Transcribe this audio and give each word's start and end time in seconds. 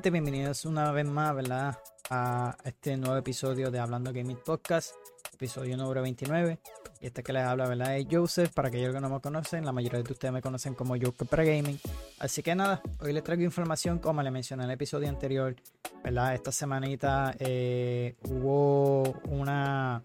Bienvenidos 0.00 0.64
una 0.64 0.90
vez 0.90 1.04
más, 1.04 1.34
¿verdad? 1.34 1.78
A 2.08 2.56
este 2.64 2.96
nuevo 2.96 3.14
episodio 3.14 3.70
de 3.70 3.78
Hablando 3.78 4.10
Gaming 4.10 4.38
Podcast, 4.42 4.94
episodio 5.34 5.76
número 5.76 6.00
29. 6.00 6.58
Y 7.02 7.06
este 7.06 7.22
que 7.22 7.34
les 7.34 7.42
habla, 7.42 7.68
¿verdad? 7.68 7.98
Es 7.98 8.06
Joseph, 8.10 8.52
para 8.54 8.68
aquellos 8.68 8.94
que 8.94 9.00
no 9.02 9.10
me 9.10 9.20
conocen, 9.20 9.66
la 9.66 9.70
mayoría 9.70 10.02
de 10.02 10.10
ustedes 10.10 10.32
me 10.32 10.40
conocen 10.40 10.74
como 10.74 10.94
Joker 10.98 11.28
para 11.28 11.44
Gaming. 11.44 11.78
Así 12.18 12.42
que 12.42 12.54
nada, 12.54 12.80
hoy 13.00 13.12
les 13.12 13.22
traigo 13.22 13.42
información, 13.42 13.98
como 13.98 14.22
les 14.22 14.32
mencioné 14.32 14.64
en 14.64 14.70
el 14.70 14.74
episodio 14.74 15.10
anterior, 15.10 15.54
¿verdad? 16.02 16.34
Esta 16.34 16.52
semanita 16.52 17.36
eh, 17.38 18.16
hubo 18.24 19.02
una 19.28 20.02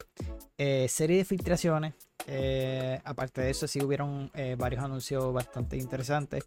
eh, 0.57 0.87
serie 0.89 1.19
de 1.19 1.25
filtraciones 1.25 1.93
eh, 2.25 2.99
aparte 3.03 3.41
de 3.41 3.51
eso, 3.51 3.67
sí 3.67 3.81
hubieron 3.81 4.31
eh, 4.33 4.55
varios 4.57 4.83
anuncios 4.83 5.33
bastante 5.33 5.77
interesantes. 5.77 6.45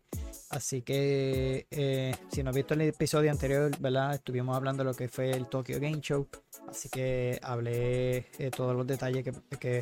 Así 0.51 0.83
que 0.83 1.66
eh, 1.70 2.15
si 2.30 2.43
no 2.43 2.51
has 2.51 2.56
visto 2.56 2.74
el 2.74 2.83
episodio 2.83 3.30
anterior, 3.30 3.70
¿verdad? 3.79 4.15
Estuvimos 4.15 4.56
hablando 4.56 4.83
de 4.83 4.91
lo 4.91 4.96
que 4.96 5.09
fue 5.09 5.30
el 5.30 5.46
Tokyo 5.46 5.79
Game 5.80 6.01
Show. 6.01 6.27
Así 6.69 6.88
que 6.88 7.38
hablé 7.43 8.27
todos 8.56 8.77
los 8.77 8.87
detalles 8.87 9.24
que, 9.24 9.33
que 9.59 9.79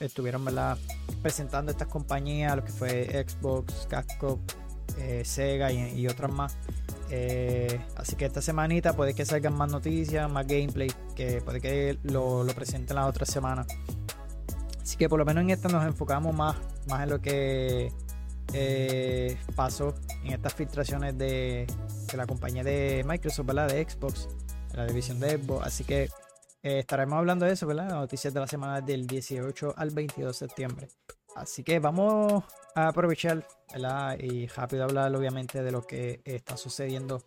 estuvieron, 0.00 0.44
¿verdad? 0.44 0.78
Presentando 1.22 1.70
estas 1.70 1.88
compañías, 1.88 2.56
lo 2.56 2.64
que 2.64 2.72
fue 2.72 3.26
Xbox, 3.28 3.86
Capcom, 3.88 4.40
Sega 5.22 5.70
y, 5.70 6.06
otras 6.08 6.32
más. 6.32 6.56
así 7.96 8.16
que 8.16 8.24
esta 8.24 8.42
semanita 8.42 8.96
puede 8.96 9.14
que 9.14 9.24
salgan 9.24 9.54
más 9.56 9.70
noticias, 9.70 10.28
más 10.30 10.46
gameplay, 10.46 10.90
que 11.14 11.40
puede 11.42 11.60
que 11.60 11.98
lo, 12.02 12.42
lo 12.42 12.52
presenten 12.54 12.96
la 12.96 13.06
otra 13.06 13.26
semana. 13.26 13.66
Así 14.86 14.96
que 14.96 15.08
por 15.08 15.18
lo 15.18 15.24
menos 15.24 15.42
en 15.42 15.50
esta 15.50 15.68
nos 15.68 15.84
enfocamos 15.84 16.32
más, 16.32 16.54
más 16.86 17.02
en 17.02 17.10
lo 17.10 17.20
que 17.20 17.92
eh, 18.52 19.36
pasó 19.56 19.92
en 20.22 20.34
estas 20.34 20.54
filtraciones 20.54 21.18
de, 21.18 21.66
la 22.16 22.24
compañía 22.24 22.62
de 22.62 23.02
Microsoft, 23.04 23.46
¿verdad? 23.46 23.66
De 23.66 23.84
Xbox, 23.84 24.28
la 24.74 24.86
división 24.86 25.18
de 25.18 25.38
Xbox. 25.38 25.66
Así 25.66 25.82
que 25.82 26.04
eh, 26.04 26.78
estaremos 26.78 27.18
hablando 27.18 27.46
de 27.46 27.54
eso, 27.54 27.66
¿verdad? 27.66 27.88
Noticias 27.88 28.32
de 28.32 28.38
la 28.38 28.46
semana 28.46 28.80
del 28.80 29.08
18 29.08 29.74
al 29.76 29.90
22 29.90 30.28
de 30.38 30.46
septiembre. 30.46 30.88
Así 31.34 31.64
que 31.64 31.80
vamos 31.80 32.44
a 32.76 32.86
aprovechar, 32.86 33.44
¿verdad? 33.72 34.16
Y 34.20 34.46
rápido 34.46 34.84
hablar, 34.84 35.12
obviamente, 35.16 35.64
de 35.64 35.72
lo 35.72 35.84
que 35.84 36.20
está 36.24 36.56
sucediendo 36.56 37.24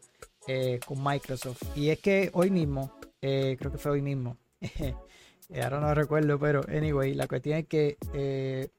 eh, 0.48 0.80
con 0.86 1.04
Microsoft. 1.04 1.62
Y 1.76 1.90
es 1.90 2.00
que 2.00 2.30
hoy 2.32 2.52
mismo, 2.52 2.94
creo 3.20 3.70
que 3.70 3.78
fue 3.78 3.92
hoy 3.92 4.02
mismo, 4.02 4.38
ahora 5.62 5.80
no 5.80 5.94
recuerdo, 5.94 6.38
pero 6.40 6.62
anyway, 6.70 7.14
la 7.14 7.28
cuestión 7.28 7.60
es 7.60 7.68
que 7.68 7.98
eh, 8.14 8.70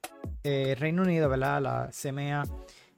eh, 0.43 0.75
Reino 0.79 1.03
Unido, 1.03 1.29
¿verdad? 1.29 1.61
La 1.61 1.89
CMA 1.91 2.43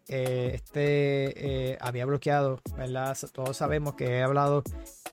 este 0.08 1.78
había 1.80 2.06
bloqueado, 2.06 2.60
¿verdad? 2.78 3.18
Todos 3.32 3.56
sabemos 3.56 3.96
que 3.96 4.18
he 4.18 4.22
hablado 4.22 4.64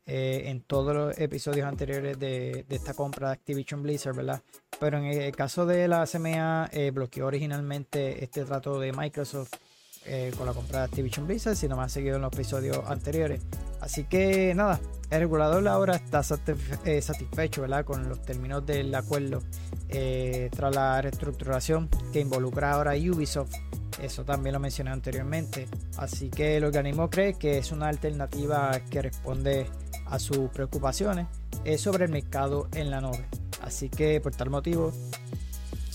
en 0.04 0.62
todos 0.62 0.94
los 0.94 1.18
episodios 1.18 1.66
anteriores 1.68 2.18
de, 2.18 2.64
de, 2.68 2.76
esta 2.76 2.94
compra 2.94 3.28
de 3.28 3.34
Activision 3.34 3.84
Blizzard, 3.84 4.16
¿verdad? 4.16 4.42
Pero 4.80 4.98
en 4.98 5.04
el 5.04 5.36
caso 5.36 5.64
de 5.64 5.86
la 5.86 6.06
CMA 6.06 6.70
bloqueó 6.92 7.26
originalmente 7.26 8.24
este 8.24 8.44
trato 8.44 8.80
de 8.80 8.92
Microsoft 8.92 9.52
eh, 10.12 10.32
con 10.36 10.44
la 10.44 10.52
compra 10.52 10.80
de 10.80 10.84
Activision 10.86 11.24
Blizzard, 11.24 11.54
si 11.54 11.68
no 11.68 11.76
me 11.76 11.84
han 11.84 11.88
seguido 11.88 12.16
en 12.16 12.22
los 12.22 12.32
episodios 12.32 12.80
anteriores. 12.88 13.40
Así 13.80 14.02
que 14.02 14.52
nada, 14.56 14.80
el 15.08 15.20
regulador 15.20 15.68
ahora 15.68 15.94
está 15.94 16.22
eh, 16.84 17.00
satisfecho 17.00 17.60
¿verdad? 17.62 17.84
con 17.84 18.08
los 18.08 18.20
términos 18.22 18.66
del 18.66 18.92
acuerdo 18.92 19.40
eh, 19.88 20.50
tras 20.50 20.74
la 20.74 21.00
reestructuración 21.00 21.88
que 22.12 22.18
involucra 22.18 22.72
ahora 22.72 22.90
a 22.90 22.96
Ubisoft. 22.96 23.54
Eso 24.02 24.24
también 24.24 24.54
lo 24.54 24.58
mencioné 24.58 24.90
anteriormente. 24.90 25.68
Así 25.96 26.28
que 26.28 26.56
el 26.56 26.64
organismo 26.64 27.08
cree 27.08 27.34
que 27.34 27.58
es 27.58 27.70
una 27.70 27.86
alternativa 27.86 28.80
que 28.90 29.02
responde 29.02 29.70
a 30.06 30.18
sus 30.18 30.50
preocupaciones 30.50 31.28
sobre 31.76 32.06
el 32.06 32.10
mercado 32.10 32.66
en 32.74 32.90
la 32.90 33.00
nube. 33.00 33.28
Así 33.62 33.88
que 33.88 34.20
por 34.20 34.34
tal 34.34 34.50
motivo, 34.50 34.92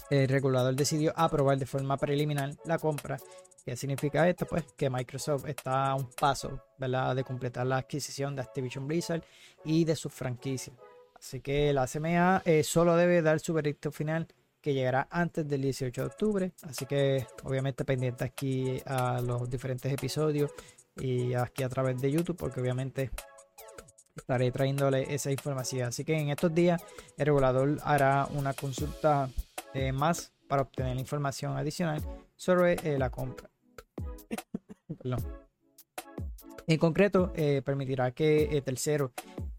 el 0.09 0.29
regulador 0.29 0.73
decidió 0.73 1.11
aprobar 1.17 1.57
de 1.57 1.65
forma 1.65 1.97
preliminar 1.97 2.55
la 2.63 2.79
compra 2.79 3.17
¿Qué 3.65 3.75
significa 3.75 4.29
esto? 4.29 4.45
Pues 4.45 4.63
que 4.77 4.91
Microsoft 4.91 5.47
está 5.47 5.89
a 5.89 5.95
un 5.95 6.07
paso. 6.11 6.61
De 6.77 7.23
completar 7.23 7.65
la 7.65 7.77
adquisición 7.77 8.35
de 8.35 8.43
Activision 8.43 8.87
Blizzard 8.87 9.23
y 9.63 9.85
de 9.85 9.95
sus 9.95 10.13
franquicias. 10.13 10.75
Así 11.15 11.41
que 11.41 11.73
la 11.73 11.87
CMA 11.87 12.43
eh, 12.45 12.63
solo 12.63 12.95
debe 12.95 13.23
dar 13.23 13.39
su 13.39 13.53
veredicto 13.53 13.91
final 13.91 14.27
que 14.61 14.73
llegará 14.73 15.07
antes 15.09 15.47
del 15.47 15.61
18 15.61 16.01
de 16.01 16.07
octubre. 16.07 16.51
Así 16.61 16.85
que 16.85 17.25
obviamente 17.43 17.85
pendiente 17.85 18.23
aquí 18.23 18.79
a 18.85 19.19
los 19.21 19.49
diferentes 19.49 19.91
episodios 19.91 20.51
y 20.97 21.33
aquí 21.33 21.63
a 21.63 21.69
través 21.69 21.99
de 21.99 22.11
YouTube 22.11 22.37
porque 22.37 22.61
obviamente 22.61 23.09
estaré 24.15 24.51
trayéndole 24.51 25.11
esa 25.11 25.31
información. 25.31 25.87
Así 25.87 26.05
que 26.05 26.15
en 26.15 26.29
estos 26.29 26.53
días 26.53 26.83
el 27.17 27.25
regulador 27.25 27.79
hará 27.83 28.27
una 28.33 28.53
consulta 28.53 29.29
eh, 29.73 29.91
más 29.91 30.33
para 30.47 30.61
obtener 30.61 30.99
información 30.99 31.57
adicional 31.57 32.03
sobre 32.35 32.73
eh, 32.83 32.99
la 32.99 33.09
compra. 33.09 33.54
En 36.67 36.77
concreto, 36.77 37.31
eh, 37.35 37.61
permitirá 37.63 38.11
que 38.11 38.57
eh, 38.57 38.61
terceros 38.61 39.11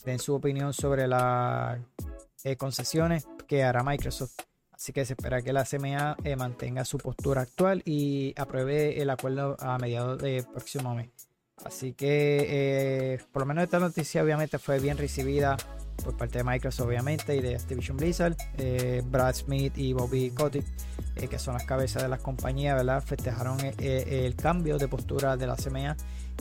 den 0.05 0.19
su 0.19 0.35
opinión 0.35 0.73
sobre 0.73 1.07
las 1.07 1.79
eh, 2.45 2.57
concesiones 2.57 3.27
que 3.47 3.63
hará 3.63 3.83
Microsoft. 3.83 4.41
Así 4.73 4.93
que 4.93 5.05
se 5.05 5.15
espera 5.15 5.41
que 5.41 5.53
la 5.53 5.65
CMA 5.65 6.17
mantenga 6.37 6.85
su 6.85 6.99
postura 6.99 7.43
actual 7.43 7.83
y 7.87 8.35
apruebe 8.37 9.01
el 9.01 9.09
acuerdo 9.09 9.57
a 9.59 9.79
mediados 9.79 10.21
del 10.21 10.45
próximo 10.45 10.95
mes. 10.95 11.09
Así 11.65 11.93
que, 11.93 13.21
por 13.33 13.43
lo 13.43 13.47
menos 13.47 13.65
esta 13.65 13.79
noticia 13.79 14.23
obviamente 14.23 14.59
fue 14.59 14.79
bien 14.79 14.99
recibida 14.99 15.57
por 16.05 16.17
parte 16.17 16.39
de 16.39 16.45
Microsoft, 16.45 16.87
obviamente, 16.87 17.35
y 17.35 17.41
de 17.41 17.57
Activision 17.57 17.97
Blizzard. 17.97 18.37
Brad 19.11 19.35
Smith 19.35 19.77
y 19.77 19.93
Bobby 19.93 20.31
Kotick 20.31 20.67
eh, 21.17 21.29
que 21.29 21.39
son 21.39 21.55
las 21.55 21.65
cabezas 21.65 22.03
de 22.03 22.09
las 22.09 22.21
compañías, 22.21 22.77
¿verdad? 22.77 23.03
festejaron 23.03 23.59
eh, 23.61 23.75
eh, 23.79 24.25
el 24.27 24.37
cambio 24.37 24.77
de 24.77 24.87
postura 24.87 25.39
de 25.39 25.47
la 25.47 25.57
CMA 25.57 25.97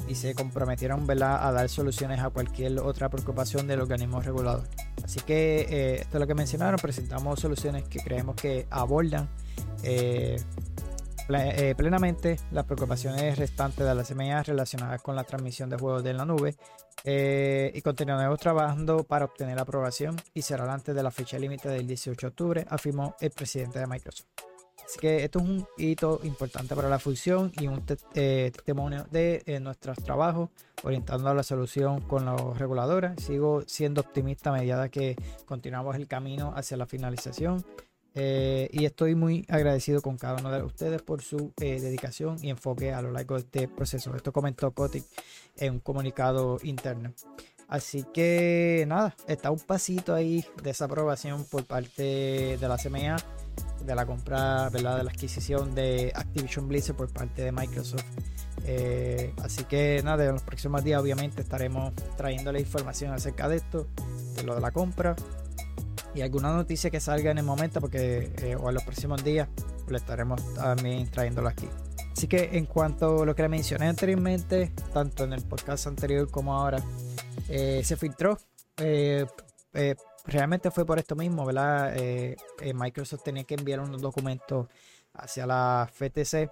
y 0.09 0.16
se 0.16 0.36
comprometieron 0.36 1.08
¿verdad? 1.08 1.47
a 1.47 1.53
dar 1.53 1.70
soluciones 1.70 2.20
a 2.20 2.30
cualquier 2.30 2.80
otra 2.80 3.08
preocupación 3.08 3.68
del 3.68 3.80
organismo 3.80 4.20
regulador. 4.20 4.68
Así 5.02 5.22
que 5.22 5.96
esto 6.02 6.18
es 6.18 6.20
lo 6.20 6.28
que 6.28 6.36
mencionaron, 6.36 6.78
presentamos 6.78 7.40
soluciones 7.40 7.86
que 7.86 8.00
creemos 8.00 8.36
que 8.36 8.68
abordan 8.70 9.30
plenamente 11.28 12.38
las 12.52 12.66
preocupaciones 12.66 13.38
restantes 13.38 13.86
de 13.86 13.96
la 13.96 14.03
CMA 14.03 14.44
relacionadas 14.44 15.02
con 15.02 15.16
la 15.16 15.24
transmisión 15.24 15.69
de 15.69 15.78
juegos 15.78 16.03
de 16.03 16.13
la 16.13 16.25
nube 16.25 16.56
y 17.03 17.81
continuaremos 17.81 18.40
trabajando 18.40 19.03
para 19.03 19.25
obtener 19.25 19.56
la 19.56 19.64
aprobación 19.64 20.16
y 20.34 20.41
cerrar 20.41 20.69
antes 20.69 20.96
de 20.96 21.03
la 21.03 21.12
fecha 21.12 21.38
límite 21.40 21.69
del 21.69 21.88
18 21.88 22.19
de 22.19 22.28
octubre, 22.28 22.66
afirmó 22.69 23.16
el 23.19 23.31
presidente 23.31 23.80
de 23.80 23.88
Microsoft. 23.88 24.28
Así 24.85 25.00
que 25.00 25.24
esto 25.24 25.40
es 25.40 25.46
un 25.46 25.68
hito 25.78 26.19
importante 26.24 26.75
para 26.75 26.90
la 26.90 27.00
fusión 27.00 27.52
y 27.59 27.68
un 27.68 27.84
eh, 28.14 28.52
testimonio 28.53 29.08
de 29.09 29.41
eh, 29.46 29.59
nuestros 29.59 29.97
trabajos 29.97 30.50
orientando 30.84 31.28
a 31.30 31.34
la 31.34 31.41
solución 31.41 32.02
con 32.02 32.25
los 32.25 32.58
reguladores. 32.59 33.14
Sigo 33.24 33.64
siendo 33.66 34.02
optimista 34.02 34.52
a 34.52 34.53
medida 34.53 34.90
que 34.90 35.16
continuamos 35.46 35.96
el 35.96 36.08
camino 36.08 36.53
hacia 36.56 36.78
la 36.78 36.85
finalización. 36.85 37.66
Eh, 38.16 38.70
y 38.72 38.86
estoy 38.86 39.14
muy 39.14 39.46
agradecido 39.50 40.02
con 40.02 40.18
cada 40.18 40.40
uno 40.40 40.50
de 40.50 40.64
ustedes 40.64 41.02
por 41.02 41.22
su 41.22 41.52
dedicación 41.58 42.38
y 42.42 42.50
enfoque 42.50 42.94
a 42.94 43.02
lo 43.02 43.12
largo 43.12 43.36
de 43.36 43.42
este 43.42 43.68
proceso. 43.68 44.16
Esto 44.16 44.31
comentó 44.31 44.72
Kotick 44.72 45.06
en 45.58 45.73
un 45.73 45.79
comunicado 45.79 46.58
interno. 46.64 47.14
Así 47.67 48.06
que 48.14 48.85
nada, 48.88 49.16
está 49.28 49.52
un 49.52 49.59
pasito 49.59 50.14
ahí 50.14 50.46
de 50.64 50.70
esa 50.70 50.85
aprobación 50.85 51.46
por 51.46 51.66
parte 51.66 52.58
de 52.58 52.67
la 52.67 52.78
CMA 52.78 53.17
de 53.85 53.96
la 53.96 54.06
compra, 54.06 54.70
de 54.70 54.82
la 54.82 54.96
adquisición 54.97 55.76
de 55.76 56.11
Activision 56.16 56.68
Blizzard 56.68 56.96
por 56.96 57.11
parte 57.11 57.44
de 57.44 57.52
Microsoft. 57.52 58.03
Eh, 58.66 59.34
así 59.44 59.64
que 59.66 60.02
nada, 60.03 60.26
en 60.26 60.32
los 60.32 60.41
próximos 60.41 60.84
días 60.84 61.00
obviamente 61.00 61.41
estaremos 61.41 61.94
trayéndole 62.18 62.59
información 62.59 63.14
acerca 63.14 63.47
de 63.47 63.58
esto, 63.58 63.88
de 64.35 64.44
lo 64.44 64.56
de 64.56 64.61
la 64.61 64.72
compra 64.72 65.16
y 66.16 66.22
alguna 66.22 66.53
noticia 66.53 66.90
que 66.90 67.00
salga 67.00 67.29
en 67.29 67.38
el 67.38 67.44
momento, 67.44 67.82
porque 67.82 68.32
eh, 68.38 68.56
o 68.56 68.70
en 68.70 68.76
los 68.76 68.84
próximos 68.84 69.23
días 69.23 69.47
le 69.90 69.97
estaremos 69.97 70.41
también 70.56 71.09
trayéndolo 71.12 71.50
aquí. 71.50 71.67
Así 72.12 72.28
que 72.28 72.52
en 72.53 72.66
cuanto 72.66 73.23
a 73.23 73.26
lo 73.26 73.35
que 73.35 73.41
le 73.41 73.50
mencioné 73.50 73.88
anteriormente, 73.88 74.72
tanto 74.94 75.26
en 75.26 75.34
el 75.34 75.44
podcast 75.44 75.88
anterior 75.88 76.32
como 76.32 76.56
ahora, 76.56 76.82
eh, 77.50 77.82
se 77.84 77.97
filtró 77.97 78.40
realmente 80.26 80.72
fue 80.72 80.85
por 80.85 81.00
esto 81.00 81.16
mismo, 81.16 81.46
¿verdad? 81.46 81.96
Eh, 81.96 82.35
eh, 82.61 82.73
Microsoft 82.73 83.23
tenía 83.23 83.44
que 83.44 83.56
enviar 83.56 83.79
unos 83.79 84.02
documentos 84.02 84.68
hacia 85.14 85.46
la 85.46 85.90
FTC 85.91 86.50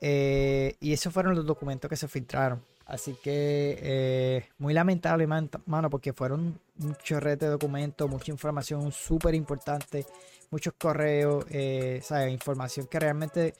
eh, 0.00 0.76
y 0.80 0.92
esos 0.92 1.12
fueron 1.12 1.34
los 1.34 1.46
documentos 1.46 1.88
que 1.88 1.96
se 1.96 2.08
filtraron. 2.08 2.62
Así 2.86 3.16
que 3.22 4.48
muy 4.58 4.74
lamentable, 4.74 5.26
mano, 5.26 5.90
porque 5.90 6.12
fueron 6.12 6.58
un 6.80 6.94
chorrete 6.96 7.46
de 7.46 7.52
documentos, 7.52 8.08
mucha 8.08 8.30
información 8.30 8.92
súper 8.92 9.34
importante, 9.34 10.06
muchos 10.50 10.74
correos, 10.78 11.44
¿sabes? 12.02 12.32
información 12.32 12.86
que 12.86 12.98
realmente 12.98 13.54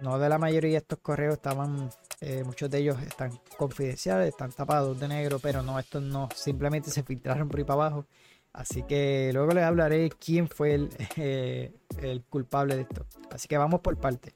no 0.00 0.18
de 0.18 0.28
la 0.28 0.38
mayoría 0.38 0.72
de 0.72 0.76
estos 0.78 0.98
correos 1.00 1.34
estaban, 1.34 1.90
eh, 2.20 2.42
muchos 2.44 2.70
de 2.70 2.78
ellos 2.78 3.00
están 3.02 3.38
confidenciales, 3.56 4.28
están 4.28 4.52
tapados 4.52 4.98
de 4.98 5.08
negro, 5.08 5.38
pero 5.40 5.62
no, 5.62 5.78
estos 5.78 6.02
no, 6.02 6.28
simplemente 6.34 6.90
se 6.90 7.02
filtraron 7.02 7.48
por 7.48 7.58
ahí 7.58 7.64
para 7.64 7.86
abajo. 7.86 8.06
Así 8.52 8.82
que 8.82 9.30
luego 9.32 9.52
les 9.52 9.64
hablaré 9.64 10.10
quién 10.10 10.48
fue 10.48 10.74
el, 10.74 10.90
eh, 11.16 11.72
el 11.98 12.22
culpable 12.24 12.76
de 12.76 12.82
esto. 12.82 13.06
Así 13.30 13.46
que 13.46 13.58
vamos 13.58 13.80
por 13.80 13.96
parte. 13.96 14.32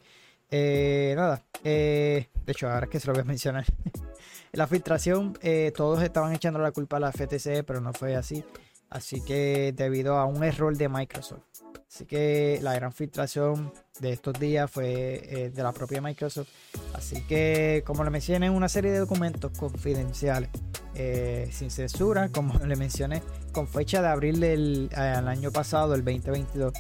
Eh, 0.50 1.14
nada, 1.16 1.42
de 1.62 2.28
hecho, 2.46 2.69
ahora 2.69 2.84
es 2.84 2.90
que 2.90 3.00
se 3.00 3.06
lo 3.06 3.14
voy 3.14 3.22
a 3.22 3.25
mencionar. 3.25 3.64
la 4.54 4.66
filtración, 4.66 5.38
todos 5.74 6.02
estaban 6.02 6.32
echando 6.34 6.58
la 6.58 6.72
culpa 6.72 6.96
a 6.96 7.00
la 7.00 7.12
FTC, 7.12 7.64
pero 7.66 7.80
no 7.80 7.92
fue 7.92 8.16
así. 8.16 8.44
Así 8.90 9.20
que 9.20 9.72
debido 9.76 10.16
a 10.18 10.24
un 10.24 10.44
error 10.44 10.76
de 10.76 10.88
Microsoft. 10.88 11.42
Así 11.94 12.06
que 12.06 12.58
la 12.60 12.74
gran 12.74 12.92
filtración 12.92 13.72
de 14.00 14.10
estos 14.10 14.38
días 14.40 14.68
fue 14.68 15.20
eh, 15.24 15.50
de 15.50 15.62
la 15.62 15.72
propia 15.72 16.00
Microsoft. 16.00 16.48
Así 16.92 17.22
que, 17.22 17.84
como 17.86 18.02
le 18.02 18.10
mencioné, 18.10 18.50
una 18.50 18.68
serie 18.68 18.90
de 18.90 18.98
documentos 18.98 19.56
confidenciales, 19.56 20.50
eh, 20.96 21.48
sin 21.52 21.70
censura, 21.70 22.28
como 22.32 22.58
le 22.58 22.74
mencioné, 22.74 23.22
con 23.52 23.68
fecha 23.68 24.02
de 24.02 24.08
abril 24.08 24.40
del 24.40 24.90
eh, 24.92 25.00
año 25.00 25.52
pasado, 25.52 25.94
el 25.94 26.04
2022, 26.04 26.72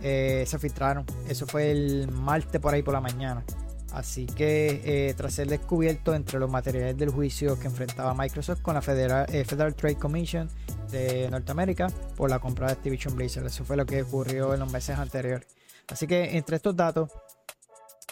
se 0.00 0.58
filtraron. 0.58 1.06
Eso 1.28 1.46
fue 1.46 1.70
el 1.70 2.10
martes 2.10 2.60
por 2.60 2.74
ahí 2.74 2.82
por 2.82 2.92
la 2.92 3.00
mañana. 3.00 3.44
Así 3.92 4.26
que 4.26 5.14
tras 5.16 5.34
ser 5.34 5.48
descubierto 5.48 6.14
entre 6.14 6.38
los 6.38 6.50
materiales 6.50 6.96
del 6.96 7.10
juicio 7.10 7.58
que 7.58 7.68
enfrentaba 7.68 8.14
Microsoft 8.14 8.60
con 8.60 8.74
la 8.74 8.82
Federal, 8.82 9.26
Federal 9.26 9.74
Trade 9.74 9.96
Commission 9.96 10.48
de 10.90 11.30
Norteamérica 11.30 11.88
por 12.16 12.30
la 12.30 12.38
compra 12.38 12.66
de 12.66 12.74
Activision 12.74 13.16
Blizzard. 13.16 13.46
Eso 13.46 13.64
fue 13.64 13.76
lo 13.76 13.86
que 13.86 14.02
ocurrió 14.02 14.52
en 14.54 14.60
los 14.60 14.70
meses 14.70 14.98
anteriores. 14.98 15.46
Así 15.88 16.06
que 16.06 16.36
entre 16.36 16.56
estos 16.56 16.76
datos, 16.76 17.10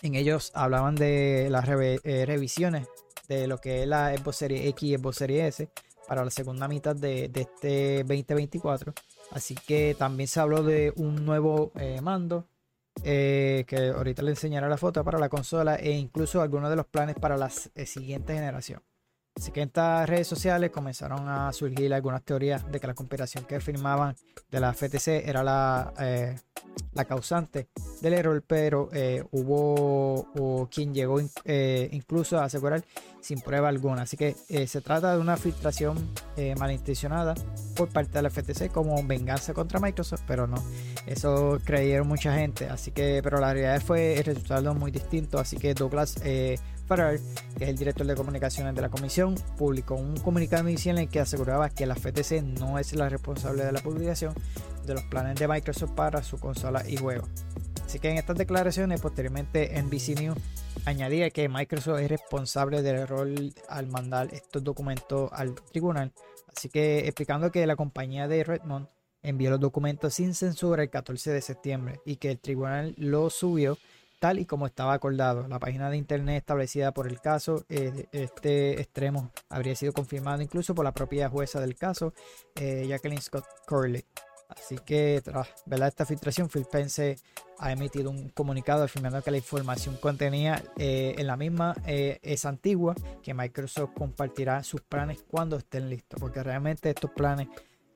en 0.02 0.14
ellos 0.14 0.50
hablaban 0.54 0.94
de 0.94 1.48
las 1.50 1.68
eh, 1.68 2.24
revisiones 2.26 2.86
de 3.28 3.46
lo 3.46 3.58
que 3.58 3.82
es 3.82 3.88
la 3.88 4.16
Xbox 4.16 4.36
Series 4.36 4.66
X 4.68 4.82
y 4.82 4.96
Xbox 4.96 5.16
Series 5.16 5.60
S 5.60 5.68
para 6.06 6.24
la 6.24 6.30
segunda 6.30 6.68
mitad 6.68 6.94
de, 6.94 7.30
este 7.34 7.98
2024. 8.04 8.92
Así 9.32 9.54
que 9.54 9.96
también 9.98 10.28
se 10.28 10.40
habló 10.40 10.62
de 10.62 10.92
un 10.96 11.24
nuevo 11.24 11.72
eh, 11.76 12.00
mando 12.00 12.46
eh, 13.04 13.64
que 13.66 13.88
ahorita 13.88 14.22
le 14.22 14.30
enseñaré 14.30 14.68
la 14.68 14.76
foto 14.76 15.04
para 15.04 15.18
la 15.18 15.28
consola 15.28 15.76
e 15.76 15.92
incluso 15.92 16.40
algunos 16.40 16.70
de 16.70 16.76
los 16.76 16.86
planes 16.86 17.16
para 17.16 17.36
la 17.36 17.50
siguiente 17.50 18.34
generación. 18.34 18.82
Así 19.36 19.52
que 19.52 19.60
en 19.60 19.68
estas 19.68 20.08
redes 20.08 20.26
sociales 20.26 20.70
comenzaron 20.70 21.28
a 21.28 21.52
surgir 21.52 21.92
algunas 21.92 22.22
teorías 22.22 22.70
de 22.72 22.80
que 22.80 22.86
la 22.86 22.94
conspiración 22.94 23.44
que 23.44 23.60
firmaban 23.60 24.16
de 24.50 24.60
la 24.60 24.72
FTC 24.72 25.28
era 25.28 25.44
la, 25.44 25.92
eh, 26.00 26.36
la 26.94 27.04
causante 27.04 27.68
del 28.00 28.14
error, 28.14 28.42
pero 28.46 28.88
eh, 28.94 29.22
hubo 29.32 30.68
quien 30.72 30.94
llegó 30.94 31.20
eh, 31.44 31.88
incluso 31.92 32.38
a 32.38 32.44
asegurar 32.44 32.82
sin 33.20 33.40
prueba 33.40 33.68
alguna. 33.68 34.02
Así 34.02 34.16
que 34.16 34.34
se 34.66 34.80
trata 34.80 35.14
de 35.14 35.20
una 35.20 35.36
filtración 35.36 35.98
malintencionada 36.58 37.34
por 37.74 37.88
parte 37.88 38.12
de 38.12 38.22
la 38.22 38.30
FTC 38.30 38.70
como 38.70 39.02
venganza 39.02 39.52
contra 39.52 39.80
Microsoft, 39.80 40.22
pero 40.26 40.46
no. 40.46 40.62
Eso 41.06 41.58
creyeron 41.64 42.06
mucha 42.06 42.34
gente. 42.34 42.68
Así 42.68 42.92
que, 42.92 43.20
pero 43.22 43.40
la 43.40 43.52
realidad 43.52 43.82
fue 43.84 44.16
el 44.16 44.24
resultado 44.24 44.74
muy 44.74 44.92
distinto. 44.92 45.40
Así 45.40 45.56
que 45.56 45.74
Douglas 45.74 46.16
Farrar, 46.86 47.18
que 47.58 47.64
es 47.64 47.70
el 47.70 47.76
director 47.76 48.06
de 48.06 48.14
comunicaciones 48.14 48.74
de 48.74 48.80
la 48.80 48.88
comisión, 48.88 49.34
publicó 49.58 49.96
un 49.96 50.16
comunicado 50.18 50.68
inicial 50.68 50.98
en 50.98 51.04
el 51.04 51.08
que 51.08 51.20
aseguraba 51.20 51.68
que 51.68 51.84
la 51.84 51.96
FTC 51.96 52.42
no 52.42 52.78
es 52.78 52.92
la 52.94 53.08
responsable 53.08 53.64
de 53.64 53.72
la 53.72 53.80
publicación 53.80 54.34
de 54.86 54.94
los 54.94 55.02
planes 55.04 55.38
de 55.38 55.48
Microsoft 55.48 55.92
para 55.92 56.22
su 56.22 56.38
consola 56.38 56.88
y 56.88 56.96
juego. 56.96 57.26
Así 57.84 57.98
que 57.98 58.10
en 58.10 58.18
estas 58.18 58.36
declaraciones, 58.36 59.00
posteriormente 59.00 59.80
NBC 59.82 60.20
News 60.20 60.38
añadía 60.84 61.30
que 61.30 61.48
Microsoft 61.48 62.00
es 62.00 62.10
responsable 62.10 62.82
del 62.82 62.96
error 62.96 63.28
al 63.68 63.86
mandar 63.88 64.28
estos 64.32 64.62
documentos 64.62 65.30
al 65.32 65.54
tribunal. 65.54 66.12
Así 66.54 66.68
que 66.68 67.00
explicando 67.00 67.50
que 67.50 67.66
la 67.66 67.76
compañía 67.76 68.28
de 68.28 68.44
Redmond 68.44 68.86
envió 69.22 69.50
los 69.50 69.60
documentos 69.60 70.14
sin 70.14 70.34
censura 70.34 70.84
el 70.84 70.90
14 70.90 71.32
de 71.32 71.40
septiembre 71.40 72.00
y 72.04 72.16
que 72.16 72.30
el 72.30 72.38
tribunal 72.38 72.94
lo 72.96 73.28
subió 73.28 73.76
tal 74.18 74.38
y 74.38 74.46
como 74.46 74.66
estaba 74.66 74.94
acordado. 74.94 75.46
La 75.48 75.58
página 75.58 75.90
de 75.90 75.96
internet 75.96 76.38
establecida 76.38 76.92
por 76.92 77.06
el 77.06 77.20
caso, 77.20 77.64
eh, 77.68 78.06
este 78.12 78.80
extremo 78.80 79.30
habría 79.48 79.74
sido 79.74 79.92
confirmado 79.92 80.42
incluso 80.42 80.74
por 80.74 80.84
la 80.84 80.92
propia 80.92 81.28
jueza 81.28 81.60
del 81.60 81.76
caso, 81.76 82.12
eh, 82.54 82.86
Jacqueline 82.88 83.20
Scott 83.20 83.44
Corley. 83.66 84.04
Así 84.48 84.76
que 84.78 85.20
tras 85.24 85.48
esta 85.88 86.06
filtración, 86.06 86.48
Phil 86.48 86.66
Pence 86.70 87.16
ha 87.58 87.72
emitido 87.72 88.10
un 88.10 88.28
comunicado 88.28 88.84
afirmando 88.84 89.20
que 89.20 89.32
la 89.32 89.38
información 89.38 89.96
contenía 89.96 90.62
eh, 90.76 91.16
en 91.18 91.26
la 91.26 91.36
misma 91.36 91.74
es 91.84 92.44
antigua, 92.44 92.94
que 93.22 93.34
Microsoft 93.34 93.94
compartirá 93.94 94.62
sus 94.62 94.82
planes 94.82 95.24
cuando 95.28 95.56
estén 95.56 95.90
listos, 95.90 96.20
porque 96.20 96.44
realmente 96.44 96.90
estos 96.90 97.10
planes 97.10 97.48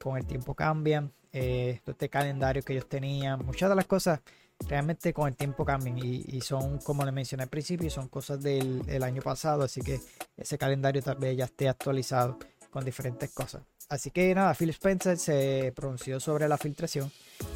con 0.02 0.16
el 0.16 0.26
tiempo 0.26 0.54
cambian, 0.54 1.12
este 1.30 2.08
calendario 2.08 2.62
que 2.62 2.72
ellos 2.72 2.88
tenían, 2.88 3.46
muchas 3.46 3.68
de 3.68 3.76
las 3.76 3.86
cosas 3.86 4.20
realmente 4.68 5.12
con 5.12 5.28
el 5.28 5.36
tiempo 5.36 5.64
cambian 5.64 5.98
y, 5.98 6.40
son, 6.40 6.78
como 6.78 7.04
le 7.04 7.12
mencioné 7.12 7.44
al 7.44 7.48
principio, 7.48 7.90
son 7.90 8.08
cosas 8.08 8.42
del, 8.42 9.02
año 9.02 9.22
pasado, 9.22 9.62
así 9.62 9.80
que 9.80 10.00
ese 10.36 10.58
calendario 10.58 11.02
tal 11.02 11.16
vez 11.16 11.36
ya 11.36 11.46
esté 11.46 11.68
actualizado 11.68 12.38
con 12.70 12.84
diferentes 12.84 13.30
cosas. 13.30 13.62
Así 13.88 14.12
que 14.12 14.32
nada, 14.34 14.54
Phil 14.54 14.70
Spencer 14.70 15.18
se 15.18 15.72
pronunció 15.74 16.20
sobre 16.20 16.46
la 16.46 16.56
filtración. 16.56 17.10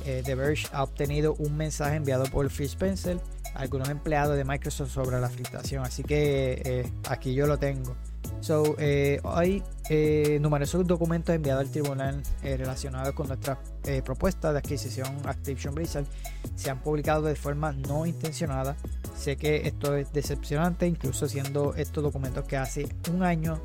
Eh, 0.05 0.23
The 0.25 0.35
Verge 0.35 0.67
ha 0.73 0.83
obtenido 0.83 1.35
un 1.35 1.57
mensaje 1.57 1.95
enviado 1.95 2.25
por 2.25 2.51
Phil 2.51 2.67
Spencer 2.67 3.21
a 3.55 3.61
algunos 3.61 3.89
empleados 3.89 4.37
de 4.37 4.45
Microsoft 4.45 4.91
sobre 4.91 5.21
la 5.21 5.29
filtración, 5.29 5.85
así 5.85 6.03
que 6.03 6.61
eh, 6.65 6.93
aquí 7.09 7.35
yo 7.35 7.47
lo 7.47 7.59
tengo. 7.59 7.97
So, 8.41 8.77
eh, 8.79 9.21
hay 9.25 9.63
eh, 9.91 10.39
numerosos 10.41 10.87
documentos 10.87 11.35
enviados 11.35 11.65
al 11.65 11.71
tribunal 11.71 12.23
eh, 12.43 12.57
relacionados 12.57 13.13
con 13.15 13.29
nuestra 13.29 13.59
eh, 13.85 14.01
propuesta 14.03 14.51
de 14.53 14.59
adquisición 14.59 15.09
Activision 15.27 15.75
Blizzard. 15.75 16.07
Se 16.55 16.71
han 16.71 16.81
publicado 16.81 17.23
de 17.23 17.37
forma 17.37 17.73
no 17.73 18.07
intencionada. 18.07 18.77
Sé 19.17 19.37
que 19.37 19.67
esto 19.67 19.97
es 19.97 20.13
decepcionante, 20.13 20.87
incluso 20.87 21.29
siendo 21.29 21.75
estos 21.75 22.03
documentos 22.03 22.45
que 22.45 22.57
hace 22.57 22.89
un 23.13 23.23
año 23.23 23.61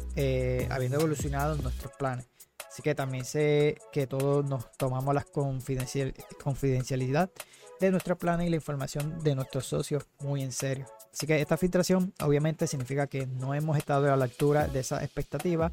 habiendo 0.69 0.98
evolucionado 0.98 1.56
nuestros 1.56 1.94
planes. 1.97 2.28
Así 2.68 2.81
que 2.83 2.95
también 2.95 3.26
sé 3.26 3.78
que 3.92 4.07
todos 4.07 4.45
nos 4.45 4.71
tomamos 4.78 5.14
la 5.16 5.23
confidencialidad 5.23 7.31
de 7.80 7.92
nuestros 7.92 8.18
planes 8.18 8.47
y 8.47 8.49
la 8.49 8.57
información 8.57 9.23
de 9.23 9.35
nuestros 9.35 9.66
socios 9.66 10.06
muy 10.19 10.44
en 10.44 10.52
serio. 10.52 10.85
Así 11.11 11.28
que 11.28 11.42
esta 11.42 11.57
filtración 11.57 12.13
obviamente 12.23 12.68
significa 12.68 13.07
que 13.07 13.25
no 13.25 13.54
hemos 13.54 13.78
estado 13.78 14.11
a 14.11 14.18
la 14.18 14.25
altura 14.25 14.68
de 14.68 14.80
esa 14.80 15.04
expectativa. 15.04 15.71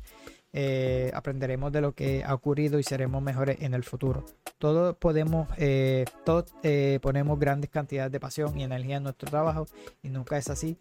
Eh, 0.53 1.11
aprenderemos 1.13 1.71
de 1.71 1.83
lo 1.83 1.93
que 1.93 2.25
ha 2.25 2.33
ocurrido 2.33 2.79
y 2.79 2.83
seremos 2.83 3.23
mejores 3.23 3.59
en 3.61 3.75
el 3.75 3.85
futuro. 3.85 4.25
Todos 4.59 4.97
podemos, 4.97 5.49
eh, 5.59 6.07
todos 6.25 6.47
eh, 6.63 6.99
ponemos 7.03 7.39
grandes 7.39 7.69
cantidades 7.69 8.11
de 8.11 8.21
pasión 8.21 8.59
y 8.59 8.65
energía 8.65 8.97
en 8.97 9.03
nuestro 9.03 9.29
trabajo 9.29 9.67
y 10.03 10.09
nunca 10.09 10.39
es 10.39 10.49
así 10.49 10.79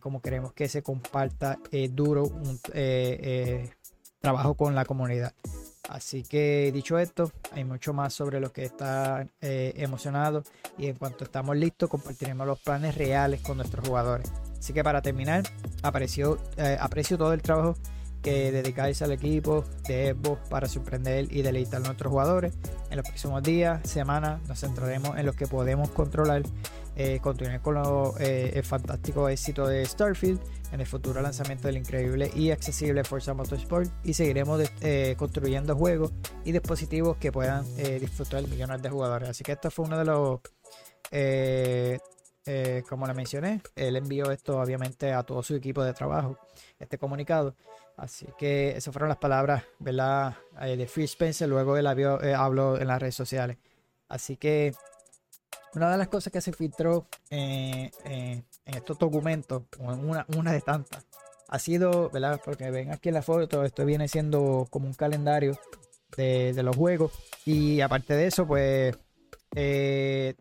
como 0.00 0.22
queremos 0.22 0.52
que 0.52 0.68
se 0.68 0.84
comparta 0.84 1.58
duro 1.90 2.22
un 2.22 2.60
trabajo 4.20 4.54
con 4.54 4.76
la 4.76 4.84
comunidad. 4.84 5.34
Así 5.88 6.22
que 6.22 6.70
dicho 6.72 6.98
esto, 6.98 7.30
hay 7.52 7.64
mucho 7.64 7.92
más 7.92 8.14
sobre 8.14 8.40
lo 8.40 8.52
que 8.52 8.64
está 8.64 9.26
eh, 9.40 9.72
emocionado 9.76 10.42
y 10.78 10.86
en 10.86 10.96
cuanto 10.96 11.24
estamos 11.24 11.56
listos 11.56 11.90
compartiremos 11.90 12.46
los 12.46 12.58
planes 12.60 12.94
reales 12.96 13.42
con 13.42 13.58
nuestros 13.58 13.86
jugadores. 13.86 14.32
Así 14.58 14.72
que 14.72 14.82
para 14.82 15.02
terminar, 15.02 15.44
apareció, 15.82 16.38
eh, 16.56 16.78
aprecio 16.80 17.18
todo 17.18 17.34
el 17.34 17.42
trabajo 17.42 17.76
que 18.24 18.50
dedicáis 18.50 19.02
al 19.02 19.12
equipo 19.12 19.64
de 19.86 20.14
Xbox 20.14 20.48
para 20.48 20.66
sorprender 20.66 21.28
y 21.30 21.42
deleitar 21.42 21.82
a 21.82 21.84
nuestros 21.84 22.10
jugadores. 22.10 22.54
En 22.90 22.96
los 22.96 23.06
próximos 23.06 23.42
días, 23.42 23.88
semanas, 23.88 24.40
nos 24.48 24.58
centraremos 24.58 25.16
en 25.18 25.26
los 25.26 25.36
que 25.36 25.46
podemos 25.46 25.90
controlar 25.90 26.42
eh, 26.96 27.18
continuar 27.20 27.60
con 27.60 27.76
eh, 28.20 28.52
el 28.54 28.62
fantástico 28.62 29.28
éxito 29.28 29.66
de 29.66 29.84
Starfield, 29.84 30.40
en 30.70 30.80
el 30.80 30.86
futuro 30.86 31.20
lanzamiento 31.20 31.66
del 31.66 31.76
increíble 31.76 32.30
y 32.34 32.50
accesible 32.50 33.02
Forza 33.02 33.34
Motorsport 33.34 33.90
y 34.04 34.14
seguiremos 34.14 34.62
eh, 34.80 35.14
construyendo 35.18 35.76
juegos 35.76 36.12
y 36.44 36.52
dispositivos 36.52 37.16
que 37.16 37.32
puedan 37.32 37.64
disfrutar 38.00 38.46
millones 38.46 38.80
de 38.80 38.90
jugadores. 38.90 39.28
Así 39.28 39.42
que 39.44 39.52
esto 39.52 39.70
fue 39.70 39.86
uno 39.86 39.98
de 39.98 40.04
los, 40.04 40.40
como 42.88 43.06
le 43.06 43.14
mencioné, 43.14 43.60
él 43.74 43.96
envió 43.96 44.30
esto 44.30 44.60
obviamente 44.60 45.12
a 45.12 45.22
todo 45.22 45.42
su 45.42 45.54
equipo 45.54 45.82
de 45.82 45.94
trabajo, 45.94 46.38
este 46.78 46.98
comunicado. 46.98 47.54
Así 47.96 48.26
que 48.36 48.70
esas 48.70 48.92
fueron 48.92 49.08
las 49.08 49.18
palabras 49.18 49.62
¿verdad? 49.78 50.36
de 50.60 50.86
Phil 50.86 51.04
Spencer, 51.04 51.48
luego 51.48 51.76
él 51.76 51.86
habló 51.86 52.78
en 52.78 52.88
las 52.88 53.00
redes 53.00 53.14
sociales. 53.14 53.56
Así 54.08 54.36
que 54.36 54.74
una 55.74 55.90
de 55.90 55.98
las 55.98 56.08
cosas 56.08 56.32
que 56.32 56.40
se 56.40 56.52
filtró 56.52 57.06
eh, 57.30 57.90
eh, 58.04 58.42
en 58.64 58.74
estos 58.74 58.98
documentos, 58.98 59.62
una, 59.78 60.24
una 60.36 60.52
de 60.52 60.60
tantas, 60.60 61.04
ha 61.48 61.58
sido, 61.58 62.10
¿verdad? 62.10 62.40
Porque 62.44 62.70
ven 62.70 62.92
aquí 62.92 63.08
en 63.08 63.16
la 63.16 63.22
foto, 63.22 63.64
esto 63.64 63.84
viene 63.84 64.08
siendo 64.08 64.66
como 64.70 64.86
un 64.86 64.94
calendario 64.94 65.58
de, 66.16 66.62
los 66.62 66.76
juegos. 66.76 67.12
Y 67.44 67.80
aparte 67.80 68.14
de 68.14 68.26
eso, 68.26 68.46
pues, 68.46 68.96
eh, 69.54 70.34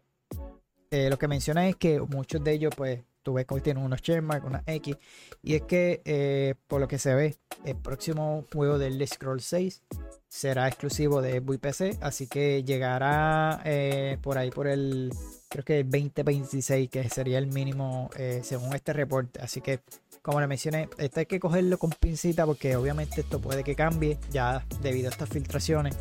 lo 1.09 1.17
que 1.17 1.27
menciona 1.27 1.67
es 1.67 1.75
que 1.75 1.99
muchos 1.99 2.43
de 2.43 2.53
ellos, 2.53 2.73
pues, 2.75 3.01
tú 3.23 3.33
ves 3.33 3.45
que 3.45 3.61
tiene 3.61 3.79
unos 3.79 4.01
checkmarks, 4.01 4.45
una 4.45 4.63
X. 4.67 4.97
Y 5.41 5.55
es 5.55 5.63
que, 5.63 6.01
eh, 6.05 6.55
por 6.67 6.79
lo 6.81 6.87
que 6.87 6.99
se 6.99 7.15
ve, 7.15 7.35
el 7.65 7.77
próximo 7.77 8.45
juego 8.53 8.77
del 8.77 9.05
Scroll 9.07 9.41
6 9.41 9.81
será 10.27 10.67
exclusivo 10.67 11.21
de 11.21 11.39
Xbox 11.39 11.59
PC, 11.59 11.97
así 12.01 12.27
que 12.27 12.63
llegará 12.63 13.61
eh, 13.65 14.17
por 14.21 14.37
ahí 14.37 14.49
por 14.51 14.67
el, 14.67 15.11
creo 15.47 15.63
que 15.63 15.79
el 15.79 15.89
2026, 15.89 16.89
que 16.89 17.09
sería 17.09 17.37
el 17.37 17.47
mínimo 17.47 18.09
eh, 18.17 18.41
según 18.43 18.75
este 18.75 18.93
reporte. 18.93 19.39
Así 19.41 19.61
que, 19.61 19.79
como 20.21 20.41
le 20.41 20.47
mencioné, 20.47 20.89
esto 20.97 21.19
hay 21.19 21.25
que 21.25 21.39
cogerlo 21.39 21.77
con 21.77 21.91
pincita 21.91 22.45
porque 22.45 22.75
obviamente 22.75 23.21
esto 23.21 23.39
puede 23.39 23.63
que 23.63 23.75
cambie 23.75 24.17
ya 24.31 24.65
debido 24.81 25.09
a 25.09 25.11
estas 25.11 25.29
filtraciones. 25.29 25.95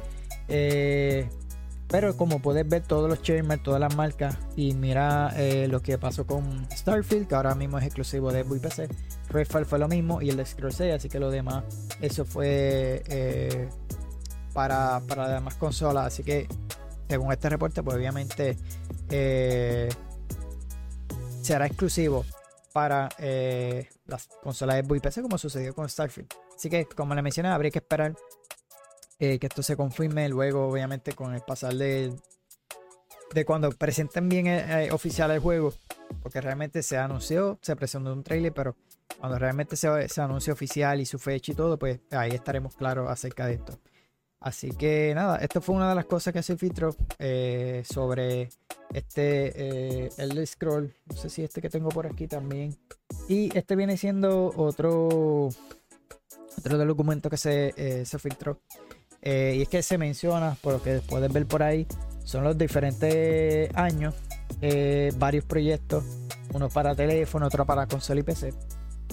Eh, 0.49 1.29
pero 1.93 2.17
como 2.17 2.41
puedes 2.41 2.69
ver 2.69 2.83
todos 2.83 3.09
los 3.09 3.23
chainmarks, 3.23 3.63
todas 3.63 3.81
las 3.81 3.95
marcas 3.95 4.37
y 4.57 4.75
mira 4.75 5.33
lo 5.69 5.81
que 5.81 5.99
pasó 5.99 6.27
con 6.27 6.67
Starfield, 6.73 7.29
que 7.29 7.35
ahora 7.37 7.55
mismo 7.55 7.79
es 7.79 7.85
exclusivo 7.85 8.33
de 8.33 8.43
Xbox 8.43 8.61
PC. 8.61 8.89
Redfall 9.29 9.67
fue 9.67 9.79
lo 9.79 9.87
mismo 9.87 10.21
y 10.21 10.31
el 10.31 10.37
de 10.37 10.45
Scroll 10.45 10.73
6, 10.73 10.95
así 10.95 11.09
que 11.09 11.21
lo 11.21 11.31
demás, 11.31 11.65
eso 12.01 12.25
fue 12.25 13.69
para, 14.53 15.01
para 15.07 15.23
las 15.23 15.33
demás 15.35 15.55
consolas. 15.55 16.07
Así 16.07 16.23
que, 16.23 16.49
según 17.09 17.33
este 17.33 17.49
reporte, 17.49 17.83
pues 17.83 17.97
obviamente 17.97 18.57
eh, 19.11 19.89
será 21.43 21.67
exclusivo 21.67 22.25
para 22.73 23.09
eh, 23.19 23.89
las 24.07 24.29
consolas 24.43 24.77
de 24.77 24.83
Xbox 24.83 24.97
y 24.97 25.01
PC, 25.01 25.23
como 25.23 25.39
sucedió 25.39 25.75
con 25.75 25.89
Starfield. 25.89 26.29
Así 26.55 26.71
que, 26.71 26.87
como 26.87 27.15
le 27.15 27.23
mencioné, 27.23 27.49
habría 27.49 27.71
que 27.71 27.79
esperar 27.81 28.15
eh, 29.19 29.39
que 29.39 29.47
esto 29.47 29.63
se 29.63 29.77
confirme 29.77 30.29
luego, 30.29 30.69
obviamente, 30.69 31.13
con 31.13 31.35
el 31.35 31.43
pasar 31.43 31.75
de, 31.75 32.13
de 33.35 33.45
cuando 33.45 33.71
presenten 33.71 34.29
bien 34.29 34.49
oficial 34.93 35.31
el 35.31 35.41
juego. 35.41 35.75
Porque 36.23 36.41
realmente 36.41 36.83
se 36.83 36.99
anunció, 36.99 37.59
se 37.63 37.75
presentó 37.75 38.13
un 38.13 38.23
trailer, 38.23 38.53
pero 38.53 38.77
cuando 39.19 39.39
realmente 39.39 39.77
se, 39.77 40.09
se 40.09 40.21
anuncie 40.21 40.53
oficial 40.53 41.01
y 41.01 41.07
su 41.07 41.19
fecha 41.19 41.53
y 41.53 41.55
todo, 41.55 41.79
pues 41.79 42.01
ahí 42.11 42.33
estaremos 42.33 42.75
claros 42.75 43.11
acerca 43.11 43.47
de 43.47 43.55
esto. 43.55 43.79
Así 44.43 44.71
que 44.71 45.13
nada, 45.15 45.37
esto 45.37 45.61
fue 45.61 45.77
una 45.77 45.89
de 45.89 45.95
las 45.95 46.07
cosas 46.07 46.35
que 46.35 46.43
se 46.43 46.57
filtró 46.57 46.97
eh, 47.21 47.85
sobre 47.89 48.49
este 48.93 49.53
eh, 50.07 50.11
el 50.19 50.45
scroll. 50.47 50.93
No 51.07 51.17
sé 51.17 51.31
si 51.31 51.45
este 51.45 51.63
que 51.63 51.71
tengo 51.71 51.91
por 51.91 52.07
aquí 52.09 52.27
también. 52.27 52.77
Y 53.29 53.57
este 53.57 53.77
viene 53.77 53.97
siendo 53.97 54.53
otro, 54.57 55.49
otro 56.59 56.79
documento 56.85 57.31
que 57.31 57.37
se, 57.37 57.73
eh, 57.77 58.05
se 58.05 58.19
filtró. 58.19 58.59
Y 59.23 59.63
es 59.63 59.69
que 59.69 59.83
se 59.83 59.99
menciona, 59.99 60.57
por 60.61 60.75
lo 60.75 60.83
que 60.83 61.01
pueden 61.01 61.33
ver 61.33 61.47
por 61.47 61.63
ahí, 61.63 61.87
son 62.25 62.45
los 62.45 62.59
diferentes 62.59 63.71
años, 63.77 64.15
varios 65.17 65.45
proyectos, 65.45 66.05
uno 66.53 66.69
para 66.69 66.95
teléfono, 66.95 67.47
otro 67.47 67.65
para 67.65 67.87
consola 67.87 68.21
y 68.21 68.23
PC. 68.23 68.53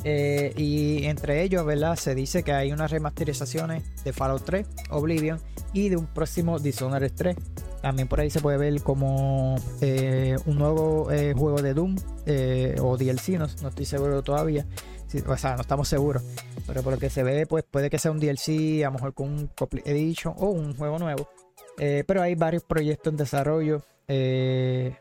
Eh, 0.03 0.53
y 0.55 1.05
entre 1.05 1.43
ellos, 1.43 1.65
¿verdad? 1.65 1.95
Se 1.95 2.15
dice 2.15 2.43
que 2.43 2.53
hay 2.53 2.71
unas 2.71 2.91
remasterizaciones 2.91 3.83
de 4.03 4.13
Fallout 4.13 4.43
3, 4.45 4.67
Oblivion 4.91 5.39
y 5.73 5.89
de 5.89 5.97
un 5.97 6.07
próximo 6.07 6.59
Dishonored 6.59 7.11
3. 7.13 7.35
También 7.81 8.07
por 8.07 8.19
ahí 8.19 8.29
se 8.29 8.41
puede 8.41 8.57
ver 8.57 8.81
como 8.81 9.55
eh, 9.81 10.37
un 10.45 10.57
nuevo 10.57 11.11
eh, 11.11 11.33
juego 11.35 11.61
de 11.61 11.73
Doom 11.73 11.95
o 12.81 12.97
DLC, 12.97 13.29
no, 13.37 13.45
estoy 13.45 13.85
seguro 13.85 14.21
todavía. 14.21 14.65
o 15.27 15.37
sea, 15.37 15.55
no 15.55 15.61
estamos 15.61 15.87
seguros. 15.87 16.23
Pero 16.69 16.83
por 16.83 16.93
lo 16.93 16.99
que 16.99 17.09
se 17.09 17.23
ve, 17.23 17.45
pues 17.45 17.65
puede 17.69 17.89
que 17.89 17.99
sea 17.99 18.11
un 18.11 18.19
DLC, 18.19 18.83
a 18.83 18.87
lo 18.87 18.93
mejor 18.93 19.13
con 19.13 19.27
un 19.27 19.47
Complete 19.47 19.91
Edition 19.91 20.33
o 20.37 20.47
un 20.49 20.75
juego 20.77 20.97
nuevo. 20.99 21.29
pero 21.77 22.21
hay 22.21 22.35
varios 22.35 22.63
proyectos 22.63 23.11
en 23.11 23.17
desarrollo. 23.17 23.81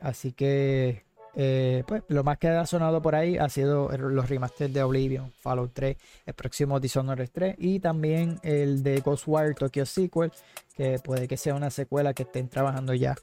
así 0.00 0.32
que 0.32 1.08
eh, 1.40 1.84
pues 1.86 2.02
lo 2.08 2.24
más 2.24 2.36
que 2.38 2.48
ha 2.48 2.66
sonado 2.66 3.00
por 3.00 3.14
ahí 3.14 3.38
ha 3.38 3.48
sido 3.48 3.88
los 3.96 4.28
remasters 4.28 4.74
de 4.74 4.82
Oblivion, 4.82 5.32
Fallout 5.38 5.70
3, 5.72 5.96
el 6.26 6.34
próximo 6.34 6.80
Dishonored 6.80 7.30
3 7.32 7.54
y 7.58 7.78
también 7.78 8.40
el 8.42 8.82
de 8.82 9.00
Ghostwire 9.00 9.54
Tokyo 9.54 9.86
Sequel, 9.86 10.32
que 10.74 10.98
puede 10.98 11.28
que 11.28 11.36
sea 11.36 11.54
una 11.54 11.70
secuela 11.70 12.12
que 12.12 12.24
estén 12.24 12.48
trabajando 12.48 12.92
ya 12.92 13.14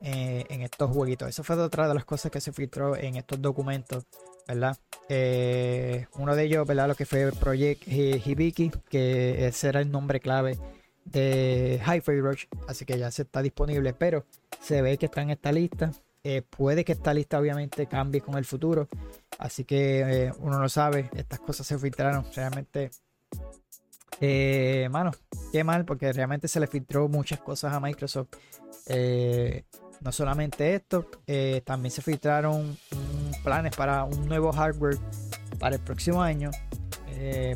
eh, 0.00 0.44
en 0.50 0.62
estos 0.62 0.88
jueguitos. 0.88 1.28
Eso 1.28 1.42
fue 1.42 1.56
otra 1.56 1.88
de 1.88 1.94
las 1.94 2.04
cosas 2.04 2.30
que 2.30 2.40
se 2.40 2.52
filtró 2.52 2.96
en 2.96 3.16
estos 3.16 3.42
documentos, 3.42 4.04
¿verdad? 4.46 4.76
Eh, 5.08 6.06
uno 6.14 6.34
de 6.34 6.44
ellos, 6.44 6.66
¿verdad? 6.66 6.88
Lo 6.88 6.94
que 6.94 7.06
fue 7.06 7.30
Project 7.32 7.86
Hibiki, 7.86 8.70
que 8.88 9.46
ese 9.46 9.68
era 9.68 9.80
el 9.80 9.90
nombre 9.90 10.20
clave 10.20 10.58
de 11.04 11.80
Hi-Fi 11.86 12.20
Rush, 12.20 12.44
así 12.66 12.84
que 12.84 12.98
ya 12.98 13.10
se 13.10 13.22
está 13.22 13.42
disponible, 13.42 13.92
pero 13.92 14.24
se 14.60 14.80
ve 14.80 14.96
que 14.96 15.06
está 15.06 15.22
en 15.22 15.30
esta 15.30 15.52
lista 15.52 15.92
eh, 16.26 16.40
puede 16.40 16.86
que 16.86 16.92
esta 16.92 17.12
lista 17.12 17.38
obviamente 17.38 17.86
cambie 17.86 18.22
con 18.22 18.36
el 18.36 18.46
futuro. 18.46 18.88
Así 19.38 19.64
que 19.64 20.00
eh, 20.00 20.32
uno 20.38 20.58
no 20.58 20.68
sabe. 20.70 21.10
Estas 21.14 21.38
cosas 21.40 21.66
se 21.66 21.78
filtraron. 21.78 22.24
Realmente. 22.34 22.90
Eh, 24.20 24.88
mano, 24.90 25.12
qué 25.52 25.62
mal. 25.62 25.84
Porque 25.84 26.12
realmente 26.12 26.48
se 26.48 26.60
le 26.60 26.66
filtró 26.66 27.08
muchas 27.08 27.40
cosas 27.40 27.74
a 27.74 27.80
Microsoft. 27.80 28.30
No 30.04 30.12
solamente 30.12 30.74
esto. 30.74 31.10
también 31.64 31.90
se 31.90 32.02
filtraron 32.02 32.76
planes 33.42 33.74
para 33.74 34.04
un 34.04 34.28
nuevo 34.28 34.52
hardware 34.52 34.98
para 35.58 35.76
el 35.76 35.80
próximo 35.80 36.22
año. 36.22 36.50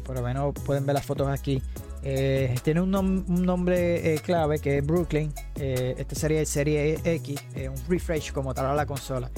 por 0.04 0.16
lo 0.16 0.22
menos 0.22 0.54
pueden 0.64 0.84
ver 0.86 0.94
las 0.94 1.06
fotos 1.06 1.28
aquí. 1.28 1.62
Eh, 2.02 2.54
tiene 2.62 2.80
un, 2.80 2.90
nombre 2.90 4.14
eh, 4.14 4.20
clave 4.20 4.58
que 4.58 4.78
es 4.78 4.86
Brooklyn. 4.86 5.32
Eh, 5.56 5.94
este 5.98 6.14
sería 6.14 6.40
el 6.40 6.46
Serie 6.46 6.98
X, 7.04 7.40
un 7.68 7.88
refresh 7.88 8.32
como 8.32 8.54
tal 8.54 8.66
a 8.66 8.74
la 8.74 8.86
consola. 8.86 9.30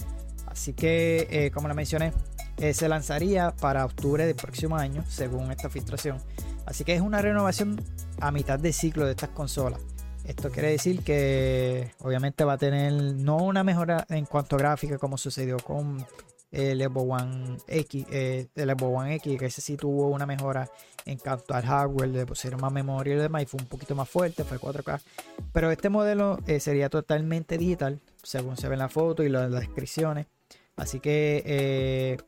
Así 0.47 0.73
que, 0.73 1.51
como 1.55 1.69
le 1.69 1.75
mencioné, 1.75 2.13
se 2.73 2.89
lanzaría 2.89 3.55
para 3.57 3.85
octubre 3.85 4.27
del 4.27 4.35
próximo 4.35 4.77
año, 4.77 5.05
según 5.09 5.51
esta 5.51 5.71
filtración. 5.71 6.19
Así 6.67 6.85
que 6.85 6.95
es 6.95 7.01
una 7.01 7.23
renovación 7.23 7.81
a 8.21 8.31
mitad 8.31 8.59
de 8.59 8.73
ciclo 8.73 9.07
de 9.07 9.13
estas 9.13 9.31
consolas. 9.31 9.81
Esto 10.31 10.49
quiere 10.49 10.71
decir 10.71 11.03
que 11.03 11.91
obviamente 11.99 12.45
va 12.45 12.53
a 12.53 12.59
tener 12.59 12.93
no 12.93 13.39
una 13.39 13.65
mejora 13.65 14.07
en 14.09 14.27
cuanto 14.27 14.55
a 14.55 14.61
gráfica 14.61 14.97
como 14.97 15.19
sucedió 15.19 15.57
con 15.57 16.07
el 16.53 16.81
Xbox 16.81 17.23
One 17.23 17.57
X, 17.67 18.07
eh, 18.13 18.47
el 18.55 18.71
X, 18.71 19.39
que 19.39 19.47
ese 19.47 19.61
sí 19.61 19.77
tuvo 19.77 20.07
una 20.07 20.27
mejora 20.27 20.71
en 21.05 21.19
cuanto 21.19 21.53
al 21.53 21.65
hardware, 21.65 22.11
le 22.11 22.27
pusieron 22.27 22.61
más 22.61 22.73
memoria 22.73 23.15
y 23.15 23.19
demás, 23.19 23.43
y 23.43 23.47
fue 23.47 23.61
un 23.61 23.67
poquito 23.67 23.97
más 23.97 24.09
fuerte, 24.09 24.45
fue 24.45 24.61
4K. 24.61 25.01
Pero 25.53 25.73
este 25.73 25.89
modelo 25.89 26.39
eh, 26.47 26.61
sería 26.61 26.89
totalmente 26.91 27.59
digital, 27.59 27.99
según 28.23 28.57
se 28.57 28.69
ve 28.69 28.75
en 28.75 28.81
la 28.81 28.89
foto 28.89 29.25
y 29.25 29.29
las, 29.29 29.51
descripciones. 29.51 30.27
Así 30.77 31.01
que 31.01 31.43
eh, 31.45 32.19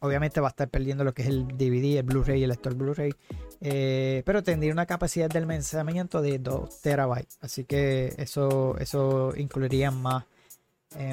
obviamente 0.00 0.40
va 0.40 0.48
a 0.48 0.50
estar 0.50 0.68
perdiendo 0.68 1.04
lo 1.04 1.14
que 1.14 1.22
es 1.22 1.28
el 1.28 1.46
DVD, 1.46 1.98
el 1.98 2.02
Blu-ray 2.02 2.42
el 2.42 2.48
lector 2.48 2.74
Blu-ray. 2.74 3.14
Pero 3.62 4.42
tendría 4.42 4.72
una 4.72 4.86
capacidad 4.86 5.28
de 5.28 5.38
almacenamiento 5.38 6.20
de 6.20 6.38
2 6.38 6.80
terabytes. 6.80 7.38
Así 7.40 7.64
que 7.64 8.14
eso, 8.18 8.76
eso 8.78 9.32
incluiría 9.36 9.90
más, 9.90 10.24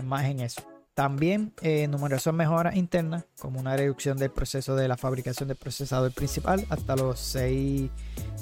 más 0.03 0.25
en 0.25 0.39
eso. 0.39 0.63
También 0.99 1.53
eh, 1.61 1.87
numerosas 1.87 2.33
mejoras 2.33 2.75
internas, 2.75 3.23
como 3.39 3.57
una 3.57 3.77
reducción 3.77 4.17
del 4.17 4.31
proceso 4.31 4.75
de 4.75 4.89
la 4.89 4.97
fabricación 4.97 5.47
del 5.47 5.55
procesador 5.55 6.11
principal 6.11 6.65
hasta 6.67 6.97
los 6.97 7.17
6, 7.21 7.89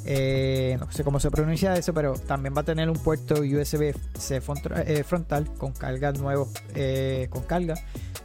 eh, 0.05 0.75
no 0.79 0.91
sé 0.91 1.03
cómo 1.03 1.19
se 1.19 1.29
pronuncia 1.29 1.75
eso, 1.75 1.93
pero 1.93 2.13
también 2.13 2.55
va 2.57 2.61
a 2.61 2.63
tener 2.63 2.89
un 2.89 2.97
puerto 2.97 3.35
USB-C 3.41 4.41
eh, 4.87 5.03
frontal 5.03 5.53
con 5.59 5.71
carga 5.71 6.11
nuevo, 6.13 6.49
con 7.29 7.43
carga, 7.43 7.75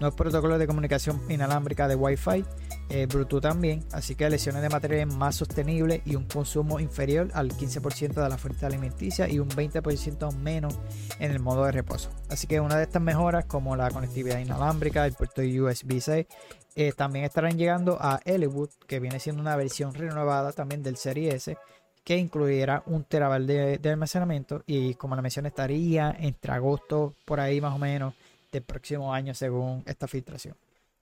nuevos 0.01 0.17
protocolos 0.17 0.59
de 0.59 0.67
comunicación 0.67 1.21
inalámbrica 1.29 1.87
de 1.87 1.97
Wi-Fi 1.97 2.43
eh, 2.89 3.09
también, 3.41 3.85
así 3.93 4.15
que 4.15 4.29
lesiones 4.29 4.61
de 4.62 4.69
materiales 4.69 5.15
más 5.15 5.37
sostenibles 5.37 6.03
y 6.05 6.15
un 6.15 6.27
consumo 6.27 6.79
inferior 6.79 7.31
al 7.33 7.51
15% 7.51 8.23
de 8.23 8.29
la 8.29 8.37
fuente 8.37 8.67
alimenticia 8.67 9.29
y 9.29 9.39
un 9.39 9.49
20% 9.49 10.35
menos 10.37 10.79
en 11.19 11.31
el 11.31 11.41
modo 11.41 11.65
de 11.65 11.73
reposo. 11.73 12.11
Así 12.29 12.47
que 12.47 12.61
una 12.61 12.77
de 12.77 12.85
estas 12.85 13.01
mejoras, 13.01 13.47
como 13.47 13.77
la 13.77 13.91
conectividad 13.91 14.39
inalámbrica, 14.39 15.07
el 15.07 15.15
puerto 15.15 15.43
USB-C, 15.43 16.27
eh, 16.75 16.93
también 16.93 17.25
estarán 17.25 17.57
llegando 17.57 17.99
a 18.01 18.21
Elwood, 18.25 18.71
que 18.87 19.01
viene 19.01 19.21
siendo 19.21 19.41
una 19.41 19.57
versión 19.57 19.95
renovada 19.95 20.53
también 20.53 20.83
del 20.83 20.97
Serie 20.97 21.35
S, 21.35 21.57
que 22.05 22.17
incluirá 22.17 22.83
un 22.87 23.05
terabyte 23.05 23.47
de, 23.47 23.79
de 23.79 23.91
almacenamiento 23.91 24.65
y 24.67 24.95
como 24.95 25.15
la 25.15 25.23
mencioné 25.23 25.49
estaría 25.49 26.15
entre 26.19 26.53
agosto 26.53 27.15
por 27.25 27.41
ahí 27.41 27.61
más 27.61 27.75
o 27.75 27.79
menos 27.79 28.15
del 28.51 28.62
próximo 28.62 29.15
año 29.15 29.35
según 29.35 29.83
esta 29.87 30.07
filtración. 30.09 30.57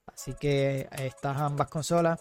Así 0.07 0.33
que 0.33 0.87
estas 0.91 1.37
ambas 1.37 1.67
consolas 1.69 2.19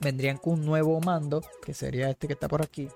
vendrían 0.00 0.38
con 0.38 0.54
un 0.54 0.66
nuevo 0.66 1.00
mando, 1.00 1.42
que 1.64 1.74
sería 1.74 2.10
este 2.10 2.26
que 2.26 2.34
está 2.34 2.48
por 2.48 2.62
aquí. 2.62 2.88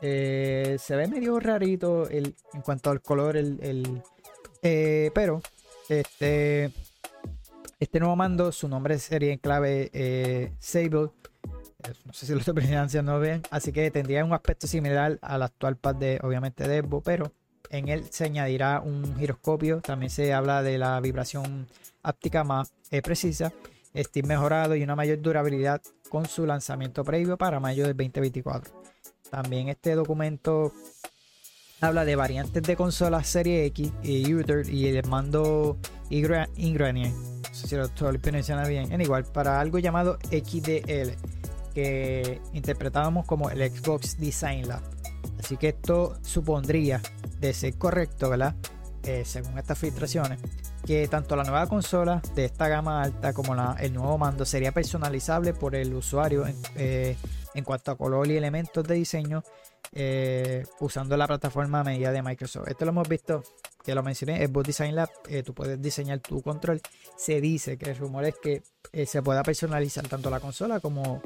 Eh, 0.00 0.76
se 0.78 0.96
ve 0.96 1.08
medio 1.08 1.40
rarito 1.40 2.08
en 2.10 2.34
cuanto 2.64 2.90
al 2.90 3.00
color, 3.00 3.36
el, 3.36 4.02
eh, 4.62 5.10
pero 5.14 5.42
este, 5.88 6.72
este 7.80 8.00
nuevo 8.00 8.16
mando, 8.16 8.52
su 8.52 8.68
nombre 8.68 8.98
sería 8.98 9.32
en 9.32 9.38
clave 9.38 9.90
eh, 9.92 10.52
Sable. 10.58 11.10
No 12.04 12.12
sé 12.12 12.26
si 12.26 12.32
lo 12.32 12.38
estoy 12.38 12.54
pronunciando 12.62 13.18
bien. 13.20 13.42
Así 13.50 13.72
que 13.72 13.90
tendría 13.90 14.24
un 14.24 14.32
aspecto 14.32 14.66
similar 14.66 15.18
al 15.22 15.42
actual 15.42 15.76
pad 15.76 15.96
de, 15.96 16.20
obviamente, 16.22 16.66
de 16.66 16.82
pero 17.04 17.32
en 17.70 17.88
él 17.88 18.06
se 18.10 18.24
añadirá 18.24 18.80
un 18.80 19.16
giroscopio. 19.16 19.80
También 19.80 20.10
se 20.10 20.32
habla 20.32 20.62
de 20.62 20.78
la 20.78 21.00
vibración 21.00 21.66
áptica 22.02 22.44
más 22.44 22.72
precisa. 23.02 23.52
Steam 23.96 24.26
mejorado 24.26 24.76
y 24.76 24.82
una 24.82 24.96
mayor 24.96 25.20
durabilidad 25.20 25.80
con 26.08 26.26
su 26.26 26.46
lanzamiento 26.46 27.04
previo 27.04 27.36
para 27.36 27.60
mayo 27.60 27.86
del 27.86 27.96
2024. 27.96 28.72
También 29.30 29.68
este 29.68 29.94
documento 29.94 30.72
habla 31.80 32.04
de 32.04 32.16
variantes 32.16 32.62
de 32.62 32.76
consolas 32.76 33.26
Serie 33.26 33.64
X 33.66 33.92
y 34.02 34.34
Uther 34.34 34.68
y 34.68 34.86
el 34.86 35.06
mando 35.06 35.78
Ingranier. 36.10 37.12
No 37.12 37.54
sé 37.54 37.68
si 37.68 37.76
lo 37.76 37.84
estoy 37.84 38.18
pronunciando 38.18 38.68
bien. 38.68 38.92
En 38.92 39.00
igual, 39.00 39.24
para 39.24 39.60
algo 39.60 39.78
llamado 39.78 40.18
XDL, 40.30 41.12
que 41.74 42.40
interpretábamos 42.52 43.26
como 43.26 43.50
el 43.50 43.58
Xbox 43.70 44.18
Design 44.18 44.68
Lab. 44.68 44.97
Así 45.38 45.56
que 45.56 45.68
esto 45.68 46.18
supondría, 46.22 47.00
de 47.40 47.54
ser 47.54 47.74
correcto, 47.78 48.30
¿verdad? 48.30 48.54
Eh, 49.04 49.24
según 49.24 49.58
estas 49.58 49.78
filtraciones, 49.78 50.38
que 50.84 51.06
tanto 51.08 51.36
la 51.36 51.44
nueva 51.44 51.66
consola 51.66 52.20
de 52.34 52.44
esta 52.44 52.68
gama 52.68 53.02
alta 53.02 53.32
como 53.32 53.54
el 53.78 53.94
nuevo 53.94 54.18
mando 54.18 54.44
sería 54.44 54.72
personalizable 54.72 55.54
por 55.54 55.74
el 55.74 55.94
usuario 55.94 56.46
en, 56.46 56.56
eh, 56.76 57.16
cuanto 57.64 57.90
a 57.90 57.96
color 57.96 58.28
y 58.28 58.36
elementos 58.36 58.84
de 58.84 58.94
diseño 58.94 59.42
eh, 59.92 60.64
usando 60.80 61.16
la 61.16 61.26
plataforma 61.26 61.82
medida 61.82 62.12
de 62.12 62.22
Microsoft. 62.22 62.68
Esto 62.68 62.84
lo 62.84 62.90
hemos 62.90 63.08
visto, 63.08 63.42
que 63.84 63.94
lo 63.94 64.02
mencioné, 64.02 64.42
es 64.42 64.52
Boot 64.52 64.66
Design 64.66 64.94
Lab. 64.94 65.10
Tú 65.44 65.54
puedes 65.54 65.80
diseñar 65.80 66.20
tu 66.20 66.42
control. 66.42 66.80
Se 67.16 67.40
dice 67.40 67.78
que 67.78 67.90
el 67.90 67.96
rumor 67.96 68.24
es 68.24 68.34
que 68.36 68.62
se 69.06 69.22
pueda 69.22 69.42
personalizar 69.42 70.06
tanto 70.06 70.28
la 70.28 70.40
consola 70.40 70.80
como 70.80 71.22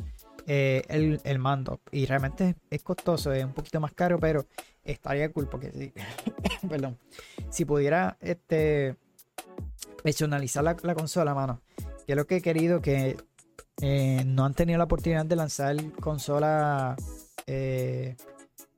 el, 0.47 1.39
mando. 1.39 1.81
Y 1.91 2.07
realmente 2.07 2.57
es 2.71 2.83
costoso, 2.83 3.33
es 3.33 3.45
un 3.45 3.53
poquito 3.53 3.81
más 3.81 3.93
caro, 3.93 4.19
pero 4.19 4.47
estaría 4.85 5.31
cool 5.33 5.49
porque 5.49 5.71
si, 5.73 5.93
perdón, 6.69 6.99
si 7.51 7.65
pudiera 7.65 8.17
este, 8.21 8.97
personalizar 10.03 10.65
la, 10.65 10.77
la 10.83 10.95
consola, 10.95 11.35
mano, 11.35 11.61
que 12.07 12.13
es 12.13 12.17
lo 12.17 12.27
que 12.27 12.37
he 12.37 12.41
querido 12.43 12.81
que 12.81 13.17
no 13.81 14.45
han 14.45 14.55
tenido 14.55 14.79
la 14.79 14.85
oportunidad 14.85 15.27
de 15.27 15.37
lanzar 15.37 15.77
consola 16.01 16.97
eh, 17.47 18.17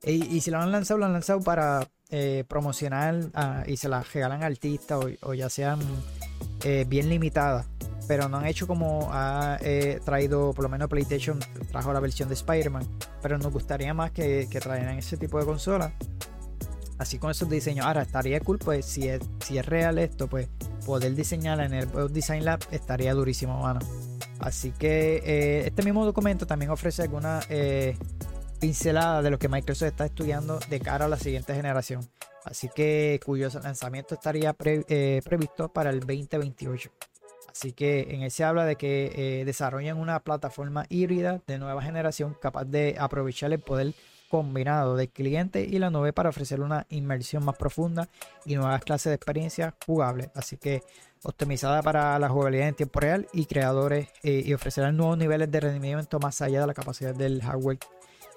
y, 0.03 0.41
si 0.41 0.51
lo 0.51 0.59
han 0.59 0.71
lanzado, 0.71 0.99
lo 0.99 1.05
han 1.05 1.13
lanzado 1.13 1.39
para 1.41 1.87
eh, 2.09 2.43
promocionar 2.47 3.19
ah, 3.33 3.63
y 3.65 3.77
se 3.77 3.89
las 3.89 4.13
regalan 4.13 4.43
artistas 4.43 5.03
o, 5.21 5.33
ya 5.33 5.49
sean 5.49 5.79
eh, 6.63 6.85
bien 6.87 7.09
limitadas. 7.09 7.65
Pero 8.07 8.29
no 8.29 8.37
han 8.37 8.45
hecho 8.45 8.67
como 8.67 9.09
ha 9.11 9.57
eh, 9.61 9.99
traído, 10.03 10.53
por 10.53 10.63
lo 10.63 10.69
menos 10.69 10.89
PlayStation 10.89 11.39
trajo 11.71 11.91
la 11.93 11.99
versión 11.99 12.29
de 12.29 12.35
Spider-Man. 12.35 12.87
Pero 13.21 13.37
nos 13.37 13.51
gustaría 13.51 13.93
más 13.93 14.11
que, 14.11 14.47
que 14.49 14.59
trajeran 14.59 14.97
ese 14.97 15.17
tipo 15.17 15.39
de 15.39 15.45
consola. 15.45 15.93
Así 16.97 17.17
con 17.17 17.31
esos 17.31 17.49
diseños. 17.49 17.85
Ahora 17.85 18.03
estaría 18.03 18.39
cool, 18.39 18.57
pues 18.59 18.85
si 18.85 19.07
es, 19.07 19.21
si 19.43 19.57
es 19.57 19.65
real 19.65 19.97
esto, 19.97 20.27
pues 20.27 20.47
poder 20.85 21.15
diseñarla 21.15 21.65
en 21.65 21.73
el 21.73 22.13
Design 22.13 22.45
Lab 22.45 22.59
estaría 22.71 23.13
durísimo, 23.13 23.59
mano. 23.59 23.79
Así 24.39 24.71
que 24.71 25.63
este 25.65 25.83
mismo 25.83 26.05
documento 26.05 26.45
también 26.45 26.71
ofrece 26.71 27.01
algunas 27.01 27.47
pincelada 28.59 29.21
de 29.21 29.29
lo 29.29 29.39
que 29.39 29.49
Microsoft 29.49 29.89
está 29.89 30.05
estudiando 30.05 30.59
de 30.69 30.79
cara 30.79 31.05
a 31.05 31.07
la 31.07 31.17
siguiente 31.17 31.53
generación. 31.53 32.07
Así 32.43 32.69
que 32.73 33.19
cuyo 33.25 33.49
lanzamiento 33.63 34.15
estaría 34.15 34.55
eh, 34.63 35.21
previsto 35.23 35.69
para 35.69 35.89
el 35.89 35.99
2028. 35.99 36.91
Así 37.55 37.71
que 37.71 38.07
en 38.09 38.21
él 38.23 38.31
se 38.31 38.43
habla 38.43 38.65
de 38.65 38.75
que 38.75 39.13
eh, 39.15 39.45
desarrollan 39.45 39.97
una 39.97 40.19
plataforma 40.19 40.85
híbrida 40.89 41.41
de 41.47 41.57
nueva 41.57 41.81
generación 41.81 42.35
capaz 42.41 42.65
de 42.65 42.97
aprovechar 42.99 43.53
el 43.53 43.59
poder 43.59 43.93
combinado 44.29 44.97
del 44.97 45.07
cliente 45.07 45.63
y 45.63 45.79
la 45.79 45.89
nube 45.89 46.11
para 46.11 46.27
ofrecer 46.27 46.59
una 46.59 46.85
inmersión 46.89 47.45
más 47.45 47.55
profunda 47.55 48.09
y 48.43 48.55
nuevas 48.55 48.83
clases 48.83 49.11
de 49.11 49.15
experiencias 49.15 49.73
jugables. 49.85 50.31
Así 50.35 50.57
que 50.57 50.83
optimizada 51.23 51.81
para 51.81 52.19
la 52.19 52.27
jugabilidad 52.27 52.67
en 52.67 52.75
tiempo 52.75 52.99
real 52.99 53.25
y 53.31 53.45
creadores 53.45 54.09
eh, 54.23 54.43
y 54.45 54.53
ofrecerán 54.53 54.97
nuevos 54.97 55.17
niveles 55.17 55.49
de 55.49 55.61
rendimiento 55.61 56.19
más 56.19 56.41
allá 56.41 56.59
de 56.59 56.67
la 56.67 56.73
capacidad 56.73 57.15
del 57.15 57.41
hardware 57.41 57.79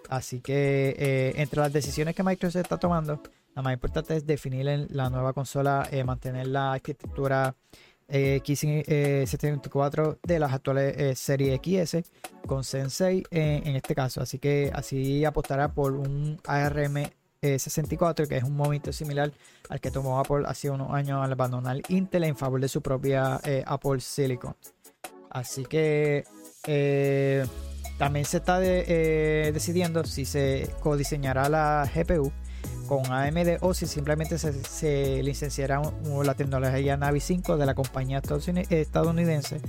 Así 0.08 0.40
que 0.40 0.94
eh, 0.96 1.32
entre 1.36 1.60
las 1.60 1.72
decisiones 1.72 2.14
que 2.14 2.22
Microsoft 2.22 2.62
está 2.62 2.78
tomando, 2.78 3.20
la 3.56 3.62
más 3.62 3.72
importante 3.74 4.16
es 4.16 4.24
definir 4.24 4.86
la 4.90 5.10
nueva 5.10 5.32
consola, 5.32 5.88
mantener 6.04 6.46
la 6.46 6.74
arquitectura 6.74 7.56
eh, 8.08 8.40
X74 8.42 10.18
de 10.22 10.38
las 10.38 10.52
actuales 10.52 11.18
series 11.18 11.60
XS 11.62 12.10
con 12.46 12.64
Sensei 12.64 13.22
en 13.30 13.76
este 13.76 13.94
caso. 13.94 14.20
Así 14.20 14.38
que 14.38 14.70
así 14.74 15.24
apostará 15.24 15.68
por 15.72 15.92
un 15.92 16.40
ARM 16.46 17.10
64 17.40 18.26
que 18.26 18.36
es 18.36 18.42
un 18.42 18.56
movimiento 18.56 18.92
similar 18.92 19.30
al 19.68 19.80
que 19.80 19.90
tomó 19.90 20.18
Apple 20.18 20.42
hace 20.46 20.70
unos 20.70 20.92
años 20.92 21.24
al 21.24 21.32
abandonar 21.32 21.80
Intel 21.88 22.24
en 22.24 22.36
favor 22.36 22.60
de 22.60 22.68
su 22.68 22.82
propia 22.82 23.40
Apple 23.66 24.00
Silicon. 24.00 24.56
Así 25.30 25.64
que 25.64 26.24
también 27.98 28.24
se 28.24 28.36
está 28.36 28.60
eh, 28.62 29.50
decidiendo 29.52 30.04
si 30.04 30.24
se 30.24 30.70
codiseñará 30.80 31.48
la 31.48 31.90
GPU 31.92 32.32
con 32.88 33.12
AMD 33.12 33.58
o 33.60 33.74
si 33.74 33.86
simplemente 33.86 34.38
se, 34.38 35.22
licenciará 35.22 35.80
la 36.24 36.34
tecnología 36.34 36.96
Navi 36.96 37.20
5 37.20 37.56
de 37.56 37.66
la 37.66 37.74
compañía 37.74 38.20
estadounidense 38.70 39.60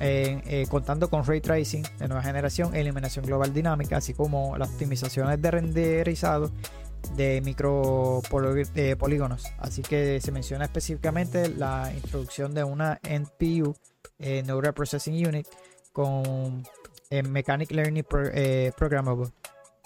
eh, 0.00 0.66
contando 0.68 1.08
con 1.08 1.24
ray 1.24 1.40
tracing 1.40 1.82
de 1.98 2.08
nueva 2.08 2.22
generación, 2.22 2.74
eliminación 2.74 3.24
global 3.24 3.54
dinámica, 3.54 3.98
así 3.98 4.12
como 4.12 4.56
las 4.58 4.70
optimizaciones 4.70 5.40
de 5.40 5.50
renderizado 5.50 6.50
de 7.16 7.40
micro 7.42 8.20
eh, 8.74 8.96
polígonos. 8.96 9.44
Así 9.58 9.82
que 9.82 10.20
se 10.20 10.32
menciona 10.32 10.64
específicamente 10.64 11.48
la 11.48 11.92
introducción 11.94 12.52
de 12.54 12.64
una 12.64 13.00
NPU, 13.02 13.74
Neural 14.18 14.74
Processing 14.74 15.26
Unit, 15.26 15.46
con 15.92 16.64
en 17.10 17.30
Mechanic 17.32 17.70
Learning 17.70 18.04
eh, 18.34 18.72
Programmable, 18.76 19.28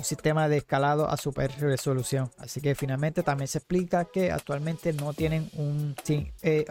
un 0.03 0.05
sistema 0.05 0.49
de 0.49 0.57
escalado 0.57 1.09
a 1.09 1.17
super 1.17 1.49
resolución. 1.61 2.29
Así 2.39 2.61
que 2.61 2.75
finalmente 2.75 3.23
también 3.23 3.47
se 3.47 3.59
explica 3.59 4.05
que 4.05 4.33
actualmente 4.33 4.93
no 4.93 5.15
tienen 5.15 5.49
un 5.55 5.95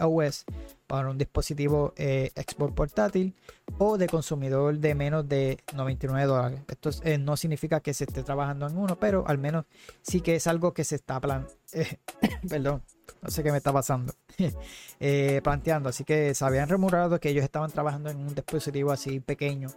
OS 0.00 0.44
para 0.86 1.08
un 1.08 1.16
dispositivo 1.16 1.94
eh, 1.96 2.30
Xbox 2.36 2.74
portátil 2.74 3.34
o 3.78 3.96
de 3.96 4.06
consumidor 4.06 4.76
de 4.76 4.94
menos 4.94 5.26
de 5.26 5.58
99 5.74 6.26
dólares. 6.26 6.60
Esto 6.68 6.90
eh, 7.04 7.16
no 7.16 7.38
significa 7.38 7.80
que 7.80 7.94
se 7.94 8.04
esté 8.04 8.22
trabajando 8.22 8.66
en 8.66 8.76
uno, 8.76 8.96
pero 8.96 9.24
al 9.26 9.38
menos 9.38 9.64
sí 10.02 10.20
que 10.20 10.34
es 10.34 10.46
algo 10.46 10.74
que 10.74 10.84
se 10.84 10.96
está 10.96 11.18
plan 11.18 11.46
perdón, 12.50 12.82
no 13.22 13.30
sé 13.30 13.42
qué 13.42 13.50
me 13.50 13.56
está 13.56 13.72
pasando. 13.72 14.12
planteando. 15.42 15.88
Así 15.88 16.04
que 16.04 16.34
se 16.34 16.44
habían 16.44 16.68
remurado 16.68 17.18
que 17.18 17.30
ellos 17.30 17.44
estaban 17.44 17.70
trabajando 17.70 18.10
en 18.10 18.18
un 18.18 18.34
dispositivo 18.34 18.92
así 18.92 19.20
pequeño 19.20 19.70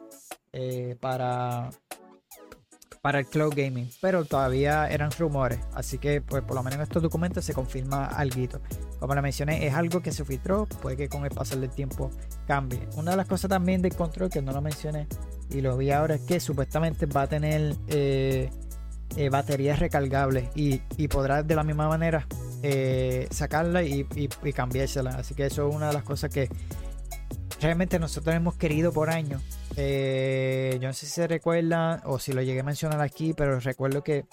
eh, 0.52 0.98
para, 1.00 1.70
para 3.06 3.20
el 3.20 3.28
cloud 3.28 3.54
gaming, 3.56 3.88
pero 4.02 4.26
todavía 4.26 4.88
eran 4.90 5.12
rumores, 5.12 5.60
así 5.76 6.00
que 6.00 6.22
pues 6.22 6.42
por 6.42 6.56
lo 6.56 6.64
menos 6.64 6.78
en 6.78 6.82
estos 6.82 7.04
documentos 7.04 7.46
se 7.46 7.54
confirma 7.54 8.08
algo. 8.08 8.60
Como 9.00 9.14
le 9.14 9.22
mencioné, 9.22 9.68
es 9.68 9.76
algo 9.76 10.02
que 10.02 10.12
se 10.12 10.26
filtró, 10.26 10.66
puede 10.82 10.98
que 10.98 11.08
con 11.08 11.24
el 11.24 11.30
pasar 11.30 11.60
del 11.60 11.70
tiempo 11.70 12.10
cambie. 12.48 12.80
Una 12.96 13.12
de 13.12 13.18
las 13.18 13.28
cosas 13.28 13.48
también 13.48 13.84
del 13.84 13.94
control 13.94 14.32
que 14.32 14.42
no 14.42 14.52
lo 14.54 14.60
mencioné 14.60 15.06
y 15.52 15.62
lo 15.62 15.78
vi 15.78 15.92
ahora 15.92 16.16
es 16.16 16.22
que 16.22 16.40
supuestamente 16.40 17.06
va 17.06 17.22
a 17.22 17.28
tener 17.28 17.76
eh, 17.90 18.50
eh, 19.18 19.30
baterías 19.30 19.78
recargables 19.78 20.50
y, 20.56 20.82
y, 20.98 21.08
podrá 21.08 21.44
de 21.44 21.56
la 21.56 21.64
misma 21.64 21.88
manera 21.88 22.26
sacarla 23.30 23.84
y, 23.84 24.08
y, 24.16 24.30
y 24.44 24.52
cambiársela. 24.52 25.12
Así 25.12 25.36
que 25.36 25.46
eso 25.46 25.70
es 25.70 25.76
una 25.76 25.90
de 25.90 25.94
las 25.94 26.04
cosas 26.04 26.32
que 26.32 26.50
realmente 27.62 28.00
nosotros 28.00 28.36
hemos 28.36 28.56
querido 28.56 28.92
por 28.92 29.12
años 29.12 29.44
eh, 29.78 30.78
yo 30.82 30.88
no 30.88 30.94
sé 30.94 31.06
si 31.06 31.12
se 31.14 31.28
recuerdan 31.28 32.02
o 32.06 32.20
si 32.20 32.34
lo 32.34 32.42
llegué 32.42 32.62
a 32.62 32.64
mencionar 32.64 33.02
aquí, 33.02 33.34
pero 33.34 33.60
recuerdo 33.60 34.04
que 34.04 34.26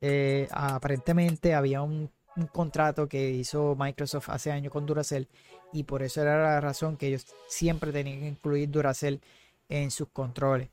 eh, 0.00 0.48
aparentemente 0.50 1.54
había 1.54 1.82
un, 1.82 2.10
contrato 2.50 3.08
que 3.08 3.28
hizo 3.30 3.76
Microsoft 3.78 4.30
hace 4.30 4.50
años 4.50 4.72
con 4.72 4.86
Duracell 4.86 5.28
y 5.70 5.82
por 5.82 6.02
eso 6.02 6.22
era 6.22 6.42
la 6.42 6.60
razón 6.62 6.96
que 6.96 7.08
ellos 7.08 7.26
siempre 7.46 7.92
tenían 7.92 8.20
que 8.20 8.28
incluir 8.28 8.70
Duracell 8.70 9.20
en 9.68 9.90
sus 9.90 10.08
controles. 10.08 10.70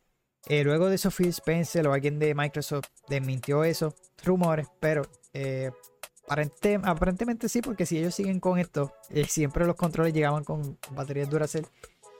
Eh, 0.47 0.63
luego 0.63 0.87
de 0.87 0.95
eso, 0.95 1.11
Phil 1.11 1.27
Spencer 1.27 1.85
o 1.85 1.93
alguien 1.93 2.17
de 2.17 2.33
Microsoft 2.33 2.87
desmintió 3.09 3.65
esos 3.65 3.93
rumores, 4.23 4.67
pero 4.79 5.01
aparentemente 6.83 7.49
sí, 7.49 7.61
porque 7.61 7.85
si 7.85 7.97
ellos 7.97 8.15
siguen 8.15 8.39
con 8.39 8.57
esto, 8.57 8.93
siempre 9.27 9.65
los 9.65 9.75
controles 9.75 10.13
llegaban 10.13 10.45
con 10.45 10.77
baterías 10.91 11.29
Duracell 11.29 11.67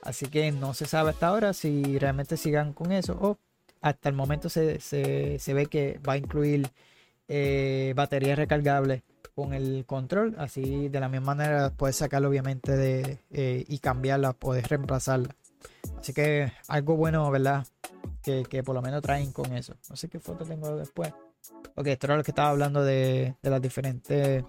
Así 0.02 0.26
que 0.26 0.50
no 0.52 0.74
se 0.74 0.86
sabe 0.86 1.10
hasta 1.10 1.28
ahora 1.28 1.52
si 1.52 1.98
realmente 1.98 2.36
sigan 2.36 2.72
con 2.72 2.92
eso 2.92 3.16
o 3.20 3.38
hasta 3.80 4.08
el 4.08 4.14
momento 4.14 4.48
se, 4.48 4.78
ve 5.46 5.66
que 5.66 6.00
va 6.06 6.14
a 6.14 6.16
incluir 6.16 6.70
eh, 7.28 7.92
baterías 7.96 8.38
recargables 8.38 9.02
con 9.34 9.54
el 9.54 9.84
control. 9.86 10.34
Así 10.38 10.88
de 10.88 11.00
la 11.00 11.08
misma 11.08 11.34
manera 11.34 11.70
puedes 11.70 11.96
sacarlo 11.96 12.28
obviamente 12.28 12.76
de, 12.76 13.18
eh, 13.30 13.64
y 13.68 13.78
cambiarla, 13.78 14.32
puedes 14.32 14.68
reemplazarla. 14.68 15.34
Así 15.98 16.12
que 16.12 16.52
algo 16.68 16.96
bueno, 16.96 17.30
¿verdad? 17.30 17.66
Que, 18.22 18.62
por 18.64 18.74
lo 18.74 18.82
menos 18.82 19.02
traen 19.02 19.32
con 19.32 19.52
eso. 19.54 19.74
No 19.88 19.96
sé 19.96 20.08
qué 20.08 20.20
foto 20.20 20.44
tengo 20.44 20.76
después. 20.76 21.12
Ok, 21.74 21.86
esto 21.86 22.06
era 22.06 22.16
lo 22.16 22.22
que 22.22 22.30
estaba 22.30 22.50
hablando 22.50 22.84
de, 22.84 23.34
de 23.42 23.50
las 23.50 23.62
diferentes 23.62 24.44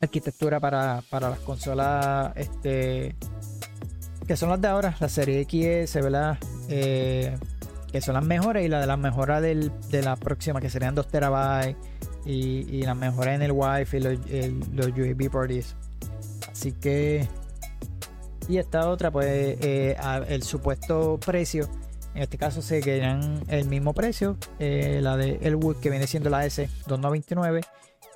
arquitecturas 0.00 0.60
para, 0.60 1.02
para 1.10 1.30
las 1.30 1.40
consolas 1.40 2.32
este, 2.36 3.16
que 4.28 4.36
son 4.36 4.50
las 4.50 4.60
de 4.60 4.68
ahora, 4.68 4.94
la 5.00 5.08
serie 5.08 5.42
XS, 5.44 5.94
¿verdad? 6.02 6.36
Eh, 6.68 7.34
que 7.90 8.02
son 8.02 8.12
las 8.12 8.22
mejores 8.22 8.64
y 8.66 8.68
la 8.68 8.78
de 8.78 8.86
las 8.86 8.98
mejoras 8.98 9.40
de 9.40 10.02
la 10.02 10.16
próxima, 10.16 10.60
que 10.60 10.68
serían 10.68 10.94
2 10.94 11.08
terabytes 11.08 11.76
y, 12.26 12.66
y 12.68 12.82
las 12.82 12.94
mejoras 12.94 13.36
en 13.36 13.42
el 13.42 13.52
Wi-Fi 13.52 13.96
y 13.96 14.00
los, 14.00 14.18
los 14.74 14.86
USB 14.88 15.30
ports. 15.30 15.74
Así 16.52 16.72
que. 16.72 17.26
Y 18.48 18.58
esta 18.58 18.88
otra, 18.90 19.10
pues, 19.10 19.26
eh, 19.28 19.96
el 20.28 20.42
supuesto 20.42 21.18
precio. 21.24 21.66
En 22.14 22.22
este 22.22 22.36
caso 22.36 22.60
se 22.60 22.80
quedan 22.80 23.42
el 23.48 23.66
mismo 23.66 23.94
precio. 23.94 24.36
Eh, 24.58 25.00
la 25.02 25.16
de 25.16 25.38
Elwood, 25.40 25.76
que 25.76 25.88
viene 25.88 26.06
siendo 26.06 26.28
la 26.28 26.44
S, 26.44 26.68
299. 26.86 27.62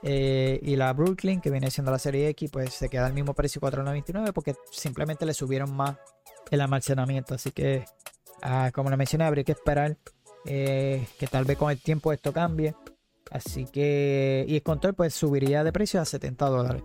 Eh, 0.03 0.59
y 0.63 0.77
la 0.77 0.93
Brooklyn, 0.93 1.41
que 1.41 1.51
viene 1.51 1.71
siendo 1.71 1.93
la 1.93 1.99
serie 1.99 2.29
X, 2.31 2.51
pues 2.51 2.75
se 2.75 2.89
queda 2.89 3.07
el 3.07 3.13
mismo 3.13 3.35
precio 3.35 3.61
499 3.61 4.33
porque 4.33 4.55
simplemente 4.71 5.25
le 5.27 5.35
subieron 5.35 5.75
más 5.75 5.97
el 6.51 6.61
almacenamiento. 6.61 7.35
Así 7.35 7.53
que, 7.53 7.85
ah, 8.43 8.71
como 8.75 8.91
le 8.91 8.97
mencioné, 8.97 9.25
habría 9.25 9.45
que 9.45 9.53
esperar 9.53 9.97
que 10.45 11.29
tal 11.31 11.45
vez 11.45 11.57
con 11.57 11.71
el 11.71 11.81
tiempo 11.81 12.13
esto 12.13 12.33
cambie. 12.33 12.75
Así 13.31 13.65
que, 13.65 14.45
y 14.47 14.57
el 14.57 14.63
control 14.63 14.95
pues 14.95 15.15
subiría 15.15 15.65
de 15.65 15.73
precio 15.73 16.01
a 16.01 16.05
70 16.05 16.47
dólares. 16.47 16.83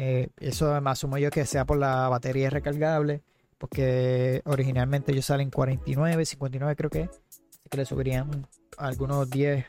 Eh, 0.00 0.28
eso 0.38 0.80
me 0.80 0.90
asumo 0.90 1.18
yo 1.18 1.28
que 1.28 1.44
sea 1.44 1.64
por 1.64 1.76
la 1.76 2.08
batería 2.08 2.50
recargable, 2.50 3.22
porque 3.58 4.42
originalmente 4.44 5.10
ellos 5.10 5.26
salen 5.26 5.50
49, 5.50 6.24
59 6.24 6.76
creo 6.76 6.90
que, 6.90 7.02
así 7.02 7.68
que 7.68 7.78
le 7.78 7.84
subirían 7.84 8.46
algunos 8.76 9.28
10 9.28 9.66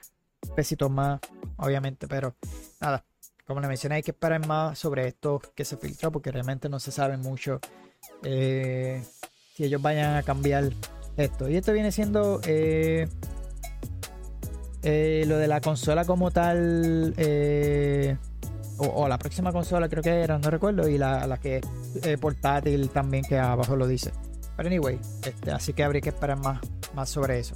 pesitos 0.55 0.89
más, 0.89 1.19
obviamente, 1.57 2.07
pero 2.07 2.35
nada, 2.79 3.03
como 3.45 3.61
le 3.61 3.67
mencioné, 3.67 3.95
hay 3.95 4.03
que 4.03 4.11
esperar 4.11 4.45
más 4.45 4.77
sobre 4.77 5.07
esto 5.07 5.41
que 5.55 5.65
se 5.65 5.77
filtró, 5.77 6.11
porque 6.11 6.31
realmente 6.31 6.69
no 6.69 6.79
se 6.79 6.91
sabe 6.91 7.17
mucho 7.17 7.59
eh, 8.23 9.03
si 9.55 9.63
ellos 9.63 9.81
vayan 9.81 10.15
a 10.15 10.23
cambiar 10.23 10.69
esto. 11.17 11.49
Y 11.49 11.55
esto 11.55 11.73
viene 11.73 11.91
siendo 11.91 12.41
eh, 12.45 13.07
lo 14.81 15.37
de 15.37 15.47
la 15.47 15.61
consola 15.61 16.05
como 16.05 16.31
tal 16.31 17.13
o, 18.79 19.07
la 19.07 19.17
próxima 19.17 19.51
consola 19.51 19.89
creo 19.89 20.01
que 20.01 20.09
era, 20.09 20.37
no 20.37 20.49
recuerdo, 20.49 20.87
y 20.87 20.97
la, 20.97 21.27
la 21.27 21.37
que 21.37 21.61
es 22.03 22.19
portátil 22.19 22.89
también 22.89 23.23
que 23.23 23.37
abajo 23.37 23.75
lo 23.75 23.87
dice. 23.87 24.11
Pero 24.55 24.67
anyway, 24.67 24.99
este, 25.23 25.51
así 25.51 25.73
que 25.73 25.83
habría 25.83 26.01
que 26.01 26.09
esperar 26.09 26.37
más, 26.39 26.59
más 26.93 27.09
sobre 27.09 27.39
eso. 27.39 27.55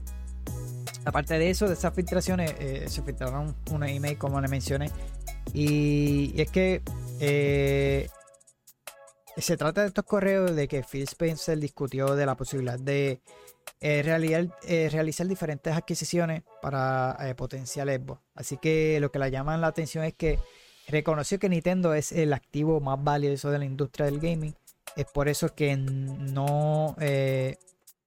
Aparte 1.05 1.37
de 1.37 1.49
eso, 1.49 1.67
de 1.67 1.73
esas 1.73 1.93
filtraciones, 1.93 2.53
eh, 2.59 2.85
se 2.87 3.01
filtraron 3.01 3.55
unos 3.71 3.89
emails 3.89 4.17
como 4.17 4.39
le 4.39 4.47
mencioné. 4.47 4.89
Y, 5.53 6.33
es 6.39 6.49
que 6.49 6.81
eh, 7.19 8.09
se 9.37 9.57
trata 9.57 9.81
de 9.81 9.87
estos 9.87 10.05
correos 10.05 10.55
de 10.55 10.67
que 10.67 10.83
Phil 10.83 11.03
Spencer 11.03 11.57
discutió 11.57 12.15
de 12.15 12.25
la 12.25 12.35
posibilidad 12.35 12.79
de 12.79 13.21
eh, 13.81 14.01
realizar, 14.89 15.27
diferentes 15.27 15.73
adquisiciones 15.73 16.43
para 16.61 17.17
potencial 17.35 17.89
Xbox. 17.89 18.21
Así 18.35 18.57
que 18.57 18.99
lo 19.01 19.11
que 19.11 19.19
le 19.19 19.29
llaman 19.29 19.59
la 19.59 19.67
atención 19.67 20.05
es 20.05 20.13
que 20.13 20.39
reconoció 20.87 21.37
que 21.37 21.49
Nintendo 21.49 21.93
es 21.93 22.13
el 22.13 22.31
activo 22.31 22.79
más 22.79 23.03
valioso 23.03 23.51
de 23.51 23.59
la 23.59 23.65
industria 23.65 24.05
del 24.05 24.19
gaming. 24.19 24.55
Es 24.95 25.05
por 25.05 25.27
eso 25.27 25.53
que 25.53 25.75
no 25.75 26.95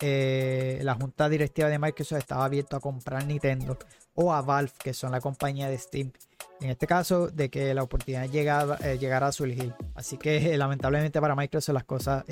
eh, 0.01 0.79
eh, 0.81 0.85
la 0.85 0.95
junta 0.95 1.29
directiva 1.29 1.69
de 1.69 1.79
Microsoft 1.79 2.19
estaba 2.19 2.45
abierta 2.45 2.77
a 2.77 2.81
comprar 2.81 3.25
Nintendo 3.27 3.79
o 4.15 4.33
a 4.33 4.43
Valve, 4.43 4.73
que 4.83 4.95
son 4.95 5.13
la 5.13 5.21
compañía 5.21 5.69
de 5.69 5.79
Steam. 5.79 6.13
En 6.61 6.71
este 6.71 6.87
caso, 6.87 7.29
de 7.29 7.51
que 7.51 7.75
la 7.75 7.83
oportunidad 7.83 8.29
llegara, 8.31 8.79
eh, 8.83 8.99
llegara 8.99 9.27
a 9.27 9.33
surgir. 9.33 9.75
Así 9.95 10.17
que 10.17 10.57
lamentablemente 10.59 11.21
para 11.21 11.35
Microsoft 11.35 11.75
las 11.75 11.85
cosas 11.85 12.25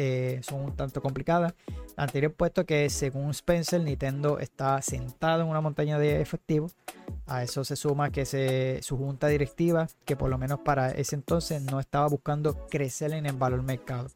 son 0.42 0.60
un 0.60 0.76
tanto 0.76 1.00
complicadas. 1.02 1.54
Anterior 1.96 2.32
puesto 2.32 2.64
que 2.64 2.88
según 2.90 3.30
Spencer, 3.30 3.80
Nintendo 3.80 4.38
está 4.38 4.80
sentado 4.82 5.42
en 5.42 5.48
una 5.48 5.60
montaña 5.60 5.98
de 5.98 6.20
efectivos 6.20 6.74
a 7.26 7.42
eso 7.42 7.64
se 7.64 7.76
suma 7.76 8.10
que 8.10 8.80
su 8.82 8.98
junta 8.98 9.28
directiva, 9.28 9.88
que 10.04 10.16
por 10.16 10.28
lo 10.28 10.36
menos 10.36 10.60
para 10.60 10.90
ese 10.90 11.14
entonces 11.16 11.62
no 11.62 11.80
estaba 11.80 12.06
buscando 12.08 12.66
crecer 12.68 13.12
en 13.12 13.26
el 13.26 13.36
valor 13.36 13.62
mercado. 13.62 14.10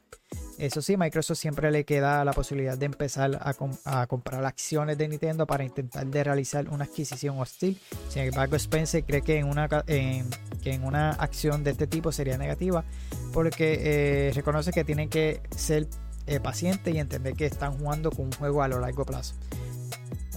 Eso 0.58 0.82
sí, 0.82 0.96
Microsoft 0.96 1.38
siempre 1.38 1.70
le 1.70 1.84
queda 1.84 2.24
la 2.24 2.32
posibilidad 2.32 2.76
de 2.76 2.86
empezar 2.86 3.38
a, 3.40 4.06
comprar 4.06 4.44
acciones 4.44 4.98
de 4.98 5.06
Nintendo 5.06 5.46
para 5.46 5.62
intentar 5.62 6.04
de 6.04 6.24
realizar 6.24 6.68
una 6.68 6.84
adquisición 6.84 7.38
hostil. 7.38 7.80
Sin 8.08 8.22
embargo, 8.22 8.56
Spencer 8.56 9.04
cree 9.04 9.22
que 9.22 9.38
en 9.38 9.46
una, 9.46 9.68
que 9.68 10.24
en 10.64 10.84
una 10.84 11.10
acción 11.10 11.62
de 11.62 11.70
este 11.70 11.86
tipo 11.86 12.10
sería 12.10 12.36
negativa 12.38 12.84
porque 13.32 14.28
eh, 14.28 14.32
reconoce 14.34 14.72
que 14.72 14.82
tienen 14.82 15.08
que 15.08 15.40
ser 15.56 15.86
eh, 16.26 16.40
pacientes 16.40 16.92
y 16.92 16.98
entender 16.98 17.34
que 17.34 17.46
están 17.46 17.78
jugando 17.78 18.10
con 18.10 18.26
un 18.26 18.32
juego 18.32 18.62
a 18.62 18.68
lo 18.68 18.80
largo 18.80 19.06
plazo. 19.06 19.34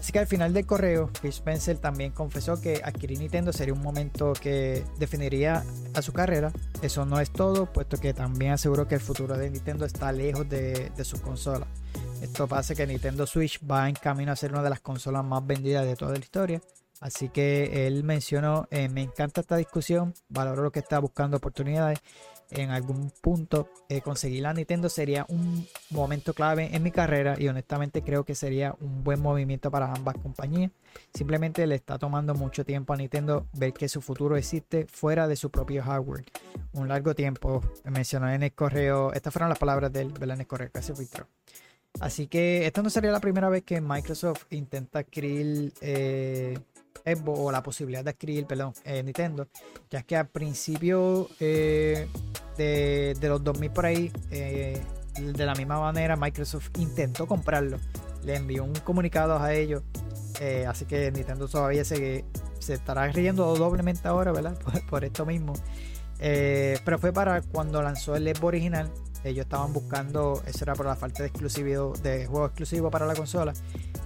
Así 0.01 0.11
que 0.11 0.17
al 0.17 0.25
final 0.25 0.51
del 0.51 0.65
correo, 0.65 1.11
Phil 1.21 1.29
Spencer 1.29 1.77
también 1.77 2.11
confesó 2.11 2.59
que 2.59 2.81
adquirir 2.83 3.19
Nintendo 3.19 3.53
sería 3.53 3.75
un 3.75 3.83
momento 3.83 4.33
que 4.33 4.83
definiría 4.97 5.63
a 5.93 6.01
su 6.01 6.11
carrera. 6.11 6.51
Eso 6.81 7.05
no 7.05 7.19
es 7.19 7.31
todo, 7.31 7.71
puesto 7.71 7.97
que 7.97 8.11
también 8.11 8.53
aseguró 8.53 8.87
que 8.87 8.95
el 8.95 9.01
futuro 9.01 9.37
de 9.37 9.51
Nintendo 9.51 9.85
está 9.85 10.11
lejos 10.11 10.49
de, 10.49 10.89
de 10.89 11.05
sus 11.05 11.21
consolas. 11.21 11.67
Esto 12.19 12.47
pasa 12.47 12.73
que 12.73 12.87
Nintendo 12.87 13.27
Switch 13.27 13.59
va 13.69 13.87
en 13.89 13.93
camino 13.93 14.31
a 14.31 14.35
ser 14.35 14.51
una 14.53 14.63
de 14.63 14.71
las 14.71 14.79
consolas 14.79 15.23
más 15.23 15.45
vendidas 15.45 15.85
de 15.85 15.95
toda 15.95 16.13
la 16.13 16.19
historia. 16.19 16.59
Así 16.99 17.29
que 17.29 17.85
él 17.85 18.03
mencionó, 18.03 18.67
eh, 18.71 18.89
me 18.89 19.03
encanta 19.03 19.41
esta 19.41 19.55
discusión, 19.55 20.15
valoro 20.29 20.63
lo 20.63 20.71
que 20.71 20.79
está 20.79 20.97
buscando 20.97 21.37
oportunidades 21.37 21.99
en 22.51 22.69
algún 22.69 23.11
punto 23.21 23.69
eh, 23.89 24.01
conseguir 24.01 24.43
la 24.43 24.53
Nintendo 24.53 24.89
sería 24.89 25.25
un 25.29 25.67
momento 25.89 26.33
clave 26.33 26.69
en 26.75 26.83
mi 26.83 26.91
carrera 26.91 27.35
y 27.39 27.47
honestamente 27.47 28.01
creo 28.01 28.23
que 28.23 28.35
sería 28.35 28.75
un 28.79 29.03
buen 29.03 29.21
movimiento 29.21 29.71
para 29.71 29.91
ambas 29.91 30.15
compañías. 30.17 30.71
Simplemente 31.13 31.65
le 31.65 31.75
está 31.75 31.97
tomando 31.97 32.35
mucho 32.35 32.65
tiempo 32.65 32.93
a 32.93 32.97
Nintendo 32.97 33.47
ver 33.53 33.73
que 33.73 33.87
su 33.87 34.01
futuro 34.01 34.35
existe 34.35 34.85
fuera 34.85 35.27
de 35.27 35.35
su 35.35 35.49
propio 35.49 35.83
hardware. 35.83 36.25
Un 36.73 36.87
largo 36.87 37.15
tiempo, 37.15 37.61
mencionó 37.85 38.29
en 38.29 38.43
el 38.43 38.53
correo, 38.53 39.13
estas 39.13 39.33
fueron 39.33 39.49
las 39.49 39.59
palabras 39.59 39.91
del 39.91 40.11
en 40.21 40.31
el 40.31 40.47
correo 40.47 40.69
que 40.71 40.81
se 40.81 40.93
filtró. 40.93 41.27
Así 41.99 42.27
que 42.27 42.65
esta 42.65 42.81
no 42.81 42.89
sería 42.89 43.11
la 43.11 43.19
primera 43.19 43.49
vez 43.49 43.63
que 43.63 43.81
Microsoft 43.81 44.45
intenta 44.51 44.99
adquirir 44.99 45.73
eh, 45.81 46.57
o 47.25 47.51
la 47.51 47.63
posibilidad 47.63 48.03
de 48.03 48.11
adquirir, 48.11 48.45
perdón, 48.45 48.73
eh, 48.83 49.01
Nintendo, 49.03 49.47
ya 49.89 50.03
que 50.03 50.15
al 50.15 50.27
principio 50.27 51.29
eh, 51.39 52.07
de, 52.57 53.15
los 53.21 53.43
2000 53.43 53.71
por 53.71 53.85
ahí, 53.85 54.11
eh, 54.29 54.81
de 55.19 55.45
la 55.45 55.55
misma 55.55 55.79
manera 55.79 56.15
Microsoft 56.15 56.69
intentó 56.77 57.27
comprarlo, 57.27 57.77
le 58.23 58.35
envió 58.35 58.63
un 58.63 58.73
comunicado 58.73 59.39
a 59.39 59.53
ellos, 59.53 59.83
así 60.67 60.85
que 60.85 61.11
Nintendo 61.11 61.47
todavía 61.47 61.83
se, 61.83 62.25
se 62.59 62.73
estará 62.73 63.07
riendo 63.07 63.55
doblemente 63.55 64.07
ahora, 64.07 64.31
¿verdad? 64.31 64.57
Por, 64.89 65.03
esto 65.03 65.25
mismo. 65.25 65.53
pero 66.19 66.99
fue 66.99 67.11
para 67.11 67.41
cuando 67.41 67.81
lanzó 67.81 68.15
el 68.15 68.27
Xbox 68.27 68.43
original, 68.43 68.91
ellos 69.23 69.45
estaban 69.45 69.71
buscando, 69.73 70.41
eso 70.47 70.63
era 70.63 70.73
por 70.73 70.87
la 70.87 70.95
falta 70.95 71.21
de 71.21 71.29
exclusividad 71.29 71.93
de 72.01 72.25
juego 72.25 72.47
exclusivo 72.47 72.89
para 72.89 73.05
la 73.05 73.15
consola, 73.15 73.53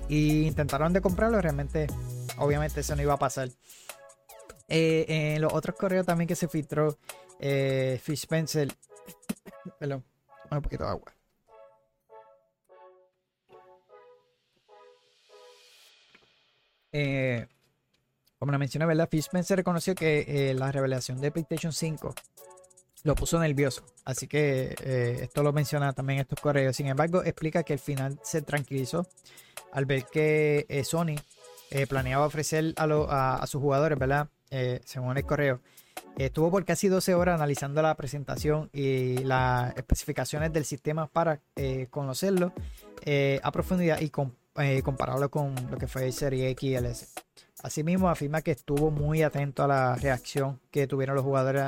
y 0.10 0.46
intentaron 0.46 0.92
de 0.92 1.02
comprarlo, 1.02 1.42
realmente 1.42 1.88
obviamente 2.38 2.80
eso 2.80 2.96
no 2.96 3.02
iba 3.02 3.14
a 3.14 3.20
pasar. 3.20 3.50
Eh, 4.68 5.06
en 5.36 5.42
los 5.42 5.54
otros 5.54 5.76
correos 5.76 6.06
también 6.06 6.28
que 6.28 6.36
se 6.36 6.48
filtró, 6.48 6.98
eh, 7.40 8.00
Fish 8.02 8.28
Pencil. 8.28 8.74
Perdón, 9.80 10.04
un 10.50 10.62
poquito 10.62 10.84
de 10.84 10.90
agua. 10.90 11.14
Eh, 16.92 17.48
como 18.40 18.52
lo 18.52 18.60
mencioné, 18.60 18.86
¿verdad? 18.86 19.10
Fish 19.10 19.26
Spencer 19.26 19.58
reconoció 19.58 19.96
que 19.96 20.54
la 20.56 20.72
revelación 20.72 21.20
de 21.20 21.32
PlayStation 21.32 21.74
5 21.74 22.14
lo 23.04 23.16
puso 23.16 23.40
nervioso. 23.40 23.84
Así 24.06 24.28
que 24.28 24.76
esto 25.22 25.44
lo 25.44 25.52
menciona 25.52 25.94
también 25.94 26.20
en 26.20 26.22
estos 26.22 26.40
correos. 26.40 26.76
Sin 26.76 26.88
embargo, 26.88 27.24
explica 27.24 27.64
que 27.64 27.74
al 27.74 27.80
final 27.80 28.20
se 28.24 28.42
tranquilizó 28.42 29.08
al 29.74 29.86
ver 29.86 30.06
que 30.06 30.84
Sony 30.86 31.16
eh, 31.72 31.88
planeaba 31.88 32.26
ofrecer 32.26 32.74
a, 32.78 33.46
sus 33.48 33.62
jugadores, 33.62 33.98
¿verdad? 33.98 34.30
Eh, 34.50 34.82
según 34.86 35.18
el 35.18 35.26
correo. 35.26 35.62
Estuvo 36.18 36.50
por 36.50 36.64
casi 36.64 36.88
12 36.88 37.14
horas 37.14 37.36
analizando 37.36 37.82
la 37.82 37.96
presentación 37.96 38.70
y 38.72 39.18
las 39.20 39.76
especificaciones 39.76 40.54
del 40.54 40.64
sistema 40.64 41.08
para 41.08 41.42
eh, 41.56 41.88
conocerlo 41.90 42.54
a 43.44 43.52
profundidad 43.52 44.00
y 44.00 44.10
compararlo 44.82 45.30
con 45.30 45.56
lo 45.70 45.78
que 45.78 45.88
fue 45.88 46.06
el 46.06 46.14
Serie 46.14 46.50
X 46.52 46.70
y 46.70 46.76
el 46.76 46.86
S. 46.86 47.08
Asimismo, 47.64 48.10
afirma 48.10 48.42
que 48.42 48.52
estuvo 48.52 48.92
muy 48.92 49.24
atento 49.24 49.64
a 49.64 49.68
la 49.68 49.96
reacción 49.96 50.60
que 50.72 50.88
tuvieron 50.88 51.16
los 51.16 51.26
jugadores 51.26 51.64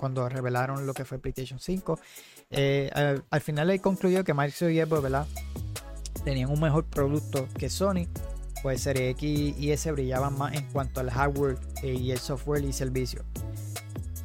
cuando 0.00 0.28
revelaron 0.28 0.86
lo 0.86 0.94
que 0.94 1.04
fue 1.04 1.18
PlayStation 1.18 1.60
5. 1.60 1.98
al, 3.30 3.40
final, 3.40 3.70
él 3.70 3.80
concluyó 3.80 4.24
que 4.24 4.34
Microsoft 4.34 4.70
y 4.70 4.80
Xbox 4.80 5.02
¿verdad? 5.02 5.26
tenían 6.24 6.50
un 6.50 6.60
mejor 6.60 6.84
producto 6.84 7.46
que 7.56 7.70
Sony 7.70 8.08
pues 8.64 8.80
Serie 8.80 9.10
X 9.10 9.54
y 9.58 9.72
S 9.72 9.92
brillaban 9.92 10.38
más 10.38 10.54
en 10.54 10.64
cuanto 10.72 11.00
al 11.00 11.10
hardware 11.10 11.58
eh, 11.82 11.92
y 11.92 12.12
el 12.12 12.18
software 12.18 12.64
y 12.64 12.72
servicio. 12.72 13.22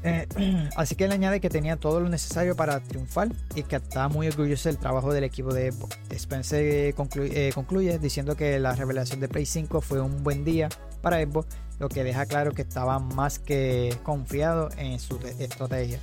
Eh, 0.03 0.25
así 0.77 0.95
que 0.95 1.03
él 1.03 1.11
añade 1.11 1.41
que 1.41 1.49
tenía 1.49 1.75
todo 1.75 1.99
lo 1.99 2.07
necesario 2.07 2.55
para 2.55 2.81
triunfar 2.81 3.27
y 3.53 3.63
que 3.63 3.75
estaba 3.75 4.07
muy 4.07 4.29
orgulloso 4.29 4.69
del 4.69 4.77
trabajo 4.77 5.11
del 5.11 5.25
equipo 5.25 5.53
de 5.53 5.73
Xbox. 5.73 5.99
Spencer 6.11 6.63
eh, 6.63 7.51
concluye, 7.53 7.99
diciendo 7.99 8.37
que 8.37 8.57
la 8.59 8.73
revelación 8.75 9.19
de 9.19 9.27
Play 9.27 9.45
5 9.45 9.81
fue 9.81 9.99
un 9.99 10.23
buen 10.23 10.45
día 10.45 10.69
para 11.01 11.21
Xbox, 11.21 11.57
lo 11.77 11.89
que 11.89 12.05
deja 12.05 12.25
claro 12.25 12.53
que 12.53 12.61
estaba 12.61 12.97
más 12.97 13.39
que 13.39 13.93
confiado 14.03 14.69
en 14.77 15.01
su 15.01 15.19
estrategia. 15.37 15.99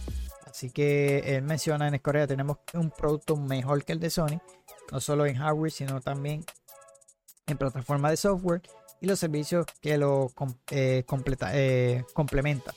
Así 0.46 0.68
que 0.68 1.36
él 1.36 1.42
menciona 1.42 1.88
en 1.88 1.94
el 1.94 2.02
correo 2.02 2.26
tenemos 2.26 2.58
un 2.74 2.90
producto 2.90 3.34
mejor 3.34 3.82
que 3.82 3.94
el 3.94 3.98
de 3.98 4.10
Sony, 4.10 4.42
no 4.92 5.00
solo 5.00 5.24
en 5.24 5.36
hardware, 5.36 5.72
sino 5.72 6.02
también 6.02 6.44
en 7.46 7.58
plataforma 7.58 8.10
de 8.10 8.16
software 8.16 8.62
y 9.00 9.06
los 9.06 9.18
servicios 9.18 9.66
que 9.80 9.96
lo 9.98 10.32
eh, 10.70 11.04
complementan. 11.06 12.74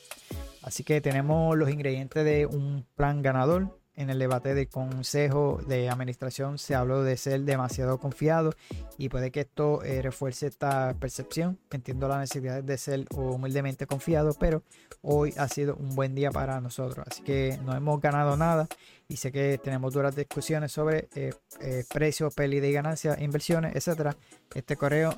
Así 0.61 0.83
que 0.83 1.01
tenemos 1.01 1.57
los 1.57 1.69
ingredientes 1.69 2.23
de 2.23 2.45
un 2.45 2.85
plan 2.95 3.21
ganador. 3.21 3.78
En 3.99 4.09
el 4.09 4.17
debate 4.17 4.53
del 4.53 4.69
consejo 4.69 5.59
de 5.67 5.89
administración 5.89 6.57
se 6.57 6.73
habló 6.73 7.03
de 7.03 7.17
ser 7.17 7.41
demasiado 7.41 7.97
confiado 7.97 8.53
y 8.97 9.09
puede 9.09 9.29
que 9.29 9.41
esto 9.41 9.83
eh, 9.83 10.01
refuerce 10.01 10.47
esta 10.47 10.95
percepción. 10.97 11.59
Entiendo 11.69 12.07
la 12.07 12.17
necesidad 12.17 12.63
de 12.63 12.77
ser 12.77 13.05
humildemente 13.13 13.87
confiado, 13.87 14.33
pero 14.39 14.63
hoy 15.01 15.33
ha 15.37 15.49
sido 15.49 15.75
un 15.75 15.95
buen 15.95 16.15
día 16.15 16.31
para 16.31 16.61
nosotros. 16.61 17.05
Así 17.11 17.23
que 17.23 17.59
no 17.65 17.75
hemos 17.75 17.99
ganado 17.99 18.37
nada 18.37 18.69
y 19.09 19.17
sé 19.17 19.33
que 19.33 19.59
tenemos 19.61 19.93
duras 19.93 20.15
discusiones 20.15 20.71
sobre 20.71 21.09
eh, 21.13 21.33
eh, 21.59 21.83
precios, 21.93 22.33
pérdida 22.33 22.67
y 22.67 22.71
ganancias, 22.71 23.19
inversiones, 23.19 23.75
etcétera. 23.75 24.15
Este 24.55 24.77
correo 24.77 25.17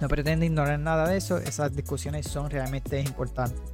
no 0.00 0.08
pretende 0.08 0.46
ignorar 0.46 0.80
nada 0.80 1.08
de 1.08 1.18
eso. 1.18 1.38
Esas 1.38 1.76
discusiones 1.76 2.26
son 2.26 2.50
realmente 2.50 2.98
importantes 2.98 3.73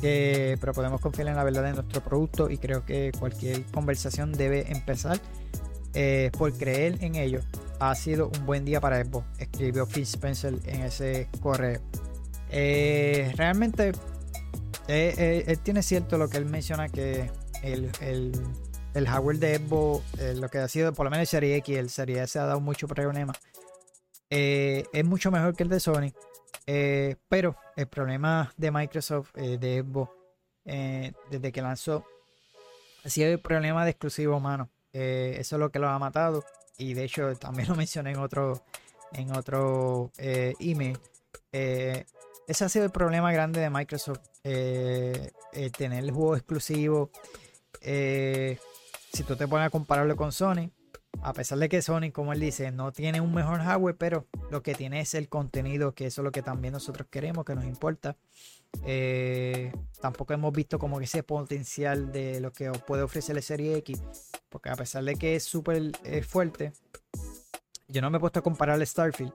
pero 0.00 0.72
podemos 0.72 1.00
confiar 1.00 1.28
en 1.28 1.36
la 1.36 1.44
verdad 1.44 1.64
de 1.64 1.72
nuestro 1.74 2.02
producto 2.02 2.50
y 2.50 2.58
creo 2.58 2.84
que 2.84 3.12
cualquier 3.18 3.64
conversación 3.66 4.32
debe 4.32 4.70
empezar 4.72 5.20
eh, 5.94 6.30
por 6.36 6.52
creer 6.56 6.96
en 7.00 7.16
ello. 7.16 7.40
Ha 7.78 7.94
sido 7.94 8.28
un 8.28 8.46
buen 8.46 8.64
día 8.64 8.80
para 8.80 9.04
Xbox, 9.04 9.26
escribió 9.38 9.86
Phil 9.86 10.04
Spencer 10.04 10.54
en 10.64 10.82
ese 10.82 11.28
correo. 11.40 11.80
Eh, 12.50 13.32
realmente 13.36 13.92
eh, 14.88 15.44
él 15.46 15.58
tiene 15.58 15.82
cierto 15.82 16.16
lo 16.16 16.28
que 16.28 16.38
él 16.38 16.46
menciona 16.46 16.88
que 16.88 17.30
el, 17.62 17.90
el, 18.00 19.06
hardware 19.06 19.38
de 19.38 19.56
Xbox, 19.58 20.04
lo 20.36 20.48
que 20.48 20.58
ha 20.58 20.68
sido 20.68 20.92
por 20.92 21.04
lo 21.04 21.10
menos 21.10 21.22
el 21.22 21.26
Serie 21.28 21.56
X, 21.56 21.76
el 21.76 21.90
Serie 21.90 22.22
S 22.22 22.38
ha 22.38 22.46
dado 22.46 22.60
mucho 22.60 22.86
problema. 22.86 23.32
es 24.30 25.04
mucho 25.04 25.30
mejor 25.30 25.54
que 25.54 25.62
el 25.64 25.68
de 25.68 25.80
Sony 25.80 26.12
eh, 26.66 27.16
pero 27.28 27.56
el 27.76 27.86
problema 27.88 28.52
de 28.56 28.70
Microsoft, 28.70 29.30
eh, 29.34 29.58
de 29.58 29.82
Xbox, 29.82 30.12
eh, 30.64 31.12
desde 31.30 31.52
que 31.52 31.62
lanzó, 31.62 32.04
ha 33.04 33.08
sido 33.08 33.30
el 33.30 33.40
problema 33.40 33.84
de 33.84 33.90
exclusivo 33.90 34.36
humano. 34.36 34.70
eso 34.92 35.56
es 35.56 35.60
lo 35.60 35.70
que 35.70 35.78
lo 35.78 35.88
ha 35.88 35.98
matado. 35.98 36.44
Y 36.78 36.94
de 36.94 37.04
hecho, 37.04 37.34
también 37.36 37.68
lo 37.70 37.74
mencioné 37.74 38.12
en 38.12 38.18
otro, 38.18 38.64
en 39.12 39.34
otro 39.34 40.12
email. 40.18 40.98
ese 41.50 42.64
ha 42.64 42.68
sido 42.68 42.84
el 42.84 42.92
problema 42.92 43.32
grande 43.32 43.60
de 43.60 43.70
Microsoft. 43.70 44.20
tener 44.42 46.04
el 46.04 46.10
juego 46.10 46.36
exclusivo. 46.36 47.10
si 47.80 49.22
tú 49.26 49.36
te 49.36 49.48
pones 49.48 49.66
a 49.66 49.70
compararlo 49.70 50.16
con 50.16 50.32
Sony, 50.32 50.70
a 51.20 51.32
pesar 51.32 51.58
de 51.58 51.68
que 51.68 51.82
Sony, 51.82 52.10
como 52.12 52.32
él 52.32 52.40
dice, 52.40 52.70
no 52.72 52.92
tiene 52.92 53.20
un 53.20 53.34
mejor 53.34 53.60
hardware, 53.60 53.96
pero 53.96 54.26
lo 54.50 54.62
que 54.62 54.74
tiene 54.74 55.00
es 55.00 55.14
el 55.14 55.28
contenido, 55.28 55.94
que 55.94 56.06
eso 56.06 56.22
es 56.22 56.24
lo 56.24 56.32
que 56.32 56.42
también 56.42 56.72
nosotros 56.72 57.06
queremos, 57.10 57.44
que 57.44 57.54
nos 57.54 57.64
importa. 57.64 58.16
Eh, 58.84 59.72
tampoco 60.00 60.32
hemos 60.32 60.52
visto 60.52 60.78
como 60.78 61.00
ese 61.00 61.22
potencial 61.22 62.10
de 62.10 62.40
lo 62.40 62.52
que 62.52 62.70
puede 62.86 63.02
ofrecer 63.02 63.36
la 63.36 63.42
serie 63.42 63.76
X, 63.76 64.02
porque 64.48 64.70
a 64.70 64.76
pesar 64.76 65.04
de 65.04 65.14
que 65.16 65.36
es 65.36 65.44
súper 65.44 65.92
eh, 66.04 66.22
fuerte, 66.22 66.72
yo 67.88 68.00
no 68.00 68.10
me 68.10 68.16
he 68.16 68.20
puesto 68.20 68.40
a 68.40 68.42
comparar 68.42 68.80
el 68.80 68.86
Starfield. 68.86 69.32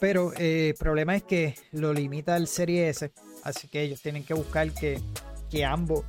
Pero 0.00 0.32
eh, 0.34 0.70
el 0.70 0.74
problema 0.74 1.14
es 1.14 1.22
que 1.22 1.54
lo 1.70 1.94
limita 1.94 2.36
el 2.36 2.48
Serie 2.48 2.88
S, 2.88 3.12
así 3.44 3.68
que 3.68 3.80
ellos 3.80 4.02
tienen 4.02 4.24
que 4.24 4.34
buscar 4.34 4.70
que, 4.72 5.00
que 5.48 5.64
ambos, 5.64 6.04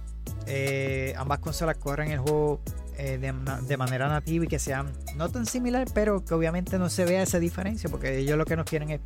ambas 1.15 1.39
consolas 1.39 1.77
corran 1.77 2.11
el 2.11 2.19
juego 2.19 2.61
eh, 2.97 3.17
de, 3.17 3.77
manera 3.77 4.07
nativa 4.07 4.45
y 4.45 4.47
que 4.47 4.59
sean 4.59 4.93
no 5.15 5.29
tan 5.29 5.45
similar, 5.45 5.87
pero 5.93 6.23
que 6.23 6.33
obviamente 6.33 6.79
no 6.79 6.89
se 6.89 7.03
vea 7.03 7.23
esa 7.23 7.39
diferencia, 7.39 7.89
porque 7.89 8.19
ellos 8.19 8.37
lo 8.37 8.45
que 8.45 8.55
nos 8.55 8.65
quieren 8.65 8.89
es 8.89 9.01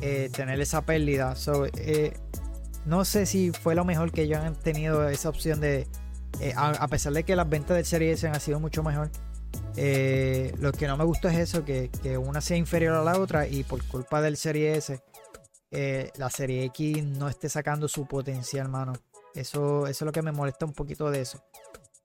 eh, 0.00 0.30
tener 0.32 0.60
esa 0.60 0.82
pérdida. 0.82 1.34
Eh, 1.76 2.16
no 2.86 3.04
sé 3.04 3.26
si 3.26 3.50
fue 3.50 3.74
lo 3.74 3.84
mejor 3.84 4.12
que 4.12 4.22
ellos 4.22 4.38
han 4.38 4.54
tenido 4.54 5.08
esa 5.08 5.28
opción 5.28 5.60
de, 5.60 5.88
a, 6.56 6.86
pesar 6.88 7.12
de 7.12 7.24
que 7.24 7.34
las 7.34 7.48
ventas 7.48 7.76
del 7.76 7.86
Serie 7.86 8.12
S 8.12 8.26
han 8.28 8.40
sido 8.40 8.60
mucho 8.60 8.84
mejor. 8.84 9.10
lo 9.74 10.72
que 10.72 10.86
no 10.86 10.96
me 10.96 11.04
gusta 11.04 11.32
es 11.32 11.38
eso, 11.38 11.64
que, 11.64 11.90
una 12.18 12.40
sea 12.40 12.56
inferior 12.56 12.94
a 12.94 13.02
la 13.02 13.18
otra 13.18 13.48
y 13.48 13.64
por 13.64 13.82
culpa 13.88 14.20
del 14.20 14.36
Serie 14.36 14.76
S, 14.76 15.00
la 16.16 16.30
Serie 16.30 16.64
X 16.66 17.04
no 17.04 17.28
esté 17.28 17.48
sacando 17.48 17.88
su 17.88 18.06
potencial, 18.06 18.68
mano. 18.68 18.92
Eso, 19.34 19.86
eso 19.86 20.04
es 20.04 20.06
lo 20.06 20.12
que 20.12 20.22
me 20.22 20.30
molesta 20.30 20.66
un 20.66 20.72
poquito 20.72 21.10
de 21.10 21.22
eso. 21.22 21.42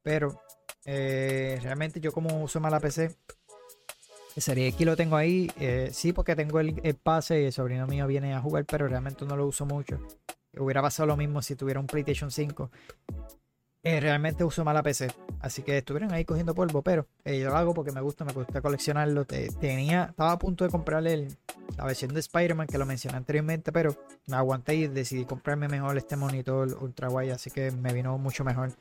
Pero 0.08 0.42
eh, 0.86 1.60
realmente 1.62 2.00
yo 2.00 2.14
como 2.14 2.42
uso 2.42 2.62
más 2.62 2.72
la 2.72 2.80
PC, 2.80 3.14
Serie 4.38 4.68
X 4.70 4.86
lo 4.86 4.96
tengo 4.96 5.18
ahí, 5.18 5.52
eh, 5.60 5.90
sí 5.92 6.14
porque 6.14 6.34
tengo 6.34 6.62
el, 6.62 6.96
pase 7.04 7.42
y 7.42 7.46
el 7.48 7.52
sobrino 7.52 7.86
mío 7.88 8.08
viene 8.08 8.34
a 8.34 8.40
jugar, 8.40 8.64
pero 8.64 8.88
realmente 8.88 9.26
no 9.26 9.36
lo 9.36 9.46
uso 9.46 9.66
mucho. 9.66 10.00
Hubiera 10.58 10.82
pasado 10.82 11.08
lo 11.08 11.18
mismo 11.18 11.42
si 11.42 11.58
tuviera 11.58 11.82
un 11.82 11.88
PlayStation 11.88 12.32
5. 12.32 12.72
Eh, 13.84 14.00
realmente 14.00 14.46
uso 14.46 14.64
más 14.64 14.74
la 14.74 14.82
PC, 14.82 15.12
así 15.42 15.62
que 15.62 15.80
estuvieron 15.80 16.14
ahí 16.14 16.24
cogiendo 16.24 16.56
polvo, 16.56 16.82
pero 16.82 17.06
yo 17.26 17.50
lo 17.50 17.58
hago 17.58 17.74
porque 17.74 17.92
me 17.92 18.00
gusta, 18.00 18.24
me 18.24 18.32
gusta 18.32 18.62
coleccionarlo. 18.62 19.26
tenía, 19.26 20.06
estaba 20.12 20.32
a 20.32 20.40
punto 20.40 20.64
de 20.64 20.70
comprarle 20.70 21.28
la 21.76 21.84
versión 21.84 22.14
de 22.14 22.22
Spider-Man 22.22 22.68
que 22.68 22.78
lo 22.78 22.86
mencioné 22.86 23.18
anteriormente, 23.18 23.74
pero 23.74 23.94
me 24.28 24.38
aguanté 24.38 24.76
y 24.76 24.88
decidí 24.88 25.26
comprarme 25.26 25.68
mejor 25.68 25.98
este 25.98 26.16
monitor 26.16 26.78
ultra 26.82 27.10
wide, 27.10 27.34
así 27.34 27.52
que 27.52 27.72
me 27.72 27.92
vino 27.92 28.18
mucho 28.18 28.46
mejor 28.46 28.72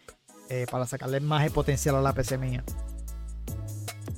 eh, 0.49 0.67
para 0.71 0.87
sacarle 0.87 1.21
más 1.21 1.51
potencial 1.51 1.97
a 1.97 2.01
la 2.01 2.13
PC 2.13 2.39
mía. 2.39 2.65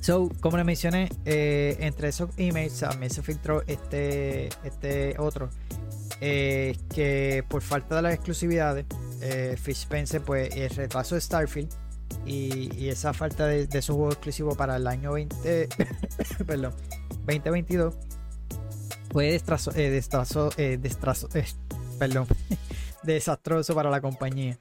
So, 0.01 0.29
como 0.39 0.57
les 0.57 0.65
mencioné, 0.65 1.09
eh, 1.25 1.77
entre 1.79 2.09
esos 2.09 2.29
emails 2.37 2.79
también 2.79 3.11
se 3.11 3.21
filtró 3.21 3.63
este, 3.67 4.49
este 4.63 5.15
otro. 5.19 5.49
Eh, 6.21 6.77
que 6.93 7.45
por 7.47 7.61
falta 7.61 7.95
de 7.95 8.01
las 8.01 8.13
exclusividades, 8.13 8.85
Fish 9.61 9.81
Spencer, 9.81 10.21
pues 10.21 10.53
el 10.55 10.69
retraso 10.69 11.15
de 11.15 11.21
Starfield 11.21 11.69
y, 12.25 12.87
esa 12.89 13.13
falta 13.13 13.45
de, 13.45 13.67
de 13.67 13.81
su 13.81 13.95
juego 13.95 14.11
exclusivo 14.11 14.55
para 14.55 14.77
el 14.77 14.87
año 14.87 15.13
20, 15.13 15.69
perdón, 16.45 16.73
2022 17.25 17.95
fue 19.11 19.31
destrazo, 19.31 19.71
perdón, 21.97 22.27
desastroso 23.03 23.75
para 23.75 23.89
la 23.89 24.01
compañía. 24.01 24.57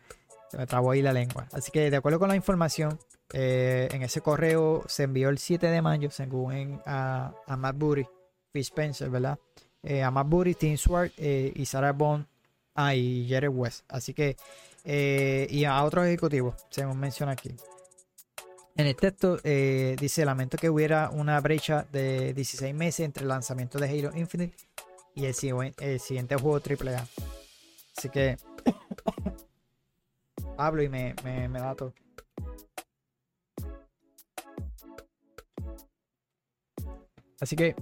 Se 0.50 0.56
me 0.56 0.66
trabó 0.66 0.92
ahí 0.92 1.02
la 1.02 1.12
lengua. 1.12 1.46
Así 1.52 1.70
que 1.70 1.90
de 1.90 1.96
acuerdo 1.96 2.18
con 2.18 2.28
la 2.28 2.36
información, 2.36 2.98
eh, 3.32 3.88
en 3.92 4.02
ese 4.02 4.20
correo 4.22 4.84
se 4.88 5.02
envió 5.02 5.28
el 5.28 5.38
7 5.38 5.66
de 5.66 5.82
mayo, 5.82 6.10
según 6.10 6.80
a, 6.86 7.34
Matt 7.56 7.76
Booty, 7.76 8.06
Fish 8.52 8.66
Spencer, 8.66 9.10
¿verdad? 9.10 9.38
Eh, 9.82 10.02
a 10.02 10.10
Matt 10.10 10.28
Booty, 10.28 10.54
Tim 10.54 10.76
Swart 10.76 11.12
eh, 11.18 11.52
y 11.54 11.66
Sarah 11.66 11.92
Bond 11.92 12.26
ah, 12.74 12.94
y 12.94 13.28
Jared 13.28 13.50
West. 13.50 13.84
Así 13.88 14.14
que, 14.14 14.36
y 14.84 15.64
a 15.64 15.84
otros 15.84 16.06
ejecutivos, 16.06 16.54
según 16.70 16.98
menciona 16.98 17.32
aquí. 17.32 17.54
En 18.74 18.86
el 18.86 18.96
texto 18.96 19.36
dice: 19.36 20.24
Lamento 20.24 20.56
que 20.56 20.70
hubiera 20.70 21.10
una 21.10 21.38
brecha 21.40 21.84
de 21.92 22.32
16 22.32 22.74
meses 22.74 23.00
entre 23.00 23.24
el 23.24 23.28
lanzamiento 23.28 23.78
de 23.78 23.88
Halo 23.88 24.16
Infinite 24.16 24.56
y 25.14 25.26
el 25.26 25.34
siguiente 25.34 26.36
juego 26.36 26.58
AAA. 26.58 27.06
Así 27.96 28.08
que 28.08 28.38
hablo 30.58 30.82
y 30.82 30.88
me, 30.88 31.14
me, 31.24 31.48
me 31.48 31.60
dato. 31.60 31.94
Así 37.40 37.56
que 37.56 37.74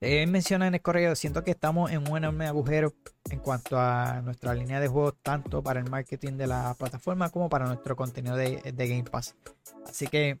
él 0.00 0.28
menciona 0.28 0.66
en 0.66 0.74
el 0.74 0.82
correo, 0.82 1.16
siento 1.16 1.42
que 1.42 1.52
estamos 1.52 1.90
en 1.90 2.06
un 2.08 2.18
enorme 2.18 2.46
agujero 2.46 2.92
en 3.30 3.38
cuanto 3.38 3.78
a 3.78 4.20
nuestra 4.22 4.54
línea 4.54 4.78
de 4.78 4.88
juegos, 4.88 5.14
tanto 5.22 5.62
para 5.62 5.80
el 5.80 5.88
marketing 5.88 6.32
de 6.32 6.46
la 6.46 6.74
plataforma 6.74 7.30
como 7.30 7.48
para 7.48 7.66
nuestro 7.66 7.96
contenido 7.96 8.36
de, 8.36 8.60
Game 8.76 9.04
Pass. 9.04 9.34
Así 9.88 10.06
que 10.06 10.38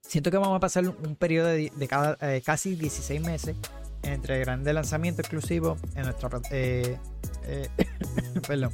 siento 0.00 0.30
que 0.30 0.38
vamos 0.38 0.56
a 0.56 0.60
pasar 0.60 0.88
un 0.88 1.16
periodo 1.16 1.48
de, 1.48 1.70
cada, 1.88 2.18
eh, 2.20 2.42
casi 2.44 2.74
16 2.74 3.20
meses 3.22 3.56
entre 4.02 4.40
grandes 4.40 4.74
lanzamientos 4.74 5.20
exclusivos 5.20 5.80
en 5.94 6.02
nuestra 6.02 6.28
eh, 6.50 6.98
eh, 7.46 7.68
perdón, 8.46 8.72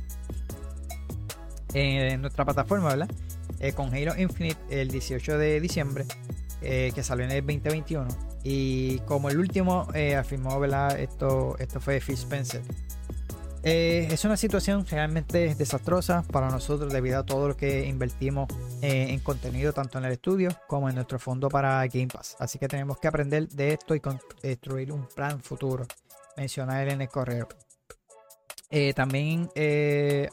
en 1.75 2.21
nuestra 2.21 2.45
plataforma, 2.45 2.89
¿verdad? 2.89 3.11
Eh, 3.61 3.73
con 3.73 3.95
Halo 3.95 4.17
Infinite 4.17 4.59
el 4.71 4.89
18 4.89 5.39
de 5.39 5.61
diciembre, 5.61 6.07
eh, 6.63 6.93
que 6.95 7.03
salió 7.03 7.25
en 7.25 7.31
el 7.31 7.47
2021. 7.47 8.09
Y 8.43 8.99
como 9.01 9.29
el 9.29 9.39
último 9.39 9.87
eh, 9.95 10.17
afirmó, 10.17 10.59
¿verdad? 10.59 10.99
Esto, 10.99 11.57
esto 11.59 11.81
fue 11.81 12.01
Phil 12.01 12.15
Spencer. 12.15 12.63
Eh, 13.63 14.09
es 14.11 14.25
una 14.25 14.39
situación 14.39 14.87
realmente 14.87 15.55
desastrosa 15.55 16.23
para 16.23 16.49
nosotros 16.49 16.91
debido 16.91 17.19
a 17.19 17.27
todo 17.27 17.49
lo 17.49 17.57
que 17.59 17.87
invertimos 17.87 18.49
en 18.81 19.21
contenido 19.21 19.75
tanto 19.75 19.99
en 19.99 20.07
el 20.07 20.13
estudio 20.13 20.49
como 20.67 20.89
en 20.89 20.95
nuestro 20.95 21.19
fondo 21.19 21.51
para 21.51 21.87
Game 21.87 22.07
Pass. 22.09 22.37
Así 22.39 22.59
que 22.59 22.69
tenemos 22.69 22.99
que 22.99 23.09
aprender 23.09 23.49
de 23.49 23.75
esto 23.75 23.95
y 23.95 24.01
construir 24.01 24.93
un 24.93 25.07
plan 25.15 25.43
futuro. 25.43 25.85
Mencionar 26.39 26.89
en 26.89 27.03
el 27.03 27.09
correo. 27.11 27.49
Eh, 28.71 28.93
también 28.95 29.51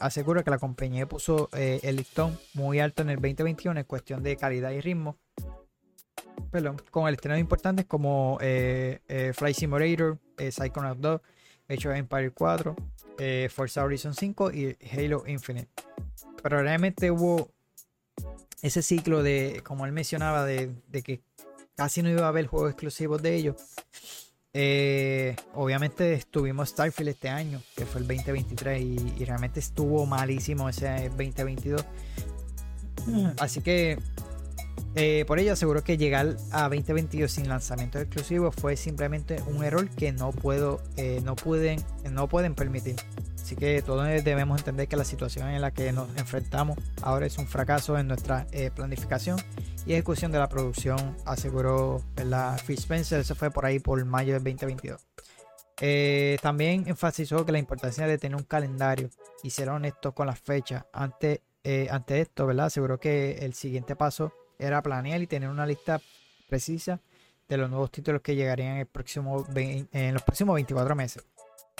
aseguro 0.00 0.44
que 0.44 0.50
la 0.50 0.58
compañía 0.58 1.08
puso 1.08 1.48
el 1.52 1.96
listón 1.96 2.38
muy 2.54 2.78
alto 2.78 3.02
en 3.02 3.10
el 3.10 3.16
2021 3.16 3.80
en 3.80 3.86
cuestión 3.86 4.22
de 4.22 4.36
calidad 4.36 4.70
y 4.70 4.80
ritmo. 4.80 5.16
Perdón, 6.50 6.80
con 6.90 7.08
el 7.08 7.14
estreno 7.14 7.36
importantes 7.36 7.86
como 7.86 8.38
Flight 8.38 9.56
Simulator, 9.56 10.18
Psychonauts 10.38 11.00
2, 11.00 11.20
Age 11.68 11.88
of 11.88 11.94
Empire 11.94 12.30
4, 12.30 12.76
eh, 13.18 13.48
Forza 13.52 13.84
Horizon 13.84 14.14
5 14.14 14.52
y 14.52 14.76
Halo 14.90 15.24
Infinite. 15.26 15.68
Pero 16.42 16.62
realmente 16.62 17.10
hubo 17.10 17.50
ese 18.62 18.80
ciclo 18.80 19.22
de, 19.22 19.60
como 19.64 19.84
él 19.84 19.92
mencionaba, 19.92 20.44
de, 20.44 20.72
que 21.04 21.20
casi 21.76 22.02
no 22.02 22.10
iba 22.10 22.24
a 22.24 22.28
haber 22.28 22.46
juegos 22.46 22.70
exclusivos 22.70 23.20
de 23.20 23.34
ellos. 23.34 23.56
Eh, 24.60 25.36
obviamente 25.54 26.14
estuvimos 26.14 26.70
Starfield 26.70 27.10
este 27.10 27.28
año, 27.28 27.62
que 27.76 27.86
fue 27.86 28.00
el 28.00 28.08
2023, 28.08 28.82
y, 28.82 29.24
realmente 29.24 29.60
estuvo 29.60 30.04
malísimo 30.04 30.68
ese 30.68 31.10
2022. 31.10 31.84
Así 33.38 33.60
que 33.60 34.00
eh, 34.96 35.24
por 35.28 35.38
ello 35.38 35.52
aseguro 35.52 35.84
que 35.84 35.96
llegar 35.96 36.36
a 36.50 36.62
2022 36.64 37.30
sin 37.30 37.48
lanzamiento 37.48 38.00
exclusivo 38.00 38.50
fue 38.50 38.74
simplemente 38.74 39.40
un 39.46 39.62
error 39.62 39.88
que 39.90 40.10
no 40.10 40.32
puedo, 40.32 40.82
eh, 40.96 41.20
no 41.24 41.36
pueden, 41.36 41.78
no 42.10 42.28
pueden 42.28 42.56
permitir. 42.56 42.96
Así 43.48 43.56
que 43.56 43.80
todos 43.80 44.06
debemos 44.06 44.58
entender 44.58 44.88
que 44.88 44.96
la 44.96 45.04
situación 45.04 45.48
en 45.48 45.62
la 45.62 45.70
que 45.70 45.90
nos 45.90 46.14
enfrentamos 46.18 46.76
ahora 47.00 47.24
es 47.24 47.38
un 47.38 47.46
fracaso 47.46 47.96
en 47.96 48.06
nuestra 48.06 48.46
eh, 48.52 48.70
planificación 48.70 49.38
y 49.86 49.94
ejecución 49.94 50.30
de 50.30 50.38
la 50.38 50.50
producción, 50.50 51.16
aseguró 51.24 52.02
la 52.22 52.58
Phil 52.66 52.76
Spencer. 52.76 53.20
Eso 53.20 53.34
fue 53.34 53.50
por 53.50 53.64
ahí 53.64 53.78
por 53.78 54.04
mayo 54.04 54.34
del 54.34 54.44
2022. 54.44 55.00
también 56.42 56.84
enfatizó 56.88 57.46
que 57.46 57.52
la 57.52 57.58
importancia 57.58 58.06
de 58.06 58.18
tener 58.18 58.36
un 58.36 58.44
calendario 58.44 59.08
y 59.42 59.48
ser 59.48 59.70
honesto 59.70 60.12
con 60.12 60.26
las 60.26 60.38
fechas 60.38 60.84
ante, 60.92 61.40
ante 61.90 62.20
esto, 62.20 62.46
¿verdad? 62.46 62.66
Aseguró 62.66 63.00
que 63.00 63.38
el 63.38 63.54
siguiente 63.54 63.96
paso 63.96 64.30
era 64.58 64.82
planear 64.82 65.22
y 65.22 65.26
tener 65.26 65.48
una 65.48 65.64
lista 65.64 66.02
precisa 66.50 67.00
de 67.48 67.56
los 67.56 67.70
nuevos 67.70 67.90
títulos 67.90 68.20
que 68.20 68.36
llegarían 68.36 68.76
en 68.76 70.12
los 70.12 70.22
próximos 70.22 70.54
24 70.54 70.94
meses. 70.94 71.24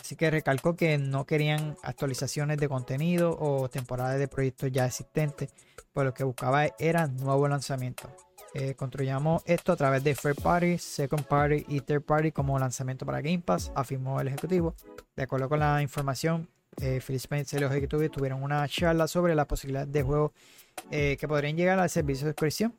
Así 0.00 0.16
que 0.16 0.30
recalcó 0.30 0.76
que 0.76 0.96
no 0.98 1.26
querían 1.26 1.76
actualizaciones 1.82 2.58
de 2.58 2.68
contenido 2.68 3.36
o 3.38 3.68
temporadas 3.68 4.18
de 4.18 4.28
proyectos 4.28 4.70
ya 4.72 4.86
existentes, 4.86 5.52
pues 5.92 6.04
lo 6.04 6.14
que 6.14 6.24
buscaba 6.24 6.66
era 6.78 7.06
nuevo 7.06 7.48
lanzamiento. 7.48 8.10
Eh, 8.54 8.74
construyamos 8.74 9.42
esto 9.44 9.72
a 9.72 9.76
través 9.76 10.02
de 10.04 10.14
First 10.14 10.40
Party, 10.40 10.78
Second 10.78 11.24
Party 11.24 11.64
y 11.68 11.80
Third 11.80 12.02
Party 12.02 12.32
como 12.32 12.58
lanzamiento 12.58 13.04
para 13.04 13.20
Game 13.20 13.40
Pass, 13.40 13.70
afirmó 13.74 14.20
el 14.20 14.28
ejecutivo. 14.28 14.74
De 15.14 15.24
acuerdo 15.24 15.48
con 15.48 15.58
la 15.58 15.82
información, 15.82 16.48
eh, 16.80 17.00
Phil 17.04 17.20
y 17.20 17.58
los 17.58 17.70
ejecutivos 17.72 18.10
tuvieron 18.10 18.42
una 18.42 18.66
charla 18.68 19.08
sobre 19.08 19.34
la 19.34 19.46
posibilidad 19.46 19.86
de 19.86 20.02
juegos 20.02 20.32
eh, 20.90 21.16
que 21.18 21.26
podrían 21.26 21.56
llegar 21.56 21.78
al 21.78 21.90
servicio 21.90 22.26
de 22.26 22.32
suscripción. 22.32 22.74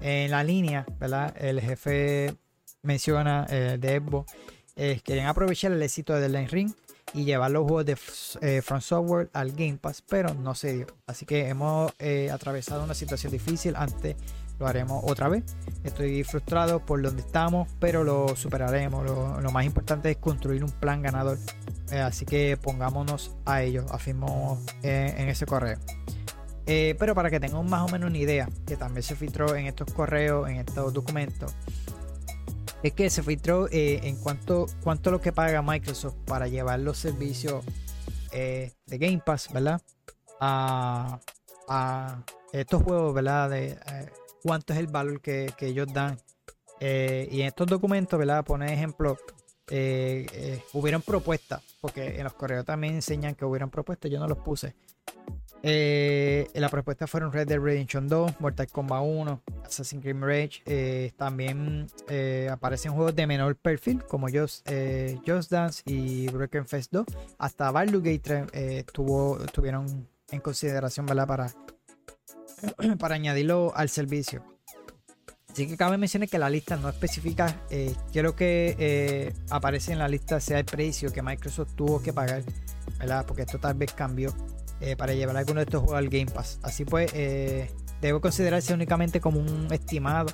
En 0.00 0.30
la 0.30 0.44
línea, 0.44 0.84
¿verdad? 0.98 1.34
El 1.38 1.60
jefe 1.60 2.34
menciona 2.82 3.46
eh, 3.48 3.78
de 3.80 3.94
Evo, 3.94 4.26
eh, 4.78 5.00
quieren 5.04 5.26
aprovechar 5.26 5.72
el 5.72 5.82
éxito 5.82 6.14
de 6.14 6.28
Line 6.28 6.48
Ring 6.48 6.72
y 7.12 7.24
llevar 7.24 7.50
los 7.50 7.64
juegos 7.64 7.84
de 7.84 7.96
eh, 8.40 8.62
Front 8.62 8.82
Software 8.82 9.28
al 9.34 9.52
Game 9.52 9.76
Pass, 9.78 10.02
pero 10.08 10.32
no 10.32 10.54
se 10.54 10.72
dio. 10.72 10.86
Así 11.06 11.26
que 11.26 11.48
hemos 11.48 11.92
atravesado 12.32 12.82
una 12.84 12.94
situación 12.94 13.32
difícil. 13.32 13.74
Antes 13.76 14.16
lo 14.58 14.66
haremos 14.66 15.02
otra 15.06 15.28
vez. 15.28 15.44
Estoy 15.84 16.24
frustrado 16.24 16.84
por 16.84 17.02
donde 17.02 17.20
estamos, 17.20 17.68
pero 17.78 18.04
lo 18.04 18.34
superaremos. 18.36 19.04
Lo, 19.04 19.50
más 19.50 19.66
importante 19.66 20.10
es 20.10 20.16
construir 20.16 20.64
un 20.64 20.70
plan 20.70 21.02
ganador. 21.02 21.38
así 21.90 22.24
que 22.24 22.56
pongámonos 22.56 23.36
a 23.44 23.62
ello, 23.62 23.84
afirmó 23.90 24.60
en 24.82 25.28
ese 25.28 25.44
correo. 25.44 25.78
Eh, 26.70 26.94
pero 26.98 27.14
para 27.14 27.30
que 27.30 27.40
tengan 27.40 27.66
más 27.68 27.80
o 27.80 27.88
menos 27.90 28.10
una 28.10 28.18
idea, 28.18 28.46
que 28.66 28.76
también 28.76 29.02
se 29.02 29.16
filtró 29.16 29.56
en 29.56 29.66
estos 29.66 29.90
correos, 29.90 30.50
en 30.50 30.56
estos 30.56 30.92
documentos, 30.92 31.54
es 32.82 32.92
que 32.92 33.10
se 33.10 33.22
filtró 33.22 33.68
eh, 33.68 34.00
en 34.04 34.16
cuanto, 34.16 34.66
cuánto 34.82 35.10
lo 35.10 35.20
que 35.20 35.32
paga 35.32 35.62
Microsoft 35.62 36.16
para 36.26 36.46
llevar 36.48 36.80
los 36.80 36.98
servicios 36.98 37.64
eh, 38.32 38.72
de 38.86 38.98
Game 38.98 39.22
Pass, 39.24 39.52
¿verdad? 39.52 39.80
A, 40.40 41.20
estos 42.52 42.82
juegos, 42.82 43.12
¿verdad? 43.12 43.50
De 43.50 43.78
cuánto 44.42 44.72
es 44.72 44.78
el 44.78 44.86
valor 44.86 45.20
que, 45.20 45.52
ellos 45.60 45.86
dan. 45.92 46.18
y 46.80 47.40
en 47.40 47.46
estos 47.46 47.66
documentos, 47.66 48.18
¿verdad? 48.18 48.42
Pone 48.44 48.72
ejemplo, 48.72 49.18
hubieron 50.72 51.02
propuestas, 51.02 51.62
porque 51.82 52.16
en 52.16 52.24
los 52.24 52.32
correos 52.32 52.64
también 52.64 52.94
enseñan 52.94 53.34
que 53.34 53.44
hubieron 53.44 53.68
propuestas, 53.68 54.10
yo 54.10 54.18
no 54.18 54.26
los 54.26 54.38
puse. 54.38 54.74
Eh, 55.62 56.48
la 56.54 56.68
propuesta 56.68 57.06
fueron 57.06 57.32
Red 57.32 57.48
Dead 57.48 57.58
Redemption 57.58 58.06
2, 58.08 58.40
Mortal 58.40 58.68
Kombat 58.68 59.02
1, 59.04 59.42
Assassin's 59.64 60.02
Creed 60.02 60.16
Rage. 60.20 60.62
Eh, 60.66 61.12
también 61.16 61.86
eh, 62.08 62.48
aparecen 62.50 62.92
juegos 62.92 63.14
de 63.16 63.26
menor 63.26 63.56
perfil 63.56 64.04
como 64.04 64.28
Just, 64.28 64.68
Just 65.26 65.50
Dance 65.50 65.82
y 65.86 66.28
Breaking 66.28 66.66
Fest 66.66 66.92
2. 66.92 67.06
Hasta 67.38 67.70
Baldur's 67.70 68.04
Gate 68.04 68.86
tuvo, 68.92 69.38
tuvieron 69.52 70.08
en 70.30 70.40
consideración 70.40 71.06
para, 71.06 71.26
para 72.98 73.14
añadirlo 73.14 73.72
al 73.74 73.88
servicio. 73.88 74.44
Así 75.50 75.66
que 75.66 75.76
cabe 75.76 75.98
mencionar 75.98 76.28
que 76.28 76.38
la 76.38 76.48
lista 76.50 76.76
no 76.76 76.88
especifica, 76.88 77.62
quiero 78.12 78.36
que 78.36 79.34
aparece 79.50 79.92
en 79.92 79.98
la 79.98 80.06
lista 80.06 80.38
sea 80.38 80.60
el 80.60 80.64
precio 80.64 81.12
que 81.12 81.20
Microsoft 81.20 81.74
tuvo 81.74 82.00
que 82.00 82.12
pagar, 82.12 82.44
¿verdad? 83.00 83.26
Porque 83.26 83.42
esto 83.42 83.58
tal 83.58 83.74
vez 83.74 83.92
cambió 83.92 84.32
eh, 84.80 84.96
para 84.96 85.14
llevar 85.14 85.36
alguno 85.36 85.60
de 85.60 85.64
estos 85.64 85.80
juegos 85.80 85.98
al 85.98 86.08
Game 86.08 86.26
Pass. 86.26 86.60
Así 86.62 86.84
pues, 86.84 87.10
eh, 87.14 87.70
debe 88.00 88.20
considerarse 88.20 88.72
únicamente 88.74 89.20
como 89.20 89.40
un 89.40 89.72
estimado 89.72 90.28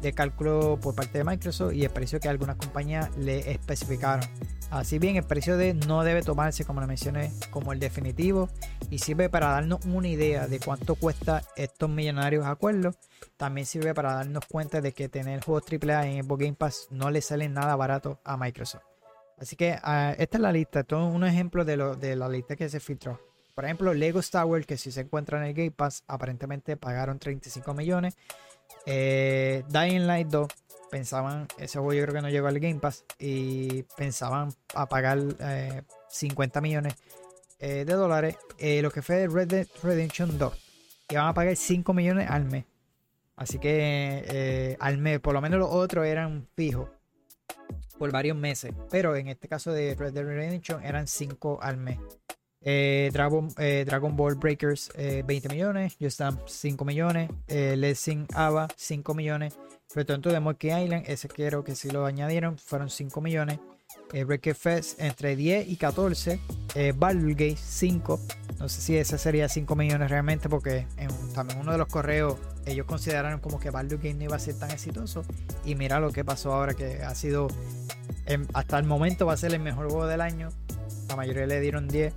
de 0.00 0.12
cálculo 0.12 0.78
por 0.80 0.94
parte 0.94 1.18
de 1.18 1.24
Microsoft 1.24 1.74
y 1.74 1.84
el 1.84 1.90
precio 1.90 2.20
que 2.20 2.28
algunas 2.28 2.56
compañías 2.56 3.16
le 3.16 3.50
especificaron. 3.50 4.26
Así 4.70 4.98
bien, 4.98 5.16
el 5.16 5.24
precio 5.24 5.56
de 5.56 5.74
no 5.74 6.02
debe 6.02 6.22
tomarse, 6.22 6.64
como 6.64 6.80
lo 6.80 6.86
mencioné, 6.86 7.30
como 7.50 7.72
el 7.72 7.78
definitivo 7.78 8.48
y 8.90 8.98
sirve 8.98 9.28
para 9.28 9.48
darnos 9.48 9.84
una 9.86 10.08
idea 10.08 10.48
de 10.48 10.58
cuánto 10.58 10.94
cuesta 10.94 11.42
estos 11.56 11.88
millonarios 11.90 12.46
acuerdos. 12.46 12.96
También 13.36 13.66
sirve 13.66 13.94
para 13.94 14.14
darnos 14.14 14.44
cuenta 14.46 14.80
de 14.80 14.92
que 14.92 15.08
tener 15.08 15.44
juegos 15.44 15.64
AAA 15.70 16.06
en 16.06 16.24
Xbox 16.24 16.40
Game 16.40 16.56
Pass 16.56 16.88
no 16.90 17.10
le 17.10 17.20
sale 17.20 17.48
nada 17.48 17.76
barato 17.76 18.20
a 18.24 18.36
Microsoft. 18.36 18.84
Así 19.38 19.56
que 19.56 19.76
ah, 19.82 20.14
esta 20.18 20.38
es 20.38 20.40
la 20.42 20.52
lista, 20.52 20.80
es 20.80 20.92
un 20.92 21.24
ejemplo 21.24 21.64
de, 21.64 21.76
lo, 21.76 21.96
de 21.96 22.16
la 22.16 22.28
lista 22.28 22.56
que 22.56 22.68
se 22.68 22.80
filtró. 22.80 23.31
Por 23.54 23.64
ejemplo, 23.64 23.92
Lego 23.92 24.20
Star 24.20 24.46
Wars, 24.46 24.66
que 24.66 24.78
si 24.78 24.90
se 24.90 25.02
encuentra 25.02 25.38
en 25.38 25.44
el 25.44 25.54
Game 25.54 25.70
Pass, 25.70 26.04
aparentemente 26.06 26.76
pagaron 26.76 27.18
35 27.18 27.74
millones. 27.74 28.16
Eh, 28.86 29.62
Dying 29.68 30.06
Light 30.06 30.28
2, 30.28 30.48
pensaban, 30.90 31.46
ese 31.58 31.78
juego 31.78 31.92
yo 31.92 32.02
creo 32.02 32.14
que 32.14 32.22
no 32.22 32.30
llegó 32.30 32.48
al 32.48 32.58
Game 32.58 32.80
Pass, 32.80 33.04
y 33.18 33.82
pensaban 33.96 34.52
a 34.74 34.88
pagar 34.88 35.18
50 36.08 36.58
eh, 36.58 36.62
millones 36.62 36.94
eh, 37.58 37.84
de 37.84 37.92
dólares. 37.92 38.36
lo 38.58 38.90
que 38.90 39.02
fue 39.02 39.28
Red 39.28 39.48
Dead 39.48 39.66
Redemption 39.82 40.38
2, 40.38 40.52
iban 41.10 41.26
a 41.26 41.34
pagar 41.34 41.54
5 41.54 41.92
millones 41.92 42.30
al 42.30 42.44
mes. 42.44 42.64
Así 43.36 43.58
que 43.58 44.76
al 44.80 44.98
mes, 44.98 45.20
por 45.20 45.34
lo 45.34 45.40
menos 45.40 45.58
los 45.58 45.70
otros 45.70 46.06
eran 46.06 46.46
fijos 46.54 46.88
por 47.98 48.10
varios 48.10 48.36
meses. 48.36 48.72
Pero 48.90 49.14
en 49.14 49.28
este 49.28 49.48
caso 49.48 49.72
de 49.72 49.94
Red 49.94 50.14
Dead 50.14 50.24
Redemption 50.24 50.82
eran 50.82 51.06
5 51.06 51.58
al 51.62 51.76
mes. 51.76 51.98
Eh, 52.64 53.10
Dragon, 53.12 53.48
eh, 53.58 53.84
Dragon 53.86 54.14
Ball 54.16 54.36
Breakers 54.36 54.90
20 54.94 55.34
eh, 55.34 55.50
millones, 55.50 55.96
Just 56.00 56.20
Dance 56.20 56.42
5 56.46 56.84
millones, 56.84 57.30
Let's 57.48 57.98
Sing 57.98 58.26
Ava 58.34 58.68
5 58.76 59.14
millones, 59.14 59.54
Return 59.94 60.22
de 60.22 60.40
Monkey 60.40 60.70
Island, 60.70 61.04
ese 61.06 61.28
quiero 61.28 61.64
que 61.64 61.74
si 61.74 61.90
lo 61.90 62.06
añadieron, 62.06 62.58
fueron 62.58 62.88
5 62.88 63.20
millones, 63.20 63.58
Breaker 64.12 64.54
Fest 64.54 65.00
entre 65.00 65.36
10 65.36 65.68
y 65.68 65.76
14, 65.76 66.38
eh, 66.74 66.94
Gate 66.96 67.56
5, 67.56 68.20
no 68.58 68.68
sé 68.68 68.80
si 68.80 68.96
ese 68.96 69.18
sería 69.18 69.48
5 69.48 69.74
millones 69.74 70.10
realmente 70.10 70.48
porque 70.48 70.86
en, 70.96 71.10
también 71.34 71.58
uno 71.58 71.72
de 71.72 71.78
los 71.78 71.88
correos 71.88 72.38
ellos 72.64 72.86
consideraron 72.86 73.40
como 73.40 73.58
que 73.58 73.70
Baldur's 73.70 74.02
Gate 74.02 74.14
no 74.14 74.24
iba 74.24 74.36
a 74.36 74.38
ser 74.38 74.56
tan 74.56 74.70
exitoso. 74.70 75.24
Y 75.64 75.74
mira 75.74 75.98
lo 75.98 76.12
que 76.12 76.24
pasó 76.24 76.52
ahora 76.52 76.74
que 76.74 77.02
ha 77.02 77.14
sido 77.16 77.48
hasta 78.54 78.78
el 78.78 78.84
momento 78.84 79.26
va 79.26 79.32
a 79.32 79.36
ser 79.36 79.52
el 79.52 79.60
mejor 79.60 79.90
juego 79.90 80.06
del 80.06 80.20
año 80.20 80.50
la 81.12 81.16
mayoría 81.16 81.46
le 81.46 81.60
dieron 81.60 81.88
10 81.88 82.14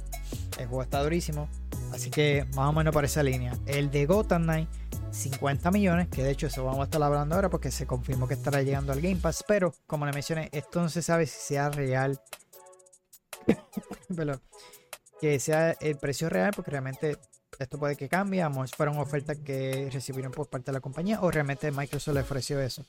el 0.58 0.68
juego 0.68 0.84
está 0.84 1.04
durísimo. 1.04 1.50
Así 1.94 2.10
que 2.10 2.46
más 2.56 2.70
o 2.70 2.74
menos 2.74 2.94
por 2.94 3.06
esa 3.06 3.24
línea. 3.24 3.54
El 3.66 3.90
de 3.92 4.06
Gotham 4.06 4.44
Knight, 4.44 4.70
50 5.12 5.72
millones, 5.72 6.08
que 6.10 6.24
de 6.24 6.32
hecho 6.32 6.48
eso 6.48 6.66
vamos 6.66 6.82
a 6.82 6.84
estar 6.86 7.02
hablando 7.02 7.36
ahora 7.36 7.50
porque 7.50 7.72
se 7.72 7.86
confirmó 7.86 8.28
que 8.28 8.34
estará 8.34 8.62
llegando 8.62 8.92
al 8.92 9.02
Game 9.02 9.18
Pass. 9.18 9.44
Pero 9.48 9.74
como 9.88 10.06
le 10.06 10.12
mencioné, 10.12 10.50
esto 10.52 10.82
no 10.82 10.90
se 10.90 11.02
sabe 11.02 11.26
si 11.26 11.40
sea 11.40 11.70
real. 11.70 12.20
que 15.22 15.40
sea 15.40 15.72
el 15.72 15.98
precio 15.98 16.30
real, 16.30 16.52
porque 16.56 16.72
realmente 16.72 17.18
esto 17.60 17.80
puede 17.80 17.96
que 17.96 18.10
cambie. 18.10 18.42
A 18.42 18.50
fueron 18.50 18.98
ofertas 18.98 19.38
que 19.38 19.90
recibieron 19.92 20.32
por 20.32 20.50
parte 20.50 20.72
de 20.72 20.74
la 20.74 20.82
compañía 20.82 21.22
o 21.22 21.32
realmente 21.32 21.72
Microsoft 21.72 22.16
le 22.16 22.22
ofreció 22.22 22.60
eso. 22.60 22.86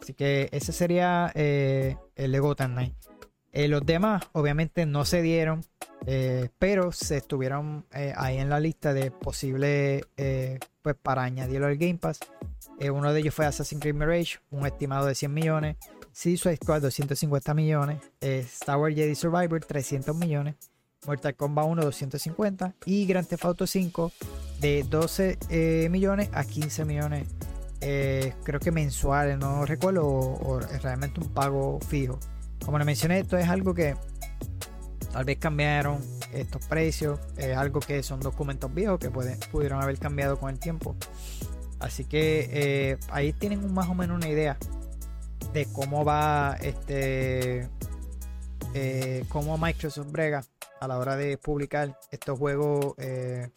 Así 0.00 0.12
que 0.12 0.48
ese 0.52 0.72
sería 0.72 1.32
eh, 1.34 1.96
el 2.14 2.32
Lego 2.32 2.54
Night. 2.54 2.94
Eh, 3.54 3.68
los 3.68 3.86
demás, 3.86 4.22
obviamente, 4.32 4.84
no 4.84 5.06
se 5.06 5.22
dieron, 5.22 5.64
eh, 6.06 6.50
pero 6.58 6.92
se 6.92 7.16
estuvieron 7.16 7.86
ahí 8.16 8.36
en 8.36 8.50
la 8.50 8.60
lista 8.60 8.92
de 8.92 9.10
posibles, 9.10 10.04
pues 10.82 10.96
para 11.00 11.22
añadirlo 11.22 11.66
al 11.66 11.76
Game 11.78 11.96
Pass. 11.96 12.18
uno 12.92 13.12
de 13.12 13.20
ellos 13.20 13.34
fue 13.34 13.46
Assassin's 13.46 13.80
Creed 13.80 13.94
Mirage, 13.94 14.40
un 14.50 14.66
estimado 14.66 15.06
de 15.06 15.14
100 15.14 15.32
millones. 15.32 15.76
Suicide 16.12 16.56
Squad, 16.56 16.82
250 16.82 17.54
millones. 17.54 17.98
Star 18.20 18.76
Wars 18.76 18.94
Jedi 18.94 19.14
Survivor, 19.14 19.64
300 19.64 20.14
millones. 20.14 20.56
Mortal 21.06 21.34
Kombat 21.34 21.66
1 21.66 21.82
250 21.82 22.74
y 22.86 23.06
Grand 23.06 23.26
Theft 23.26 23.44
Auto 23.44 23.66
5 23.66 24.12
de 24.60 24.84
12 24.84 25.38
eh, 25.50 25.88
millones 25.90 26.30
a 26.32 26.44
15 26.44 26.84
millones 26.84 27.28
eh, 27.80 28.34
creo 28.44 28.60
que 28.60 28.70
mensuales 28.70 29.38
no 29.38 29.66
recuerdo 29.66 30.06
o, 30.06 30.60
realmente 30.82 31.20
un 31.20 31.28
pago 31.28 31.78
fijo 31.80 32.18
como 32.64 32.78
le 32.78 32.84
mencioné 32.84 33.20
esto 33.20 33.36
es 33.36 33.48
algo 33.48 33.74
que 33.74 33.96
tal 35.12 35.24
vez 35.24 35.38
cambiaron 35.38 36.00
estos 36.32 36.66
precios 36.66 37.20
es 37.36 37.56
algo 37.56 37.80
que 37.80 38.02
son 38.02 38.20
documentos 38.20 38.72
viejos 38.72 38.98
que 38.98 39.10
pueden, 39.10 39.38
pudieron 39.52 39.82
haber 39.82 39.98
cambiado 39.98 40.38
con 40.38 40.50
el 40.50 40.58
tiempo 40.58 40.96
así 41.80 42.04
que 42.04 42.48
eh, 42.50 42.98
ahí 43.10 43.32
tienen 43.32 43.72
más 43.72 43.88
o 43.88 43.94
menos 43.94 44.16
una 44.16 44.28
idea 44.28 44.56
de 45.52 45.66
cómo 45.72 46.04
va 46.04 46.56
este 46.60 47.68
cómo 49.28 49.56
Microsoft 49.56 50.10
brega 50.10 50.42
a 50.80 50.88
la 50.88 50.98
hora 50.98 51.16
de 51.16 51.38
publicar 51.38 51.98
estos 52.10 52.38
juegos 52.38 52.94
eh, 52.98 53.48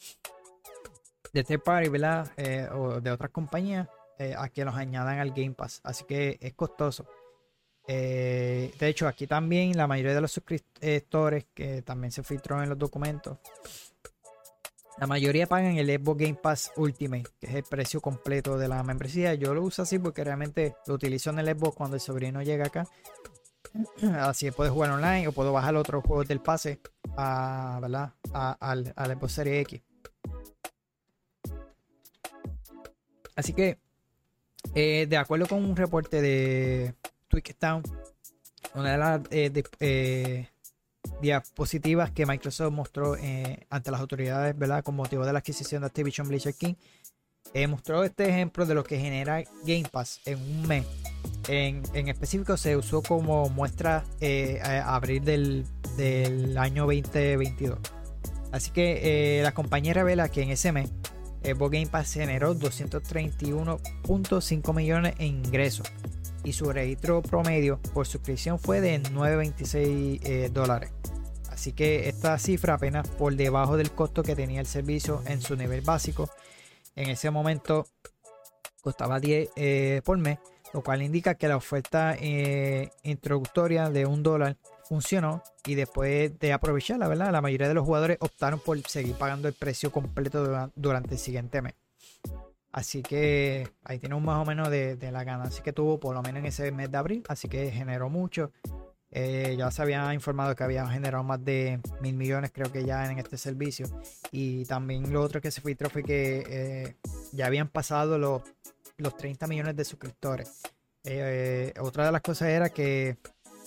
de 1.33 1.43
third 1.43 1.61
party, 1.61 1.89
¿verdad? 1.89 2.31
Eh, 2.37 2.67
o 2.73 3.01
de 3.01 3.11
otras 3.11 3.31
compañías 3.31 3.87
eh, 4.17 4.33
a 4.37 4.49
que 4.49 4.65
los 4.65 4.75
añadan 4.75 5.19
al 5.19 5.31
Game 5.31 5.53
Pass. 5.53 5.81
Así 5.83 6.05
que 6.05 6.37
es 6.41 6.53
costoso. 6.53 7.05
De 7.87 8.87
hecho, 8.87 9.07
aquí 9.07 9.27
también 9.27 9.77
la 9.77 9.87
mayoría 9.87 10.13
de 10.13 10.21
los 10.21 10.31
suscriptores 10.31 11.45
que 11.53 11.81
también 11.83 12.11
se 12.11 12.23
filtró 12.23 12.61
en 12.61 12.69
los 12.69 12.77
documentos, 12.77 13.37
la 14.99 15.05
mayoría 15.05 15.45
pagan 15.45 15.77
el 15.77 15.87
Xbox 15.87 16.19
Game 16.19 16.33
Pass 16.33 16.71
Ultimate, 16.75 17.29
que 17.39 17.45
es 17.45 17.53
el 17.53 17.63
precio 17.63 18.01
completo 18.01 18.57
de 18.57 18.67
la 18.67 18.81
membresía. 18.81 19.35
Yo 19.35 19.53
lo 19.53 19.61
uso 19.61 19.83
así 19.83 19.99
porque 19.99 20.23
realmente 20.23 20.75
lo 20.87 20.95
utilizo 20.95 21.29
en 21.29 21.37
el 21.39 21.55
Xbox 21.55 21.75
cuando 21.75 21.95
el 21.97 22.01
sobrino 22.01 22.41
llega 22.41 22.65
acá. 22.65 22.87
Así 24.21 24.49
puedo 24.49 24.73
jugar 24.73 24.91
online 24.91 25.27
o 25.27 25.33
puedo 25.33 25.53
bajar 25.53 25.75
otros 25.75 26.03
juegos 26.03 26.27
del 26.27 26.39
pase 26.39 26.79
a, 27.15 27.77
¿verdad? 27.81 28.13
al, 28.33 28.85
Xbox 28.95 29.33
Series 29.33 29.61
X. 29.61 29.81
Así 33.35 33.53
que, 33.53 33.77
eh, 34.73 35.05
de 35.07 35.17
acuerdo 35.17 35.47
con 35.47 35.63
un 35.63 35.75
reporte 35.75 36.21
de 36.21 36.95
Town, 37.59 37.83
una 38.73 38.91
de 38.91 38.97
las 38.97 39.21
eh, 39.31 39.63
eh, 39.79 40.49
diapositivas 41.21 42.11
que 42.11 42.25
Microsoft 42.25 42.73
mostró 42.73 43.15
ante 43.69 43.91
las 43.91 43.99
autoridades, 43.99 44.57
¿verdad? 44.57 44.83
Con 44.83 44.95
motivo 44.95 45.25
de 45.25 45.33
la 45.33 45.39
adquisición 45.39 45.81
de 45.81 45.87
Activision 45.87 46.27
Blizzard 46.27 46.55
King, 46.55 46.75
mostró 47.69 48.03
este 48.03 48.29
ejemplo 48.29 48.65
de 48.65 48.75
lo 48.75 48.83
que 48.83 48.99
genera 48.99 49.43
Game 49.63 49.87
Pass 49.91 50.21
en 50.25 50.39
un 50.39 50.67
mes 50.67 50.85
en, 51.47 52.07
específico 52.07 52.57
se 52.57 52.75
usó 52.75 53.01
como 53.01 53.49
muestra 53.49 54.03
eh, 54.19 54.59
abril 54.85 55.23
del, 55.23 55.65
año 56.57 56.83
2022. 56.83 57.79
Así 58.51 58.69
que 58.71 59.39
eh, 59.39 59.43
la 59.43 59.53
compañía 59.53 59.93
revela 59.93 60.27
que 60.29 60.41
en 60.41 60.49
ese 60.49 60.71
mes 60.71 60.89
el 61.43 61.57
Game 61.57 61.85
Pass 61.87 62.13
generó 62.13 62.55
231.5 62.55 64.73
millones 64.73 65.13
en 65.19 65.45
ingresos 65.45 65.91
y 66.47 66.53
su 66.53 66.71
registro 66.71 67.21
promedio 67.21 67.79
por 67.93 68.07
suscripción 68.07 68.57
fue 68.57 68.81
de 68.81 69.01
9.26 69.01 70.19
eh, 70.23 70.49
dólares. 70.51 70.91
Así 71.49 71.73
que 71.73 72.07
esta 72.07 72.37
cifra 72.37 72.75
apenas 72.75 73.07
por 73.07 73.35
debajo 73.35 73.77
del 73.77 73.91
costo 73.91 74.23
que 74.23 74.35
tenía 74.35 74.61
el 74.61 74.67
servicio 74.67 75.23
en 75.25 75.41
su 75.41 75.55
nivel 75.55 75.81
básico. 75.81 76.29
En 76.95 77.09
ese 77.09 77.31
momento 77.31 77.87
costaba 78.81 79.19
10 79.19 80.01
por 80.03 80.17
mes 80.17 80.39
lo 80.73 80.83
cual 80.83 81.01
indica 81.01 81.35
que 81.35 81.47
la 81.47 81.57
oferta 81.57 82.15
eh, 82.19 82.91
introductoria 83.03 83.89
de 83.89 84.05
un 84.05 84.23
dólar 84.23 84.57
funcionó 84.83 85.43
y 85.65 85.75
después 85.75 86.37
de 86.39 86.53
aprovecharla, 86.53 87.07
¿verdad? 87.07 87.31
La 87.31 87.41
mayoría 87.41 87.67
de 87.67 87.73
los 87.73 87.85
jugadores 87.85 88.17
optaron 88.19 88.59
por 88.59 88.79
seguir 88.87 89.15
pagando 89.15 89.47
el 89.47 89.53
precio 89.53 89.91
completo 89.91 90.71
durante 90.75 91.15
el 91.15 91.19
siguiente 91.19 91.61
mes. 91.61 91.73
Así 92.77 93.01
que 93.01 93.67
ahí 93.85 93.97
tenemos 93.97 94.23
más 94.23 94.39
o 94.39 94.45
menos 94.45 94.69
de, 94.69 94.99
la 95.11 95.23
ganancia 95.23 95.63
que 95.63 95.73
tuvo 95.73 95.99
por 95.99 96.13
lo 96.13 96.21
menos 96.21 96.41
en 96.41 96.45
ese 96.45 96.71
mes 96.71 96.91
de 96.91 96.97
abril. 96.99 97.23
Así 97.27 97.49
que 97.49 97.71
generó 97.71 98.07
mucho. 98.07 98.51
Eh, 99.09 99.55
ya 99.57 99.71
se 99.71 99.81
había 99.81 100.13
informado 100.13 100.55
que 100.55 100.63
había 100.63 100.87
generado 100.87 101.23
más 101.23 101.43
de 101.43 101.79
mil 102.01 102.15
millones, 102.15 102.51
creo 102.53 102.71
que 102.71 102.85
ya 102.85 103.11
en 103.11 103.17
este 103.17 103.35
servicio. 103.39 103.87
Y 104.31 104.63
también 104.65 105.11
lo 105.11 105.23
otro 105.23 105.41
que 105.41 105.49
se 105.49 105.59
filtró 105.59 105.89
fue 105.89 106.03
que 106.03 106.43
eh, 106.47 106.95
ya 107.31 107.47
habían 107.47 107.67
pasado 107.67 108.19
los 108.19 108.43
los 108.97 109.17
30 109.17 109.47
millones 109.47 109.75
de 109.75 109.83
suscriptores. 109.83 110.61
Eh, 111.03 111.73
otra 111.79 112.05
de 112.05 112.11
las 112.11 112.21
cosas 112.21 112.49
era 112.49 112.69
que 112.69 113.17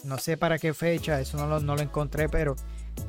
no 0.04 0.18
sé 0.18 0.36
para 0.36 0.56
qué 0.56 0.72
fecha, 0.72 1.20
eso 1.20 1.36
no 1.36 1.48
lo, 1.48 1.58
no 1.58 1.74
lo 1.74 1.82
encontré, 1.82 2.28
pero 2.28 2.54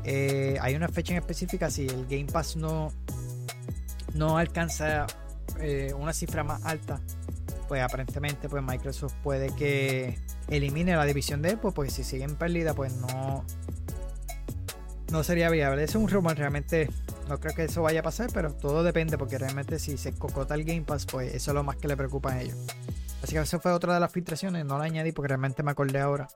hay 0.03 0.73
una 0.73 0.87
fecha 0.87 1.13
en 1.13 1.19
específica. 1.19 1.69
Si 1.69 1.85
el 1.85 2.07
Game 2.07 2.25
Pass 2.25 2.55
no, 2.55 2.91
no 4.15 4.39
alcanza 4.39 5.05
eh, 5.61 5.93
una 5.93 6.13
cifra 6.13 6.43
más 6.43 6.63
alta, 6.65 6.99
pues 7.67 7.81
aparentemente 7.81 8.49
pues 8.49 8.63
Microsoft 8.63 9.13
puede 9.23 9.53
que 9.55 10.19
elimine 10.47 10.95
la 10.95 11.05
división 11.05 11.41
de 11.41 11.51
Apple, 11.51 11.71
porque 11.73 11.91
si 11.91 12.03
siguen 12.03 12.35
perdida, 12.35 12.73
pues 12.73 12.93
no, 12.95 13.45
no 15.11 15.23
sería 15.23 15.49
viable. 15.49 15.83
Es 15.83 15.95
un 15.95 16.07
rumor, 16.07 16.37
realmente 16.37 16.89
no 17.29 17.39
creo 17.39 17.55
que 17.55 17.63
eso 17.63 17.81
vaya 17.81 18.01
a 18.01 18.03
pasar, 18.03 18.29
pero 18.33 18.53
todo 18.53 18.83
depende, 18.83 19.17
porque 19.17 19.37
realmente 19.37 19.79
si 19.79 19.97
se 19.97 20.13
cocota 20.13 20.55
el 20.55 20.63
Game 20.65 20.81
Pass, 20.81 21.05
pues 21.05 21.33
eso 21.33 21.51
es 21.51 21.55
lo 21.55 21.63
más 21.63 21.77
que 21.77 21.87
le 21.87 21.95
preocupa 21.95 22.33
a 22.33 22.41
ellos. 22.41 22.57
Así 23.23 23.33
que 23.33 23.39
esa 23.39 23.59
fue 23.59 23.71
otra 23.71 23.93
de 23.93 23.99
las 23.99 24.11
filtraciones, 24.11 24.65
no 24.65 24.77
la 24.77 24.85
añadí 24.85 25.11
porque 25.11 25.29
realmente 25.29 25.63
me 25.63 25.71
acordé 25.71 25.99
ahora. 25.99 26.27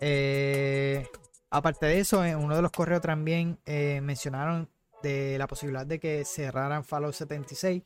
Eh, 0.00 1.06
aparte 1.50 1.86
de 1.86 2.00
eso, 2.00 2.24
en 2.24 2.36
uno 2.36 2.56
de 2.56 2.62
los 2.62 2.72
correos 2.72 3.00
también 3.00 3.58
eh, 3.64 4.00
mencionaron 4.02 4.68
de 5.02 5.38
la 5.38 5.46
posibilidad 5.46 5.86
de 5.86 6.00
que 6.00 6.24
cerraran 6.24 6.84
Fallout 6.84 7.14
76. 7.14 7.82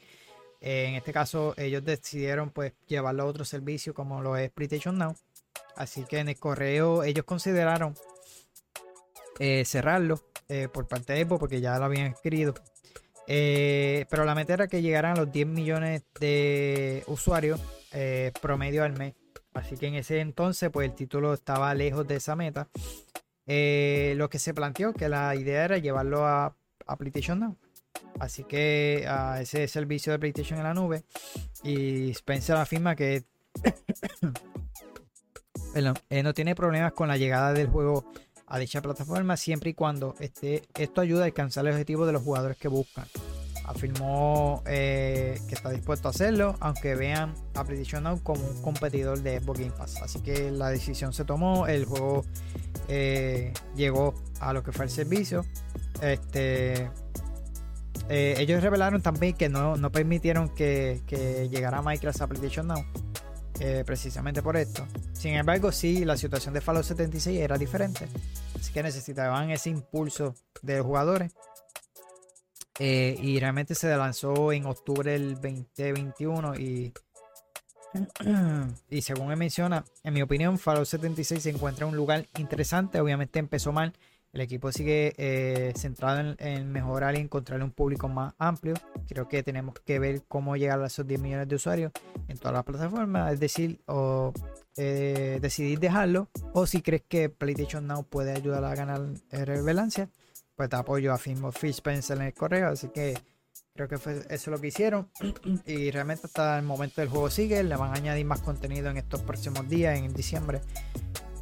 Eh, 0.60 0.86
en 0.88 0.94
este 0.94 1.12
caso, 1.12 1.54
ellos 1.56 1.84
decidieron 1.84 2.50
pues 2.50 2.72
llevarlo 2.86 3.22
a 3.22 3.26
otro 3.26 3.44
servicio 3.44 3.94
como 3.94 4.20
lo 4.20 4.36
es 4.36 4.50
PlayStation 4.50 4.98
Now. 4.98 5.14
Así 5.76 6.04
que 6.04 6.18
en 6.18 6.28
el 6.28 6.38
correo 6.38 7.02
ellos 7.02 7.24
consideraron 7.24 7.94
cerrarlo 9.64 10.20
eh, 10.52 10.66
por 10.66 10.88
parte 10.88 11.12
de 11.12 11.22
Apple 11.22 11.38
porque 11.38 11.60
ya 11.60 11.78
lo 11.78 11.84
habían 11.84 12.08
escrito. 12.08 12.54
Eh, 13.28 14.06
pero 14.10 14.24
la 14.24 14.34
meta 14.34 14.54
era 14.54 14.66
que 14.66 14.82
llegaran 14.82 15.12
a 15.16 15.20
los 15.20 15.30
10 15.30 15.46
millones 15.46 16.02
de 16.18 17.04
usuarios 17.06 17.60
eh, 17.92 18.32
promedio 18.42 18.82
al 18.82 18.98
mes. 18.98 19.14
Así 19.54 19.76
que 19.76 19.86
en 19.86 19.94
ese 19.94 20.18
entonces, 20.18 20.68
pues 20.70 20.88
el 20.90 20.96
título 20.96 21.34
estaba 21.34 21.72
lejos 21.74 22.06
de 22.08 22.16
esa 22.16 22.34
meta. 22.34 22.68
lo 23.46 24.28
que 24.28 24.40
se 24.40 24.52
planteó, 24.52 24.92
que 24.92 25.08
la 25.08 25.36
idea 25.36 25.64
era 25.66 25.78
llevarlo 25.78 26.26
a 26.26 26.52
PlayStation 26.98 27.38
Now. 27.38 27.56
Así 28.18 28.44
que 28.44 29.06
a 29.08 29.40
ese 29.40 29.66
servicio 29.68 30.12
de 30.12 30.18
PlayStation 30.18 30.58
en 30.58 30.64
la 30.64 30.74
nube. 30.74 31.04
Y 31.62 32.10
Spencer 32.10 32.56
afirma 32.56 32.94
que 32.94 33.24
no 36.22 36.34
tiene 36.34 36.54
problemas 36.54 36.92
con 36.92 37.08
la 37.08 37.16
llegada 37.16 37.52
del 37.52 37.68
juego 37.68 38.04
a 38.50 38.58
dicha 38.58 38.82
plataforma 38.82 39.36
siempre 39.36 39.70
y 39.70 39.74
cuando 39.74 40.16
esté, 40.18 40.62
esto 40.76 41.00
ayuda 41.00 41.22
a 41.22 41.26
alcanzar 41.26 41.64
el 41.66 41.72
objetivo 41.72 42.04
de 42.04 42.12
los 42.12 42.22
jugadores 42.22 42.56
que 42.56 42.68
buscan. 42.68 43.06
Afirmó 43.64 44.62
eh, 44.66 45.40
que 45.48 45.54
está 45.54 45.70
dispuesto 45.70 46.08
a 46.08 46.10
hacerlo, 46.10 46.56
aunque 46.58 46.96
vean 46.96 47.32
a 47.54 47.64
PlayStation 47.64 48.02
Now 48.02 48.20
como 48.24 48.44
un 48.44 48.60
competidor 48.60 49.22
de 49.22 49.38
Xbox 49.38 49.60
Game 49.60 49.72
Pass. 49.72 50.02
Así 50.02 50.20
que 50.20 50.50
la 50.50 50.70
decisión 50.70 51.12
se 51.12 51.24
tomó, 51.24 51.68
el 51.68 51.84
juego 51.84 52.24
eh, 52.88 53.52
llegó 53.76 54.14
a 54.40 54.52
lo 54.52 54.64
que 54.64 54.72
fue 54.72 54.86
el 54.86 54.90
servicio. 54.90 55.46
Este, 56.02 56.90
eh, 58.08 58.34
ellos 58.38 58.62
revelaron 58.62 59.02
también 59.02 59.34
que 59.34 59.48
no, 59.48 59.76
permitieron 59.92 60.48
que, 60.48 61.00
que 61.06 61.48
llegara 61.48 61.78
a 61.78 61.82
PlayStation 61.82 62.66
Now. 62.66 62.84
precisamente 63.84 64.42
por 64.42 64.56
esto. 64.56 64.86
Sin 65.12 65.34
embargo, 65.34 65.70
sí, 65.70 66.04
la 66.04 66.16
situación 66.16 66.54
de 66.54 66.60
Fallout 66.60 66.84
76 66.84 67.38
era 67.38 67.58
diferente. 67.58 68.06
Así 68.58 68.72
que 68.72 68.82
necesitaban 68.82 69.50
ese 69.50 69.70
impulso 69.70 70.34
de 70.62 70.80
jugadores. 70.80 71.32
Eh, 72.82 73.14
y 73.20 73.38
realmente 73.38 73.74
se 73.74 73.94
lanzó 73.94 74.52
en 74.52 74.64
octubre 74.64 75.12
del 75.12 75.34
2021 75.34 76.56
y, 76.56 76.94
y 78.88 79.02
según 79.02 79.30
él 79.30 79.36
menciona, 79.36 79.84
en 80.02 80.14
mi 80.14 80.22
opinión, 80.22 80.58
Fallout 80.58 80.86
76 80.86 81.42
se 81.42 81.50
encuentra 81.50 81.84
en 81.84 81.90
un 81.90 81.96
lugar 81.96 82.26
interesante. 82.38 82.98
Obviamente 82.98 83.38
empezó 83.38 83.70
mal 83.70 83.92
El 84.32 84.42
equipo 84.42 84.70
sigue 84.70 85.12
eh, 85.16 85.72
centrado 85.76 86.36
en, 86.38 86.70
mejorar 86.70 87.16
y 87.16 87.18
encontrar 87.20 87.62
un 87.62 87.72
público 87.72 88.08
más 88.08 88.34
amplio. 88.38 88.74
Creo 89.08 89.28
que 89.28 89.42
tenemos 89.42 89.74
que 89.80 89.98
ver 89.98 90.22
cómo 90.28 90.56
llegar 90.56 90.80
a 90.80 90.86
esos 90.86 91.06
10 91.06 91.20
millones 91.20 91.48
de 91.48 91.56
usuarios 91.56 91.92
en 92.28 92.38
todas 92.38 92.54
las 92.54 92.64
plataformas. 92.64 93.32
Es 93.32 93.40
decir, 93.40 93.80
o 93.86 94.32
eh, 94.76 95.38
decidir 95.42 95.80
dejarlo. 95.80 96.28
O 96.52 96.64
si 96.66 96.80
crees 96.80 97.02
que 97.08 97.28
PlayStation 97.28 97.88
Now 97.88 98.04
puede 98.04 98.32
ayudar 98.32 98.64
a 98.64 98.74
ganar 98.76 99.02
relevancia, 99.32 100.08
pues 100.54 100.68
te 100.68 100.76
apoyo 100.76 101.12
a 101.12 101.18
Film 101.18 101.44
of 101.46 101.56
Fish 101.56 101.82
en 101.84 102.22
el 102.22 102.32
correo. 102.32 102.68
Así 102.68 102.88
que 102.90 103.18
creo 103.74 103.88
que 103.88 103.98
fue 103.98 104.24
eso 104.30 104.52
lo 104.52 104.60
que 104.60 104.68
hicieron. 104.68 105.10
y 105.66 105.90
realmente 105.90 106.28
hasta 106.28 106.56
el 106.56 106.64
momento 106.64 107.00
del 107.00 107.10
juego 107.10 107.30
sigue. 107.30 107.64
Le 107.64 107.74
van 107.74 107.90
a 107.90 107.94
añadir 107.94 108.26
más 108.26 108.42
contenido 108.42 108.90
en 108.90 108.96
estos 108.96 109.22
próximos 109.22 109.68
días, 109.68 109.98
en 109.98 110.14
diciembre 110.14 110.60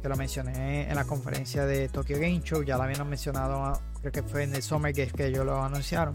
que 0.01 0.09
lo 0.09 0.15
mencioné 0.15 0.89
en 0.89 0.95
la 0.95 1.05
conferencia 1.05 1.65
de 1.65 1.89
Tokyo 1.89 2.17
Game 2.17 2.41
Show, 2.41 2.63
ya 2.63 2.77
lo 2.77 2.83
habían 2.83 3.07
mencionado, 3.09 3.79
creo 4.01 4.11
que 4.11 4.23
fue 4.23 4.43
en 4.43 4.55
el 4.55 4.61
Summer 4.61 4.93
Games 4.93 5.13
que 5.13 5.27
ellos 5.27 5.45
lo 5.45 5.61
anunciaron. 5.61 6.13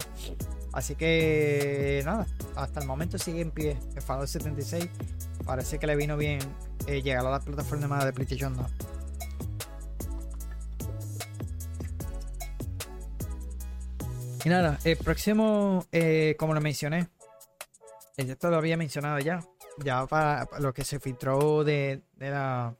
Así 0.73 0.95
que 0.95 2.01
nada, 2.03 2.27
hasta 2.55 2.81
el 2.81 2.87
momento 2.87 3.17
sigue 3.17 3.41
en 3.41 3.51
pie 3.51 3.77
el 3.95 4.01
Fallout 4.01 4.27
76. 4.27 4.89
Parece 5.45 5.79
que 5.79 5.87
le 5.87 5.95
vino 5.95 6.17
bien 6.17 6.39
eh, 6.87 7.01
llegar 7.01 7.25
a 7.25 7.29
la 7.29 7.39
plataforma 7.39 8.03
de 8.03 8.11
PlayStation 8.11 8.55
2. 8.55 8.71
Y 14.43 14.49
nada, 14.49 14.77
el 14.83 14.97
próximo, 14.97 15.85
eh, 15.91 16.35
como 16.37 16.53
lo 16.53 16.61
mencioné, 16.61 17.07
esto 18.17 18.49
lo 18.49 18.57
había 18.57 18.77
mencionado 18.77 19.19
ya, 19.19 19.43
ya 19.83 20.05
para 20.05 20.47
lo 20.59 20.73
que 20.73 20.83
se 20.83 20.99
filtró 20.99 21.63
de 21.63 22.03
la 22.19 22.75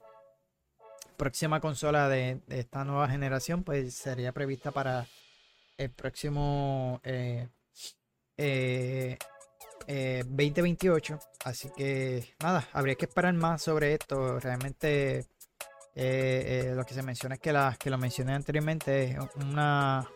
próxima 1.16 1.60
consola 1.60 2.08
de, 2.10 2.40
esta 2.50 2.84
nueva 2.84 3.08
generación 3.10 3.64
pues 3.64 3.94
sería 3.94 4.32
prevista 4.32 4.72
para 4.72 5.08
el 5.78 5.90
próximo 5.90 7.02
2028 7.04 8.04
eh, 8.38 9.18
eh, 9.88 11.20
así 11.46 11.70
que 11.76 12.34
nada 12.42 12.68
habría 12.74 12.96
que 12.96 13.06
esperar 13.06 13.34
más 13.34 13.62
sobre 13.62 13.94
esto 13.94 14.40
realmente 14.40 15.26
eh, 15.96 16.74
lo 16.76 16.86
que 16.86 16.94
se 16.94 17.04
menciona 17.04 17.36
es 17.36 17.42
que 17.42 17.54
la 17.54 17.76
que 17.80 17.90
lo 17.90 17.98
mencioné 17.98 18.34
anteriormente 18.34 19.12
es 19.12 19.18
una 19.36 20.08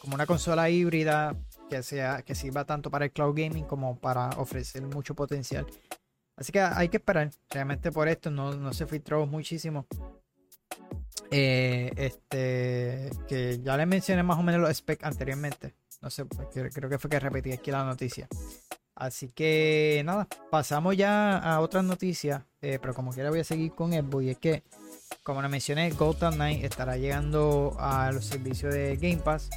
como 0.00 0.14
una 0.14 0.26
consola 0.26 0.68
híbrida 0.70 1.36
que 1.70 1.82
sea 1.82 2.22
que 2.22 2.34
sirva 2.34 2.64
tanto 2.64 2.90
para 2.90 3.06
el 3.06 3.12
cloud 3.12 3.34
gaming 3.36 3.64
como 3.64 3.98
para 3.98 4.30
ofrecer 4.30 4.82
mucho 4.82 5.14
potencial 5.14 5.66
Así 6.36 6.52
que 6.52 6.60
hay 6.60 6.88
que 6.88 6.98
esperar. 6.98 7.30
Realmente 7.50 7.90
por 7.90 8.08
esto 8.08 8.30
no, 8.30 8.54
no 8.54 8.72
se 8.72 8.86
filtró 8.86 9.26
muchísimo. 9.26 9.86
Eh, 11.30 11.92
este, 11.96 13.10
que 13.28 13.60
ya 13.62 13.76
le 13.76 13.86
mencioné 13.86 14.22
más 14.22 14.38
o 14.38 14.42
menos 14.42 14.60
los 14.60 14.76
specs 14.76 15.04
anteriormente. 15.04 15.74
No 16.02 16.10
sé, 16.10 16.24
pues, 16.24 16.48
creo 16.72 16.88
que 16.88 16.98
fue 16.98 17.10
que 17.10 17.20
repetí 17.20 17.52
aquí 17.52 17.70
la 17.70 17.84
noticia. 17.84 18.28
Así 18.94 19.28
que 19.28 20.02
nada, 20.06 20.26
pasamos 20.50 20.96
ya 20.96 21.36
a 21.36 21.60
otras 21.60 21.84
noticias. 21.84 22.42
Eh, 22.62 22.78
pero 22.80 22.94
como 22.94 23.12
quiera 23.12 23.30
voy 23.30 23.40
a 23.40 23.44
seguir 23.44 23.72
con 23.72 23.92
Xbox. 23.92 24.24
Y 24.24 24.30
es 24.30 24.38
que, 24.38 24.62
como 25.22 25.42
le 25.42 25.48
mencioné, 25.48 25.90
Gotham 25.90 26.34
Knight 26.34 26.64
estará 26.64 26.96
llegando 26.96 27.76
a 27.78 28.10
los 28.12 28.24
servicios 28.24 28.72
de 28.72 28.96
Game 28.96 29.18
Pass. 29.18 29.50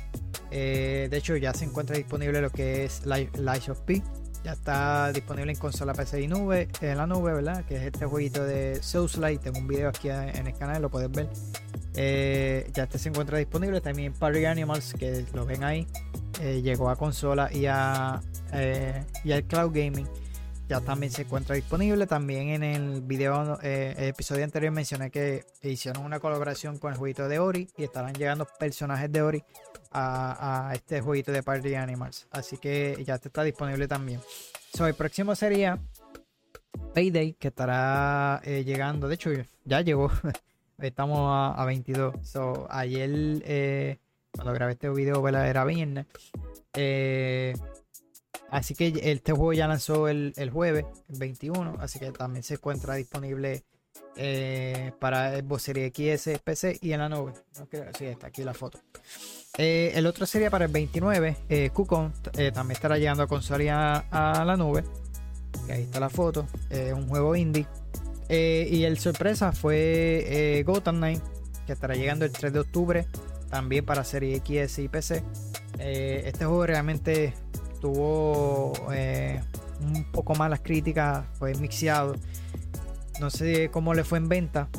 Eh, 0.51 1.07
de 1.09 1.17
hecho, 1.17 1.35
ya 1.37 1.53
se 1.53 1.65
encuentra 1.65 1.95
disponible 1.95 2.41
lo 2.41 2.49
que 2.49 2.85
es 2.85 3.05
Light 3.05 3.69
of 3.69 3.79
P 3.81 4.03
ya 4.43 4.53
está 4.53 5.11
disponible 5.11 5.51
en 5.51 5.57
consola 5.57 5.93
PC 5.93 6.21
y 6.21 6.27
nube, 6.27 6.69
en 6.81 6.97
la 6.97 7.07
nube, 7.07 7.33
¿verdad? 7.33 7.65
Que 7.65 7.75
es 7.75 7.83
este 7.83 8.05
jueguito 8.05 8.43
de 8.43 8.79
Light. 9.19 9.41
Tengo 9.41 9.59
un 9.59 9.67
video 9.67 9.89
aquí 9.89 10.09
en 10.09 10.47
el 10.47 10.53
canal, 10.57 10.81
lo 10.81 10.89
puedes 10.89 11.11
ver. 11.11 11.29
Eh, 11.95 12.69
ya 12.73 12.83
este 12.83 12.97
se 12.97 13.09
encuentra 13.09 13.37
disponible. 13.37 13.81
También 13.81 14.13
Party 14.13 14.45
Animals, 14.45 14.93
que 14.97 15.25
lo 15.33 15.45
ven 15.45 15.63
ahí. 15.63 15.87
Eh, 16.41 16.61
llegó 16.61 16.89
a 16.89 16.95
consola 16.95 17.49
y 17.51 17.65
a 17.65 18.21
eh, 18.53 19.03
y 19.23 19.31
al 19.31 19.43
cloud 19.43 19.71
gaming. 19.73 20.07
Ya 20.69 20.81
también 20.81 21.11
se 21.11 21.23
encuentra 21.23 21.55
disponible. 21.55 22.05
También 22.05 22.49
en 22.49 22.63
el 22.63 23.01
video, 23.01 23.59
el 23.61 24.03
episodio 24.03 24.43
anterior 24.43 24.71
mencioné 24.71 25.09
que 25.09 25.43
hicieron 25.63 26.05
una 26.05 26.19
colaboración 26.19 26.77
con 26.77 26.91
el 26.93 26.99
jueguito 26.99 27.27
de 27.27 27.39
Ori 27.39 27.67
y 27.75 27.83
estarán 27.85 28.13
llegando 28.13 28.47
personajes 28.59 29.11
de 29.11 29.23
Ori 29.23 29.43
a, 29.91 30.71
este 30.75 31.01
jueguito 31.01 31.31
de 31.31 31.41
Party 31.41 31.73
Animals. 31.73 32.27
Así 32.29 32.57
que 32.57 33.03
ya 33.03 33.15
está 33.15 33.41
disponible 33.41 33.87
también. 33.87 34.21
So, 34.71 34.85
el 34.85 34.93
próximo 34.93 35.33
sería 35.33 35.79
Payday, 36.93 37.33
que 37.33 37.47
estará 37.47 38.39
eh, 38.43 38.63
llegando. 38.63 39.07
De 39.07 39.15
hecho, 39.15 39.31
ya 39.65 39.81
llegó. 39.81 40.11
Estamos 40.77 41.17
a, 41.57 41.65
22. 41.65 42.13
So, 42.21 42.67
ayer, 42.69 43.09
eh, 43.43 43.97
cuando 44.31 44.53
grabé 44.53 44.73
este 44.73 44.87
video, 44.91 45.27
era 45.27 45.65
viernes. 45.65 46.05
Eh, 46.75 47.55
así 48.51 48.75
que 48.75 48.93
este 49.03 49.31
juego 49.31 49.53
ya 49.53 49.67
lanzó 49.67 50.07
el, 50.07 50.33
el, 50.37 50.49
jueves, 50.49 50.85
el 51.09 51.19
21. 51.19 51.77
Así 51.79 51.99
que 51.99 52.11
también 52.11 52.43
se 52.43 52.55
encuentra 52.55 52.95
disponible 52.95 53.63
para 54.99 55.39
Xbox 55.39 55.63
Series 55.63 55.93
XS, 55.93 56.39
PC 56.43 56.79
y 56.81 56.91
en 56.91 56.99
la 56.99 57.09
nube. 57.09 57.33
Sí, 57.97 58.05
está 58.05 58.27
aquí 58.27 58.43
la 58.43 58.53
foto. 58.53 58.79
Eh, 59.57 59.91
el 59.95 60.05
otro 60.05 60.25
sería 60.25 60.49
para 60.49 60.65
el 60.65 60.71
29. 60.71 61.35
Eh, 61.49 61.71
eh, 62.37 62.51
también 62.53 62.75
estará 62.75 62.97
llegando 62.97 63.23
a 63.23 63.27
consola 63.27 64.05
a, 64.09 64.45
la 64.45 64.55
nube. 64.55 64.83
ahí 65.69 65.83
está 65.83 65.99
la 65.99 66.09
foto. 66.09 66.47
Es 66.69 66.93
un 66.93 67.07
juego 67.07 67.35
indie. 67.35 67.67
Eh, 68.29 68.67
y 68.71 68.83
el 68.83 68.99
sorpresa 68.99 69.51
fue 69.51 70.63
Gotham 70.65 70.97
Knight, 70.97 71.21
que 71.65 71.73
estará 71.73 71.95
llegando 71.95 72.25
el 72.25 72.31
3 72.31 72.53
de 72.53 72.59
octubre. 72.59 73.05
También 73.49 73.83
para 73.85 74.03
serie 74.03 74.37
XS 74.37 74.79
y 74.79 74.87
PC. 74.87 75.23
este 75.79 76.45
juego 76.45 76.67
realmente 76.67 77.33
tuvo 77.79 78.73
un 79.81 80.11
poco 80.11 80.35
malas 80.35 80.59
críticas. 80.61 81.25
Fue 81.37 81.53
mixeado. 81.55 82.15
No 83.19 83.29
sé 83.29 83.69
cómo 83.71 83.93
le 83.93 84.03
fue 84.03 84.17
en 84.17 84.29
venta. 84.29 84.69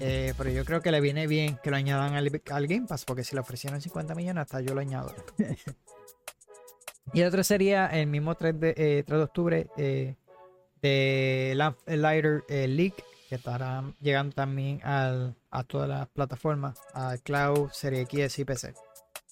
Eh, 0.00 0.34
pero 0.36 0.50
yo 0.50 0.64
creo 0.64 0.80
que 0.80 0.90
le 0.90 1.00
viene 1.00 1.28
bien 1.28 1.58
que 1.62 1.70
lo 1.70 1.76
añadan 1.76 2.14
al, 2.14 2.28
Game 2.66 2.86
Pass, 2.88 3.04
porque 3.04 3.22
si 3.22 3.36
le 3.36 3.40
ofrecieron 3.40 3.80
50 3.80 4.16
millones, 4.16 4.42
hasta 4.42 4.60
yo 4.60 4.74
lo 4.74 4.80
añado. 4.80 5.14
y 7.12 7.20
el 7.20 7.28
otro 7.28 7.44
sería 7.44 7.86
el 7.86 8.08
mismo 8.08 8.34
3 8.34 8.58
de, 8.58 8.74
eh, 8.76 9.04
de 9.06 9.16
octubre 9.16 9.68
eh, 9.76 10.16
de 10.80 11.54
Lighter 11.86 12.42
League, 12.48 12.96
que 13.28 13.36
estará 13.36 13.84
llegando 14.00 14.34
también 14.34 14.80
a 14.82 15.34
todas 15.68 15.88
las 15.88 16.08
plataformas, 16.08 16.80
al 16.94 17.20
Cloud, 17.20 17.70
Serie 17.70 18.00
X 18.00 18.40
y 18.40 18.44
PC. 18.44 18.74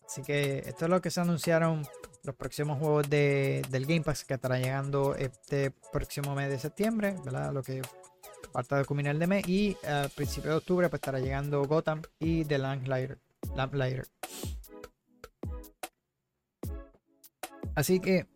Así 0.07 0.23
que 0.23 0.59
esto 0.67 0.85
es 0.85 0.91
lo 0.91 1.01
que 1.01 1.11
se 1.11 1.21
anunciaron 1.21 1.85
los 2.25 2.35
próximos 2.35 2.79
juegos 2.79 3.09
de, 3.09 3.65
del 3.71 3.87
Game 3.87 4.03
Pass 4.03 4.25
que 4.25 4.35
estará 4.35 4.59
llegando 4.59 5.15
este 5.15 5.71
próximo 5.93 6.35
mes 6.35 6.51
de 6.51 6.59
septiembre, 6.59 7.17
¿verdad? 7.25 7.53
Lo 7.53 7.63
que 7.63 7.83
falta 8.53 8.77
de 8.79 8.85
culminar 8.85 9.17
de 9.17 9.27
mes. 9.27 9.49
Y 9.49 9.77
a 9.87 10.09
principios 10.15 10.53
de 10.53 10.59
octubre 10.59 10.89
pues 10.89 11.01
estará 11.01 11.19
llegando 11.19 11.65
Gotham 11.65 12.03
y 12.19 12.45
The 12.45 12.59
Lamplighter. 12.59 13.19
Lamplighter. 13.55 14.07
Así 17.75 18.01
que 18.01 18.27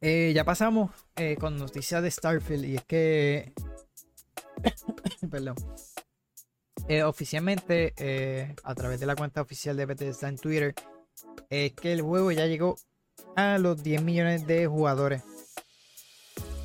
eh, 0.00 0.32
ya 0.34 0.44
pasamos 0.44 0.90
eh, 1.16 1.36
con 1.38 1.56
noticias 1.56 2.02
de 2.02 2.10
Starfield. 2.10 2.64
Y 2.64 2.76
es 2.76 2.84
que. 2.84 3.52
Perdón. 5.30 5.56
Eh, 6.88 7.02
oficialmente, 7.02 7.94
a 8.62 8.74
través 8.74 9.00
de 9.00 9.06
la 9.06 9.16
cuenta 9.16 9.40
oficial 9.40 9.76
de 9.76 9.86
Bethesda 9.86 10.28
en 10.28 10.36
Twitter, 10.36 10.74
es 11.50 11.72
que 11.72 11.92
el 11.92 12.02
juego 12.02 12.32
ya 12.32 12.46
llegó 12.46 12.76
a 13.36 13.58
los 13.58 13.82
10 13.82 14.02
millones 14.02 14.46
de 14.46 14.66
jugadores. 14.66 15.22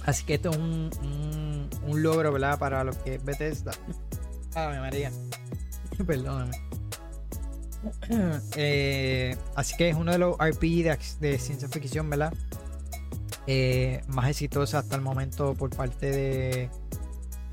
Así 0.05 0.25
que 0.25 0.35
esto 0.35 0.49
es 0.49 0.57
un 0.57 0.89
un 1.89 2.03
logro, 2.03 2.31
¿verdad? 2.31 2.57
Para 2.59 2.83
lo 2.83 2.91
que 3.03 3.15
es 3.15 3.23
Bethesda. 3.23 3.71
Ah, 4.55 4.73
María. 4.79 5.11
Perdóname. 6.05 6.51
Eh, 8.57 9.37
así 9.55 9.77
que 9.77 9.87
es 9.87 9.95
uno 9.95 10.11
de 10.11 10.17
los 10.17 10.35
RPG 10.37 11.19
de, 11.21 11.39
ciencia 11.39 11.69
ficción, 11.69 12.09
¿verdad? 12.09 12.33
Eh, 13.47 14.01
más 14.07 14.29
exitosos 14.29 14.73
hasta 14.73 14.97
el 14.97 15.01
momento 15.01 15.53
por 15.53 15.69
parte 15.69 16.11
de. 16.11 16.63
Eh, 16.63 16.69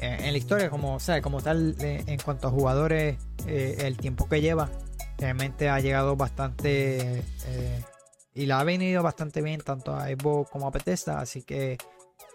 en 0.01 0.33
la 0.33 0.37
historia, 0.37 0.69
como, 0.69 0.99
sea, 0.99 1.23
como 1.23 1.41
tal, 1.41 1.77
en 1.79 2.19
cuanto 2.19 2.49
a 2.49 2.51
jugadores, 2.51 3.19
el 3.47 3.97
tiempo 3.99 4.29
que 4.29 4.41
lleva, 4.41 4.69
realmente 5.19 5.69
ha 5.69 5.81
llegado 5.81 6.17
bastante. 6.17 7.23
y 8.35 8.47
la 8.47 8.61
ha 8.61 8.65
venido 8.65 9.03
bastante 9.03 9.43
bien, 9.43 9.61
tanto 9.61 9.97
a 9.97 10.11
Evo 10.11 10.45
como 10.45 10.67
a 10.67 10.71
Bethesda. 10.71 11.21
Así 11.21 11.43
que 11.43 11.79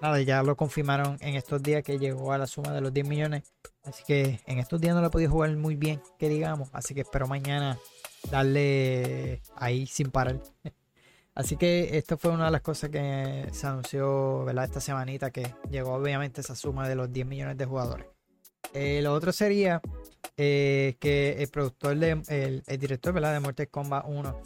nada, 0.01 0.19
ya 0.21 0.43
lo 0.43 0.55
confirmaron 0.55 1.17
en 1.21 1.35
estos 1.35 1.61
días 1.61 1.83
que 1.83 1.99
llegó 1.99 2.33
a 2.33 2.37
la 2.37 2.47
suma 2.47 2.71
de 2.73 2.81
los 2.81 2.93
10 2.93 3.07
millones. 3.07 3.43
Así 3.83 4.03
que 4.05 4.39
en 4.45 4.59
estos 4.59 4.81
días 4.81 4.95
no 4.95 5.01
lo 5.01 5.07
he 5.07 5.11
podido 5.11 5.31
jugar 5.31 5.55
muy 5.55 5.75
bien, 5.75 6.01
que 6.17 6.29
digamos. 6.29 6.69
Así 6.73 6.93
que 6.93 7.01
espero 7.01 7.27
mañana 7.27 7.77
darle 8.29 9.41
ahí 9.55 9.85
sin 9.87 10.11
parar. 10.11 10.39
Así 11.33 11.55
que 11.55 11.97
esto 11.97 12.17
fue 12.17 12.31
una 12.31 12.45
de 12.45 12.51
las 12.51 12.61
cosas 12.61 12.89
que 12.89 13.47
se 13.53 13.65
anunció 13.65 14.43
¿verdad? 14.43 14.65
esta 14.65 14.81
semanita, 14.81 15.31
que 15.31 15.55
llegó 15.69 15.93
obviamente 15.93 16.41
esa 16.41 16.55
suma 16.55 16.89
de 16.89 16.95
los 16.95 17.11
10 17.11 17.25
millones 17.25 17.57
de 17.57 17.65
jugadores. 17.65 18.07
Eh, 18.73 19.01
lo 19.01 19.13
otro 19.13 19.31
sería 19.31 19.81
eh, 20.37 20.95
que 20.99 21.41
el 21.41 21.49
productor, 21.49 21.97
de, 21.97 22.21
el, 22.67 22.79
director 22.79 23.13
de 23.13 23.39
Mortal 23.39 23.67
Kombat 23.69 24.05
1, 24.07 24.41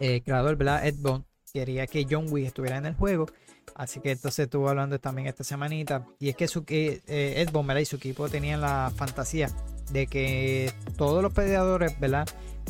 el 0.00 0.22
creador 0.22 0.56
¿verdad? 0.56 0.86
Ed 0.86 0.96
Bond, 0.98 1.24
quería 1.52 1.86
que 1.86 2.06
John 2.08 2.26
Wick 2.30 2.46
estuviera 2.46 2.76
en 2.78 2.86
el 2.86 2.94
juego. 2.94 3.26
Así 3.74 4.00
que 4.00 4.12
entonces 4.12 4.40
estuvo 4.40 4.68
hablando 4.68 4.98
también 5.00 5.26
esta 5.26 5.42
semanita. 5.42 6.06
Y 6.20 6.28
es 6.28 6.36
que 6.36 6.46
su, 6.46 6.64
eh, 6.68 7.00
Ed 7.06 7.50
Bond 7.50 7.78
y 7.78 7.84
su 7.84 7.96
equipo 7.96 8.28
tenían 8.28 8.60
la 8.60 8.92
fantasía 8.94 9.50
de 9.92 10.06
que 10.06 10.72
todos 10.96 11.22
los 11.22 11.32
peleadores 11.32 11.94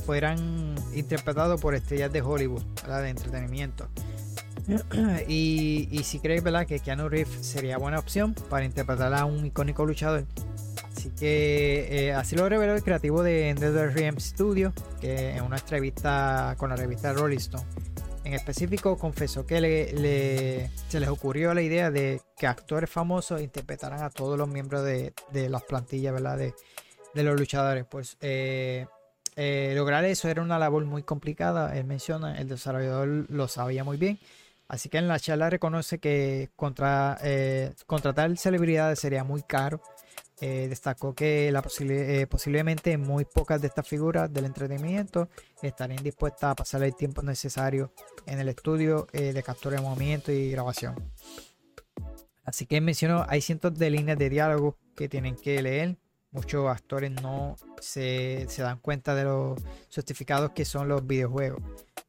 fueran 0.05 0.75
interpretados 0.95 1.61
por 1.61 1.75
estrellas 1.75 2.13
de 2.13 2.23
Hollywood, 2.23 2.63
de 2.63 3.09
entretenimiento. 3.09 3.89
y, 5.29 5.89
y 5.91 6.05
si 6.05 6.21
crees 6.21 6.43
¿verdad? 6.43 6.67
que 6.67 6.81
Keanu 6.81 7.09
Reeves 7.09 7.47
sería 7.47 7.77
buena 7.77 7.99
opción 7.99 8.35
para 8.49 8.65
interpretar 8.65 9.13
a 9.15 9.25
un 9.27 9.45
icónico 9.45 9.85
luchador, 9.85 10.25
Así 11.05 11.13
que 11.17 11.87
eh, 11.91 12.15
así 12.15 12.35
lo 12.35 12.49
reveló 12.49 12.75
el 12.75 12.83
creativo 12.83 13.23
de 13.23 13.53
NetherRealm 13.53 14.19
Studio, 14.19 14.73
que 15.03 15.37
en 15.37 15.43
una 15.43 15.59
entrevista 15.59 16.55
con 16.57 16.71
la 16.71 16.77
revista 16.77 17.13
Rolling 17.13 17.37
Stone. 17.37 17.67
En 18.25 18.33
específico, 18.33 18.97
confesó 18.97 19.45
que 19.45 20.71
se 20.89 21.01
les 21.01 21.09
ocurrió 21.11 21.53
la 21.53 21.61
idea 21.61 21.91
de 21.91 22.23
que 22.39 22.47
actores 22.47 22.89
famosos 22.89 23.43
interpretaran 23.43 24.03
a 24.03 24.09
todos 24.09 24.39
los 24.39 24.49
miembros 24.49 24.83
de, 24.83 25.13
las 25.51 25.63
plantillas 25.65 26.15
¿verdad? 26.15 26.39
De, 26.39 27.23
los 27.23 27.39
luchadores. 27.39 27.85
Pues 27.85 28.17
eh, 28.23 28.87
eh, 29.37 29.75
lograr 29.77 30.07
eso 30.07 30.31
era 30.31 30.41
una 30.41 30.59
labor 30.59 30.87
muy 30.87 31.03
complicada. 31.03 31.77
Él 31.77 31.85
menciona, 31.85 32.41
el 32.41 32.49
desarrollador 32.49 33.27
lo 33.29 33.47
sabía 33.47 33.85
muy 33.85 33.99
bien. 33.99 34.19
Así 34.69 34.89
que 34.89 34.97
en 34.97 35.07
la 35.07 35.21
charla 35.21 35.51
reconoce 35.51 35.99
que 35.99 36.49
contra, 36.57 37.19
contratar 37.85 38.35
celebridades 38.39 39.01
sería 39.01 39.23
muy 39.23 39.43
caro 39.43 39.83
eh, 40.41 40.67
destacó 40.69 41.15
que 41.15 41.53
la 41.53 41.63
eh, 41.81 42.27
posiblemente 42.29 42.99
muy 42.99 43.25
pocas 43.25 43.61
de 43.61 43.69
estas 43.69 43.87
figuras 43.87 44.33
del 44.33 44.47
entretenimiento 44.47 45.29
estarían 45.63 46.03
dispuestas 46.03 46.51
a 46.51 46.55
pasar 46.57 46.83
el 46.83 46.97
tiempo 46.97 47.23
necesario 47.23 47.93
en 48.27 48.41
el 48.41 48.49
estudio 48.49 49.07
eh, 49.13 49.33
de 49.33 49.43
captura 49.45 49.77
de 49.77 49.83
movimiento 49.83 50.33
y 50.33 50.51
grabación. 50.51 51.13
Así 52.45 52.67
que 52.67 52.81
mencionó, 52.81 53.25
hay 53.29 53.41
cientos 53.41 53.79
de 53.79 53.91
líneas 53.91 54.19
de 54.19 54.29
diálogo 54.29 54.77
que 54.97 55.09
tienen 55.09 55.37
que 55.37 55.63
leer. 55.63 55.97
Muchos 56.33 56.69
actores 56.69 57.13
no 57.13 57.55
se, 57.81 58.47
se 58.49 58.63
dan 58.63 58.81
cuenta 58.81 59.15
de 59.15 59.25
los 59.25 59.61
certificados 59.89 60.51
que 60.51 60.65
son 60.65 60.89
los 60.89 61.07
videojuegos. 61.07 61.63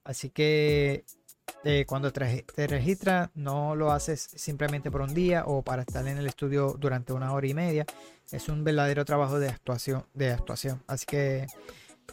Así 0.03 0.31
que 0.31 1.05
cuando 1.87 2.11
te 2.11 2.67
registras, 2.67 3.29
no 3.33 3.75
lo 3.75 3.91
haces 3.91 4.29
simplemente 4.35 4.91
por 4.91 5.01
un 5.01 5.13
día 5.13 5.43
o 5.45 5.63
para 5.63 5.81
estar 5.81 6.07
en 6.07 6.17
el 6.17 6.27
estudio 6.27 6.75
durante 6.79 7.11
una 7.11 7.33
hora 7.33 7.47
y 7.47 7.53
media. 7.53 7.85
Es 8.31 8.49
un 8.49 8.63
verdadero 8.63 9.03
trabajo 9.05 9.39
de 9.39 9.49
actuación. 9.49 10.05
De 10.13 10.31
actuación. 10.31 10.83
Así 10.87 11.05
que 11.05 11.47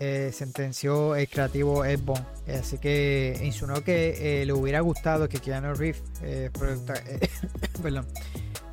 eh, 0.00 0.30
sentenció 0.32 1.14
el 1.14 1.28
creativo 1.28 1.84
Ed 1.84 2.00
Bond. 2.00 2.24
Así 2.48 2.78
que 2.78 3.38
insinuó 3.42 3.84
que 3.84 4.40
eh, 4.40 4.46
le 4.46 4.53
hubiera 4.53 4.80
gustado 4.80 5.28
que 5.28 5.38
Keanu 5.38 5.74
Reeves, 5.74 6.03
eh, 6.22 6.50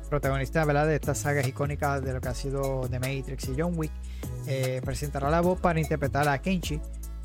protagonista 0.08 0.64
de 0.64 0.94
estas 0.96 1.18
sagas 1.18 1.46
icónicas 1.46 2.02
de 2.02 2.14
lo 2.14 2.20
que 2.20 2.28
ha 2.28 2.34
sido 2.34 2.88
The 2.88 2.98
Matrix 2.98 3.48
y 3.48 3.54
John 3.56 3.74
Wick, 3.76 3.92
presentará 4.84 5.30
la 5.30 5.40
voz 5.40 5.60
para 5.60 5.78
interpretar 5.78 6.26
a 6.28 6.40
Kenshi 6.40 6.80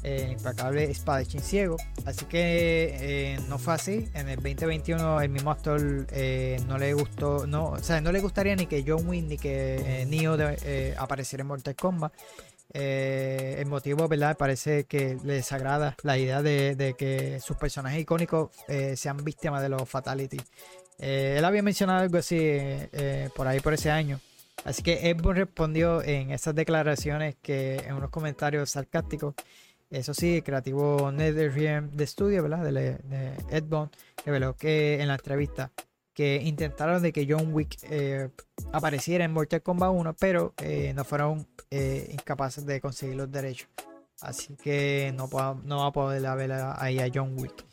el 0.05 0.31
impecable 0.33 0.83
espadachín 0.83 1.41
ciego. 1.41 1.77
Así 2.05 2.25
que 2.25 2.97
eh, 2.99 3.39
no 3.49 3.57
fue 3.57 3.73
así. 3.73 4.07
En 4.13 4.29
el 4.29 4.35
2021 4.35 5.21
el 5.21 5.29
mismo 5.29 5.49
actor 5.51 6.05
eh, 6.11 6.61
no 6.67 6.77
le 6.77 6.93
gustó, 6.93 7.47
no, 7.47 7.69
o 7.69 7.79
sea, 7.79 7.99
no 8.01 8.11
le 8.11 8.21
gustaría 8.21 8.55
ni 8.55 8.67
que 8.67 8.83
John 8.87 9.07
Wick 9.07 9.25
ni 9.25 9.37
que 9.37 10.01
eh, 10.01 10.05
Neo 10.05 10.37
apareciera 10.97 11.41
en 11.41 11.47
Mortal 11.47 11.75
Kombat. 11.75 12.13
el 12.71 13.65
motivo, 13.65 14.07
¿verdad? 14.07 14.37
Parece 14.37 14.83
que 14.83 15.17
le 15.23 15.33
desagrada 15.33 15.95
la 16.03 16.17
idea 16.17 16.43
de, 16.43 16.95
que 16.97 17.39
sus 17.39 17.57
personajes 17.57 17.99
icónicos 17.99 18.51
sean 18.95 19.17
víctimas 19.23 19.61
de 19.61 19.69
los 19.69 19.89
Fatality. 19.89 20.39
él 20.99 21.43
había 21.43 21.63
mencionado 21.63 22.01
algo 22.01 22.17
así 22.17 22.39
por 23.35 23.47
ahí 23.47 23.59
por 23.59 23.73
ese 23.73 23.89
año. 23.89 24.19
Así 24.63 24.81
que 24.81 25.09
Edmund 25.09 25.37
respondió 25.37 26.01
en 26.01 26.31
esas 26.31 26.55
declaraciones 26.55 27.35
que 27.41 27.75
en 27.77 27.93
unos 27.93 28.09
comentarios 28.09 28.71
sarcásticos 28.71 29.35
eso 29.95 30.13
sí, 30.13 30.37
el 30.37 30.43
creativo 30.43 31.11
NetherRealm 31.11 31.91
de 31.91 32.03
estudio, 32.03 32.43
¿verdad? 32.43 32.63
De, 32.63 32.71
de 32.71 33.33
Ed 33.49 33.63
Bond, 33.63 33.91
reveló 34.25 34.55
que 34.55 35.01
en 35.01 35.07
la 35.07 35.15
entrevista 35.15 35.71
que 36.15 36.41
intentaron 36.41 37.03
de 37.03 37.11
que 37.11 37.27
John 37.29 37.53
Wick 37.53 37.77
eh, 37.83 38.29
apareciera 38.71 39.25
en 39.25 39.33
Mortal 39.33 39.61
Kombat 39.61 39.91
1, 39.91 40.15
pero 40.17 40.53
eh, 40.61 40.93
no 40.95 41.03
fueron 41.03 41.45
eh, 41.69 42.09
incapaces 42.11 42.65
de 42.65 42.79
conseguir 42.79 43.17
los 43.17 43.29
derechos. 43.29 43.67
Así 44.21 44.55
que 44.55 45.13
no, 45.13 45.29
no 45.65 45.79
va 45.79 45.87
a 45.87 45.91
poder 45.91 46.21
ver 46.37 46.53
ahí 46.53 46.99
a 46.99 47.11
John 47.13 47.35
Wick. 47.37 47.65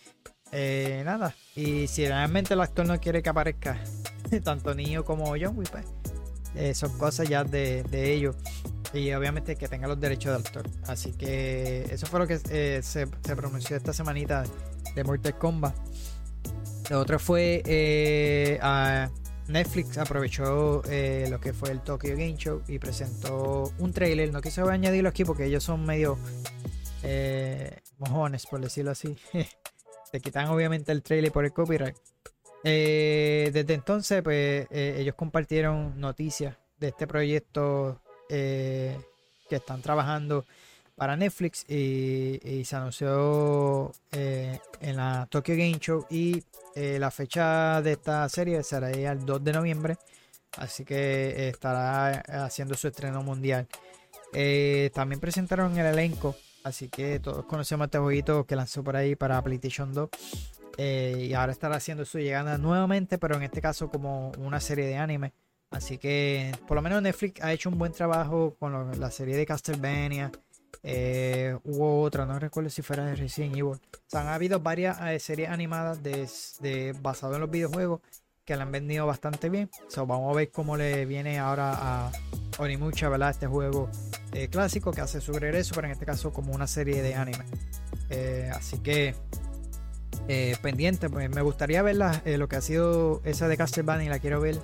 nada, 1.05 1.35
y 1.55 1.87
si 1.87 2.07
realmente 2.07 2.55
el 2.55 2.61
actor 2.61 2.85
no 2.85 3.01
quiere 3.01 3.23
que 3.23 3.31
aparezca 3.31 3.81
tanto 4.45 4.75
Neo 4.75 5.05
como 5.05 5.37
John 5.41 5.57
Wick, 5.57 5.71
pues 5.71 6.77
son 6.77 6.99
cosas 6.99 7.29
ya 7.29 7.45
de, 7.45 7.85
de 7.85 8.13
ellos 8.13 8.37
y 8.95 9.13
obviamente 9.13 9.57
que 9.57 9.69
tenga 9.69 9.89
los 9.89 9.99
derechos 9.99 10.33
de 10.33 10.37
autor. 10.37 10.71
Así 10.87 11.13
que 11.13 11.87
eso 11.91 12.07
fue 12.07 12.21
lo 12.21 12.27
que 12.27 12.39
eh, 12.51 12.81
se, 12.83 13.07
pronunció 13.07 13.77
esta 13.77 13.93
semanita 13.93 14.45
de 14.95 15.05
Mortal 15.05 15.39
Kombat. 15.39 15.75
Lo 16.91 17.01
otro 17.01 17.19
fue 17.19 17.63
eh, 17.65 18.59
a 18.61 19.11
Netflix 19.49 19.97
aprovechó 19.99 20.83
eh, 20.89 21.27
lo 21.31 21.41
que 21.41 21.53
fue 21.53 21.71
el 21.71 21.81
Tokyo 21.81 22.13
Game 22.13 22.37
Show 22.37 22.63
y 22.69 22.79
presentó 22.79 23.73
un 23.79 23.93
trailer. 23.93 24.33
No 24.33 24.41
quise 24.43 24.61
añadirlo 24.61 25.09
aquí 25.09 25.25
porque 25.25 25.47
ellos 25.47 25.65
son 25.65 25.85
medio 25.87 26.19
mojones, 27.99 28.47
por 28.47 28.61
decirlo 28.61 28.91
así. 28.91 29.17
Se 30.13 30.21
quitan 30.21 30.49
obviamente 30.49 30.93
el 30.93 31.03
trailer 31.03 31.33
por 31.33 31.45
el 31.47 31.53
copyright. 31.53 31.97
desde 32.63 33.75
entonces, 33.75 34.23
pues 34.23 34.67
ellos 34.71 35.15
compartieron 35.15 35.99
noticias 35.99 36.57
de 36.79 36.89
este 36.89 37.07
proyecto 37.07 38.03
eh, 38.35 38.99
que 39.47 39.57
están 39.57 39.83
trabajando 39.83 40.47
para 40.97 41.17
Netflix 41.19 41.69
y, 41.69 42.65
se 42.65 42.77
anunció 42.77 43.93
eh, 44.11 44.59
en 44.81 44.97
la 44.97 45.27
Tokyo 45.31 45.55
Game 45.55 45.79
Show 45.79 46.07
y 46.09 46.43
eh, 46.75 46.97
la 46.99 47.11
fecha 47.11 47.83
de 47.83 47.93
esta 47.93 48.27
serie 48.31 48.63
será 48.63 48.91
el 48.91 49.27
2 49.27 49.45
de 49.45 49.53
noviembre 49.53 49.99
así 50.57 50.83
que 50.83 51.49
estará 51.49 52.23
haciendo 52.47 52.75
su 52.75 52.89
estreno 52.89 53.23
mundial. 53.23 53.69
También 54.95 55.21
presentaron 55.21 55.77
el 55.77 55.85
elenco 55.85 56.35
así 56.65 56.89
que 56.89 57.21
todos 57.21 57.45
conocemos 57.45 57.85
este 57.87 57.99
jueguito 57.99 58.47
que 58.47 58.57
lanzó 58.57 58.83
por 58.83 58.97
ahí 58.97 59.15
para 59.15 59.43
PlayStation 59.43 59.93
2 59.93 60.09
y 60.79 61.35
ahora 61.35 61.53
estará 61.53 61.77
haciendo 61.77 62.07
su 62.07 62.19
llegada 62.19 62.57
nuevamente 62.57 63.19
pero 63.19 63.37
en 63.37 63.43
este 63.43 63.61
caso 63.61 63.91
como 63.91 64.33
una 64.39 64.59
serie 64.59 64.87
de 64.87 64.97
anime 64.97 65.35
Así 65.73 65.99
que 65.99 66.53
por 66.69 66.77
lo 66.77 66.83
menos 66.83 67.03
Netflix 67.03 67.43
ha 67.43 67.53
hecho 67.53 67.71
un 67.71 67.79
buen 67.79 67.93
trabajo 67.93 68.55
con 68.59 69.01
la 69.01 69.11
serie 69.11 69.37
de 69.37 69.47
Castlevania. 69.47 70.31
Eh, 70.83 71.57
hubo 71.65 72.03
otra, 72.03 72.27
no 72.27 72.39
recuerdo 72.39 72.69
si 72.71 72.83
fuera 72.83 73.07
de 73.07 73.17
Resident 73.17 73.57
Evil. 73.57 73.75
O 73.75 73.81
sea, 74.07 74.21
han 74.21 74.29
habido 74.29 74.61
varias 74.61 75.01
eh, 75.01 75.19
series 75.19 75.49
animadas 75.49 76.01
basadas 77.01 77.37
en 77.37 77.41
los 77.41 77.51
videojuegos 77.51 78.01
que 78.45 78.57
la 78.57 78.65
han 78.65 78.73
vendido 78.73 79.07
bastante 79.07 79.49
bien. 79.49 79.71
Vamos 79.97 80.33
a 80.33 80.37
ver 80.37 80.51
cómo 80.51 80.77
le 80.77 81.07
viene 81.07 81.39
ahora 81.39 81.73
a 81.75 82.13
Onimucha, 82.59 83.09
¿verdad? 83.09 83.31
Este 83.31 83.47
juego 83.47 83.89
eh, 84.33 84.49
clásico 84.49 84.91
que 84.91 85.01
hace 85.01 85.21
su 85.21 85.33
regreso, 85.33 85.75
pero 85.75 85.87
en 85.87 85.93
este 85.93 86.05
caso 86.05 86.33
como 86.33 86.53
una 86.53 86.67
serie 86.67 87.03
de 87.03 87.15
anime. 87.15 87.45
así 88.53 88.79
que 88.79 89.15
pendiente, 90.61 91.09
pues 91.09 91.31
me 91.31 91.43
gustaría 91.43 91.83
ver 91.83 91.97
lo 91.97 92.49
que 92.49 92.57
ha 92.57 92.61
sido 92.61 93.23
esa 93.25 93.49
de 93.49 93.57
Castlevania 93.57 94.07
y 94.07 94.09
la 94.09 94.19
quiero 94.19 94.41
ver 94.41 94.59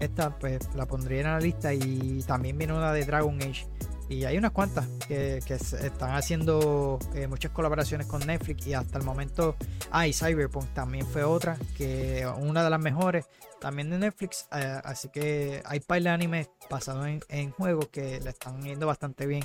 esta 0.00 0.36
pues 0.38 0.58
la 0.74 0.86
pondría 0.86 1.20
en 1.20 1.26
la 1.26 1.38
lista 1.38 1.72
y 1.72 2.22
también 2.26 2.58
viene 2.58 2.72
una 2.72 2.92
de 2.92 3.04
Dragon 3.04 3.36
Age. 3.42 3.66
Y 4.10 4.24
hay 4.24 4.36
unas 4.36 4.50
cuantas 4.50 4.88
que, 5.06 5.36
están 5.36 6.16
haciendo 6.16 6.98
eh, 7.14 7.28
muchas 7.28 7.52
colaboraciones 7.52 8.08
con 8.08 8.26
Netflix 8.26 8.66
y 8.66 8.74
hasta 8.74 8.98
el 8.98 9.04
momento, 9.04 9.54
ah, 9.92 10.08
y 10.08 10.12
Cyberpunk 10.12 10.66
también 10.74 11.06
fue 11.06 11.22
otra, 11.22 11.56
que 11.76 12.26
una 12.38 12.64
de 12.64 12.70
las 12.70 12.80
mejores 12.80 13.26
también 13.60 13.88
de 13.88 14.00
Netflix. 14.00 14.48
Eh, 14.52 14.80
así 14.82 15.10
que 15.10 15.62
hay 15.64 15.78
par 15.78 16.02
de 16.02 16.08
animes 16.08 16.50
basados 16.68 17.06
en, 17.28 17.50
juegos 17.52 17.86
que 17.86 18.18
le 18.20 18.30
están 18.30 18.60
yendo 18.62 18.88
bastante 18.88 19.26
bien 19.26 19.44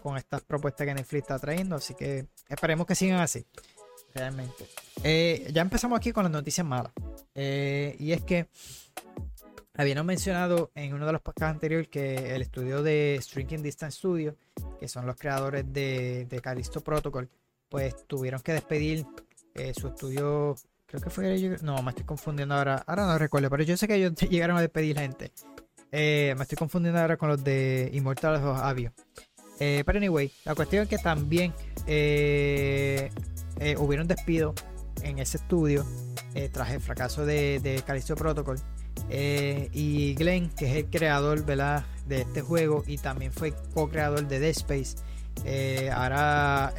con 0.00 0.16
estas 0.16 0.40
propuestas 0.42 0.86
que 0.86 0.94
Netflix 0.94 1.22
está 1.22 1.40
trayendo. 1.40 1.74
Así 1.74 1.94
que 1.94 2.28
esperemos 2.48 2.86
que 2.86 2.94
sigan 2.94 3.18
así, 3.18 3.44
realmente. 4.14 4.68
Eh, 5.02 5.50
ya 5.52 5.62
empezamos 5.62 5.98
aquí 5.98 6.12
con 6.12 6.22
las 6.22 6.32
noticias 6.32 6.64
malas. 6.64 6.92
y 7.34 8.12
es 8.12 8.22
que 8.22 8.46
Habíamos 9.78 10.06
mencionado 10.06 10.70
en 10.74 10.94
uno 10.94 11.04
de 11.04 11.12
los 11.12 11.20
podcasts 11.20 11.52
anteriores 11.52 11.88
que 11.88 12.34
el 12.34 12.40
estudio 12.40 12.82
de 12.82 13.18
Stringing 13.20 13.62
Distance 13.62 13.98
Studio, 13.98 14.34
que 14.80 14.88
son 14.88 15.04
los 15.04 15.16
creadores 15.16 15.70
de, 15.70 16.24
de 16.24 16.40
Protocol, 16.82 17.28
pues 17.68 18.06
tuvieron 18.06 18.40
que 18.40 18.54
despedir 18.54 19.04
eh, 19.54 19.74
su 19.78 19.88
estudio. 19.88 20.56
Creo 20.86 21.02
que 21.02 21.10
fue. 21.10 21.58
No, 21.62 21.82
me 21.82 21.90
estoy 21.90 22.06
confundiendo 22.06 22.54
ahora. 22.54 22.82
Ahora 22.86 23.06
no 23.06 23.18
recuerdo, 23.18 23.50
pero 23.50 23.64
yo 23.64 23.76
sé 23.76 23.86
que 23.86 23.96
ellos 23.96 24.14
llegaron 24.30 24.56
a 24.56 24.62
despedir 24.62 24.98
gente. 24.98 25.30
me 25.92 26.42
estoy 26.42 26.56
confundiendo 26.56 26.98
ahora 26.98 27.18
con 27.18 27.28
los 27.28 27.44
de 27.44 27.90
Immortals 27.92 28.42
of 28.42 28.56
Avio. 28.58 28.94
pero 29.58 29.98
anyway, 29.98 30.32
la 30.46 30.54
cuestión 30.54 30.84
es 30.84 30.88
que 30.88 30.96
también 30.96 31.52
hubieron 33.76 34.08
despido 34.08 34.54
en 35.02 35.18
ese 35.18 35.36
estudio 35.36 35.84
tras 36.52 36.70
el 36.70 36.80
fracaso 36.80 37.26
de, 37.26 37.60
de 37.60 37.82
Protocol. 38.16 38.58
Y 39.10 40.14
Glenn, 40.14 40.50
que 40.50 40.66
es 40.70 40.76
el 40.76 40.86
creador 40.86 41.44
¿verdad? 41.44 41.84
de 42.06 42.22
este 42.22 42.42
juego 42.42 42.84
y 42.86 42.98
también 42.98 43.32
fue 43.32 43.52
co-creador 43.74 44.26
de 44.28 44.40
Dead 44.40 44.50
Space, 44.50 44.96
ahora 45.92 46.72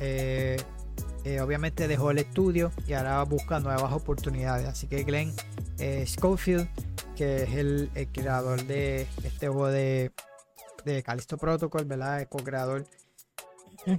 eh, 1.28 1.42
obviamente 1.42 1.90
dejó 1.90 2.12
el 2.12 2.20
estudio 2.20 2.72
y 2.88 2.94
ahora 2.94 3.22
busca 3.24 3.60
nuevas 3.60 3.92
oportunidades. 3.92 4.66
Así 4.66 4.88
que 4.88 5.04
Glenn 5.04 5.34
eh, 5.78 6.06
Schofield, 6.08 6.70
que 7.18 7.44
es 7.44 7.54
el, 7.54 7.90
creador 8.14 8.64
de 8.64 9.02
este 9.26 9.50
juego 9.50 9.68
de, 9.68 10.14
de 10.86 11.04
Callisto 11.04 11.36
Protocol, 11.38 11.84
¿verdad? 11.84 12.22
El 12.22 12.30
co-creador 12.30 12.86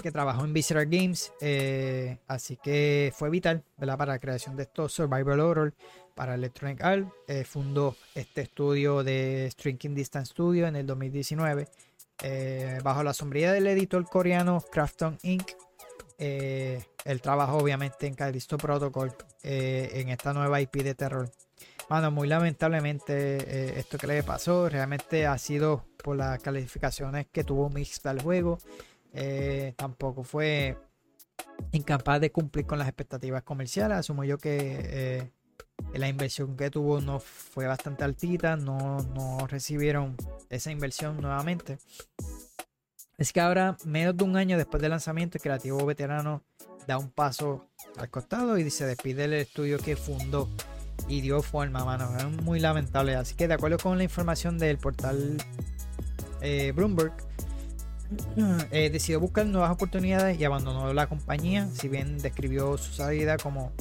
que 0.02 0.10
trabajó 0.10 0.46
en 0.46 0.54
Visceral 0.54 0.86
Games. 0.86 1.30
Eh, 1.42 2.16
así 2.28 2.56
que 2.56 3.12
fue 3.14 3.28
vital 3.28 3.62
¿verdad? 3.76 3.98
para 3.98 4.12
la 4.14 4.18
creación 4.18 4.56
de 4.56 4.62
estos 4.62 4.94
Survival 4.94 5.40
Horror 5.40 5.74
para 6.18 6.34
Electronic 6.34 6.82
Arts. 6.82 7.06
fundó 7.44 7.96
este 8.16 8.40
estudio 8.42 9.04
de 9.04 9.48
Strinking 9.52 9.94
Distance 9.94 10.32
Studio 10.32 10.66
en 10.66 10.74
el 10.74 10.84
2019. 10.84 11.68
bajo 12.82 13.04
la 13.04 13.14
sombría 13.14 13.52
del 13.52 13.68
editor 13.68 14.04
coreano 14.04 14.60
Crafton 14.72 15.16
Inc. 15.22 15.52
Eh, 16.20 16.82
el 17.04 17.20
trabajo 17.22 17.58
obviamente 17.58 18.08
en 18.08 18.14
Callisto 18.14 18.58
Protocol 18.58 19.12
eh, 19.44 19.90
en 19.94 20.08
esta 20.08 20.32
nueva 20.32 20.60
IP 20.60 20.82
de 20.82 20.96
terror. 20.96 21.30
Bueno, 21.88 22.10
muy 22.10 22.26
lamentablemente 22.26 23.36
eh, 23.36 23.78
esto 23.78 23.98
que 23.98 24.08
le 24.08 24.24
pasó 24.24 24.68
realmente 24.68 25.26
ha 25.26 25.38
sido 25.38 25.84
por 26.02 26.16
las 26.16 26.40
calificaciones 26.40 27.28
que 27.30 27.44
tuvo 27.44 27.70
Mix 27.70 28.02
del 28.02 28.20
juego. 28.20 28.58
tampoco 29.76 30.24
fue 30.24 30.76
incapaz 31.70 32.20
de 32.20 32.32
cumplir 32.32 32.66
con 32.66 32.78
las 32.78 32.88
expectativas 32.88 33.44
comerciales. 33.44 33.98
Asumo 33.98 34.24
yo 34.24 34.38
que 34.38 35.30
la 35.94 36.08
inversión 36.08 36.56
que 36.56 36.70
tuvo 36.70 37.00
no 37.00 37.20
fue 37.20 37.66
bastante 37.66 38.04
altita, 38.04 38.56
no, 38.56 38.98
no 39.14 39.46
recibieron 39.46 40.16
esa 40.50 40.70
inversión 40.70 41.20
nuevamente. 41.20 41.78
Es 43.16 43.32
que 43.32 43.40
ahora, 43.40 43.76
menos 43.84 44.16
de 44.16 44.24
un 44.24 44.36
año 44.36 44.56
después 44.56 44.80
del 44.80 44.90
lanzamiento, 44.90 45.38
el 45.38 45.42
creativo 45.42 45.84
veterano 45.84 46.42
da 46.86 46.98
un 46.98 47.10
paso 47.10 47.68
al 47.96 48.08
costado 48.10 48.58
y 48.58 48.70
se 48.70 48.86
despide 48.86 49.22
del 49.22 49.34
estudio 49.34 49.78
que 49.78 49.96
fundó 49.96 50.48
y 51.08 51.20
dio 51.20 51.42
forma, 51.42 51.84
mano. 51.84 52.16
Es 52.16 52.42
muy 52.44 52.60
lamentable. 52.60 53.16
Así 53.16 53.34
que, 53.34 53.48
de 53.48 53.54
acuerdo 53.54 53.78
con 53.78 53.98
la 53.98 54.04
información 54.04 54.56
del 54.56 54.78
portal 54.78 55.36
eh, 56.40 56.72
Bloomberg, 56.74 57.12
eh, 58.70 58.90
decidió 58.90 59.20
buscar 59.20 59.46
nuevas 59.46 59.70
oportunidades 59.70 60.38
y 60.38 60.44
abandonó 60.44 60.92
la 60.92 61.08
compañía. 61.08 61.68
Si 61.72 61.88
bien 61.88 62.18
describió 62.18 62.78
su 62.78 62.92
salida 62.92 63.36
como 63.36 63.72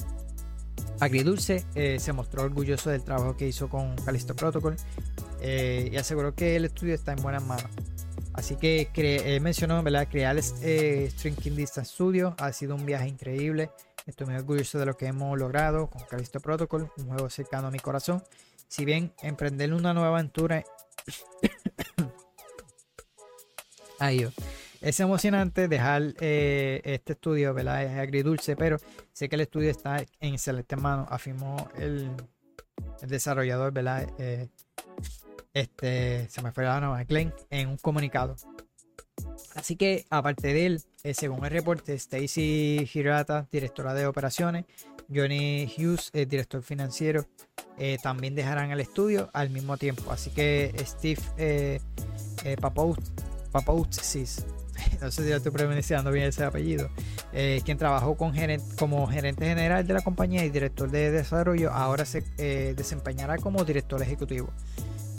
agridulce, 1.00 1.66
eh, 1.76 2.00
se 2.00 2.14
mostró 2.14 2.44
orgulloso 2.44 2.90
del 2.90 3.04
trabajo 3.04 3.38
que 3.38 3.48
hizo 3.48 3.70
con 3.70 3.96
Callisto 3.98 4.36
Protocol 4.36 4.76
y 5.42 5.96
aseguró 5.96 6.34
que 6.34 6.56
el 6.56 6.66
estudio 6.66 6.96
está 6.96 7.14
en 7.14 7.22
buenas 7.22 7.46
manos. 7.46 7.70
Así 8.38 8.56
que 8.56 8.92
eh, 8.96 9.40
mencionó, 9.40 9.82
¿verdad? 9.82 10.08
Crear 10.10 10.40
eh, 10.62 11.10
String 11.12 11.56
Distance 11.56 11.92
Studio 11.92 12.36
ha 12.38 12.54
sido 12.54 12.76
un 12.76 12.86
viaje 12.86 13.08
increíble. 13.08 13.72
Estoy 14.06 14.28
muy 14.28 14.36
orgulloso 14.36 14.78
de 14.78 14.86
lo 14.86 14.96
que 14.96 15.08
hemos 15.08 15.38
logrado 15.40 15.90
con 15.90 16.04
Callisto 16.04 16.40
Protocol, 16.40 16.92
un 16.98 17.08
juego 17.08 17.32
cercano 17.32 17.68
a 17.68 17.72
mi 17.72 17.80
corazón. 17.80 18.24
Si 18.68 18.86
bien 18.86 19.12
emprender 19.24 19.74
una 19.74 19.96
nueva 19.96 20.10
aventura 20.10 20.64
Ahí 24.00 24.24
es 24.82 25.00
emocionante 25.00 25.68
dejar 25.68 26.14
eh, 26.20 26.82
este 26.84 27.14
estudio, 27.14 27.54
¿verdad? 27.54 27.84
Es 27.84 27.98
agridulce, 27.98 28.56
pero 28.56 28.78
sé 29.12 29.30
que 29.30 29.36
el 29.36 29.42
estudio 29.42 29.70
está 29.70 30.00
en 30.20 30.34
excelente 30.34 30.76
mano. 30.76 31.08
Afirmó 31.10 31.70
el, 31.78 32.10
desarrollador, 33.02 33.74
¿verdad? 33.74 34.08
Eh, 34.18 34.50
este, 35.54 36.28
se 36.30 36.42
me 36.42 36.52
fue 36.52 36.64
la 36.64 36.80
nueva 36.80 37.04
Glenn, 37.04 37.34
en 37.50 37.70
un 37.70 37.78
comunicado. 37.78 38.36
Así 39.56 39.76
que, 39.76 40.06
aparte 40.10 40.54
de 40.54 40.66
él, 40.66 40.82
eh, 41.04 41.14
según 41.14 41.44
el 41.46 41.52
reporte, 41.52 41.94
Stacy 41.96 42.88
Hirata, 42.94 43.48
directora 43.52 43.94
de 43.94 44.06
operaciones, 44.06 44.66
Johnny 45.14 45.72
Hughes, 45.78 46.12
el 46.14 46.28
director 46.28 46.62
financiero, 46.62 47.26
también 48.02 48.36
dejarán 48.36 48.72
el 48.72 48.80
estudio 48.80 49.30
al 49.34 49.50
mismo 49.52 49.78
tiempo. 49.78 50.12
Así 50.12 50.32
que 50.32 50.74
Steve 50.84 51.22
eh, 51.38 51.80
eh 52.44 52.58
Papoutsis, 53.52 54.46
no 55.02 55.12
sé 55.12 55.26
si 55.26 55.32
estoy 55.32 55.52
pronunciando 55.52 56.12
bien 56.12 56.28
ese 56.28 56.44
apellido, 56.44 56.90
quien 57.32 57.78
trabajó 57.78 58.16
como 58.16 59.08
gerente 59.08 59.46
general 59.46 59.86
de 59.86 59.94
la 59.94 60.02
compañía 60.02 60.44
y 60.46 60.50
director 60.50 60.90
de 60.90 61.12
desarrollo, 61.12 61.72
ahora 61.72 62.06
se 62.06 62.22
desempeñará 62.76 63.38
como 63.38 63.64
director 63.64 64.02
ejecutivo. 64.02 64.50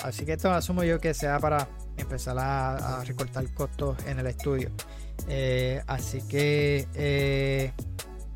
Así 0.02 0.24
que 0.24 0.34
esto 0.34 0.50
asumo 0.50 0.84
yo 0.84 1.00
que 1.00 1.12
sea 1.12 1.38
para 1.38 1.68
empezar 1.96 2.36
a, 2.38 3.02
recortar 3.04 3.52
costos 3.52 3.96
en 4.06 4.18
el 4.18 4.26
estudio. 4.26 4.70
Eh, 5.28 5.82
así 5.86 6.22
que, 6.28 6.86
eh, 6.94 7.72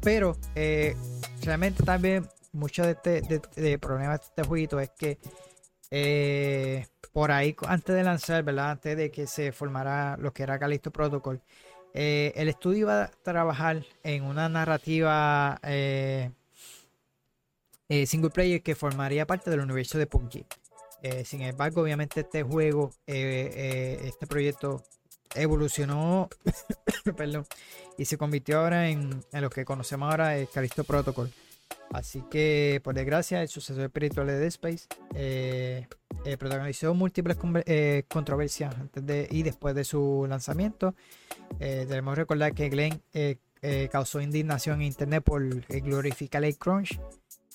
pero 0.00 0.36
eh, 0.54 0.96
realmente 1.42 1.84
también 1.84 2.26
mucho 2.52 2.82
de, 2.84 2.92
este, 2.92 3.40
de, 3.56 3.78
problemas 3.78 4.20
de 4.20 4.26
este 4.26 4.42
jueguito 4.42 4.80
es 4.80 4.90
que 4.90 5.18
por 7.12 7.30
ahí 7.30 7.55
antes 7.66 7.95
de 7.95 8.03
lanzar, 8.03 8.43
¿verdad? 8.43 8.70
Antes 8.70 8.97
de 8.97 9.11
que 9.11 9.26
se 9.26 9.53
formara 9.53 10.16
lo 10.16 10.32
que 10.32 10.43
era 10.43 10.59
Callisto 10.59 10.90
Protocol, 10.90 11.40
el 11.95 12.49
estudio 12.49 12.78
iba 12.80 13.03
a 13.05 13.11
trabajar 13.22 13.84
en 14.03 14.24
una 14.24 14.49
narrativa 14.49 15.61
single 18.07 18.30
player 18.30 18.62
que 18.62 18.74
formaría 18.74 19.26
parte 19.26 19.51
del 19.51 19.61
universo 19.61 19.99
de 19.99 20.07
PUBG. 20.07 20.47
Eh, 21.03 21.24
sin 21.24 21.43
embargo, 21.43 21.82
obviamente 21.82 22.20
este 22.20 22.45
juego, 22.45 22.93
eh, 23.09 23.51
eh, 23.55 24.01
este 24.05 24.28
proyecto 24.28 24.84
evolucionó 25.34 26.28
y 27.99 28.05
se 28.05 28.16
convirtió 28.16 28.61
ahora 28.61 28.88
en, 28.88 29.24
lo 29.32 29.51
que 29.51 29.64
conocemos 29.64 30.09
ahora 30.09 30.36
el 30.36 30.49
Calisto 30.49 30.84
Protocol. 30.84 31.32
Así 31.93 32.22
que, 32.30 32.80
por 32.82 32.95
desgracia, 32.95 33.43
el 33.43 33.49
sucesor 33.49 33.84
espiritual 33.84 34.26
de 34.26 34.38
Dead 34.38 34.49
Space 34.49 34.86
protagonizó 36.38 36.95
múltiples 36.95 37.36
controversias 38.09 38.74
antes 38.74 39.28
y 39.30 39.43
después 39.43 39.74
de 39.74 39.84
su 39.84 40.26
lanzamiento. 40.28 40.95
debemos 41.59 42.16
recordar 42.16 42.55
que 42.55 42.68
Glenn 42.68 43.03
causó 43.90 44.20
indignación 44.20 44.80
en 44.80 44.86
internet 44.86 45.22
por 45.22 45.43
glorificar 45.68 46.45
el 46.45 46.57
crunch 46.57 46.99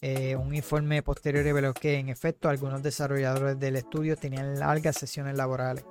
eh, 0.02 0.36
un 0.36 0.54
informe 0.54 1.02
posterior 1.02 1.44
reveló 1.44 1.74
que 1.74 1.98
en 1.98 2.10
efecto 2.10 2.50
algunos 2.50 2.84
desarrolladores 2.84 3.60
del 3.60 3.78
estudio 3.78 4.16
tenían 4.16 4.60
largas 4.60 4.98
sesiones 4.98 5.36
laborales. 5.36 5.86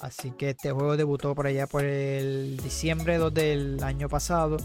Así 0.00 0.30
que 0.30 0.50
este 0.50 0.72
juego 0.72 0.96
debutó 0.96 1.34
por 1.34 1.46
allá 1.46 1.66
por 1.66 1.84
el 1.84 2.56
diciembre 2.62 3.18
2 3.18 3.34
del 3.34 3.82
año 3.84 4.08
pasado. 4.08 4.56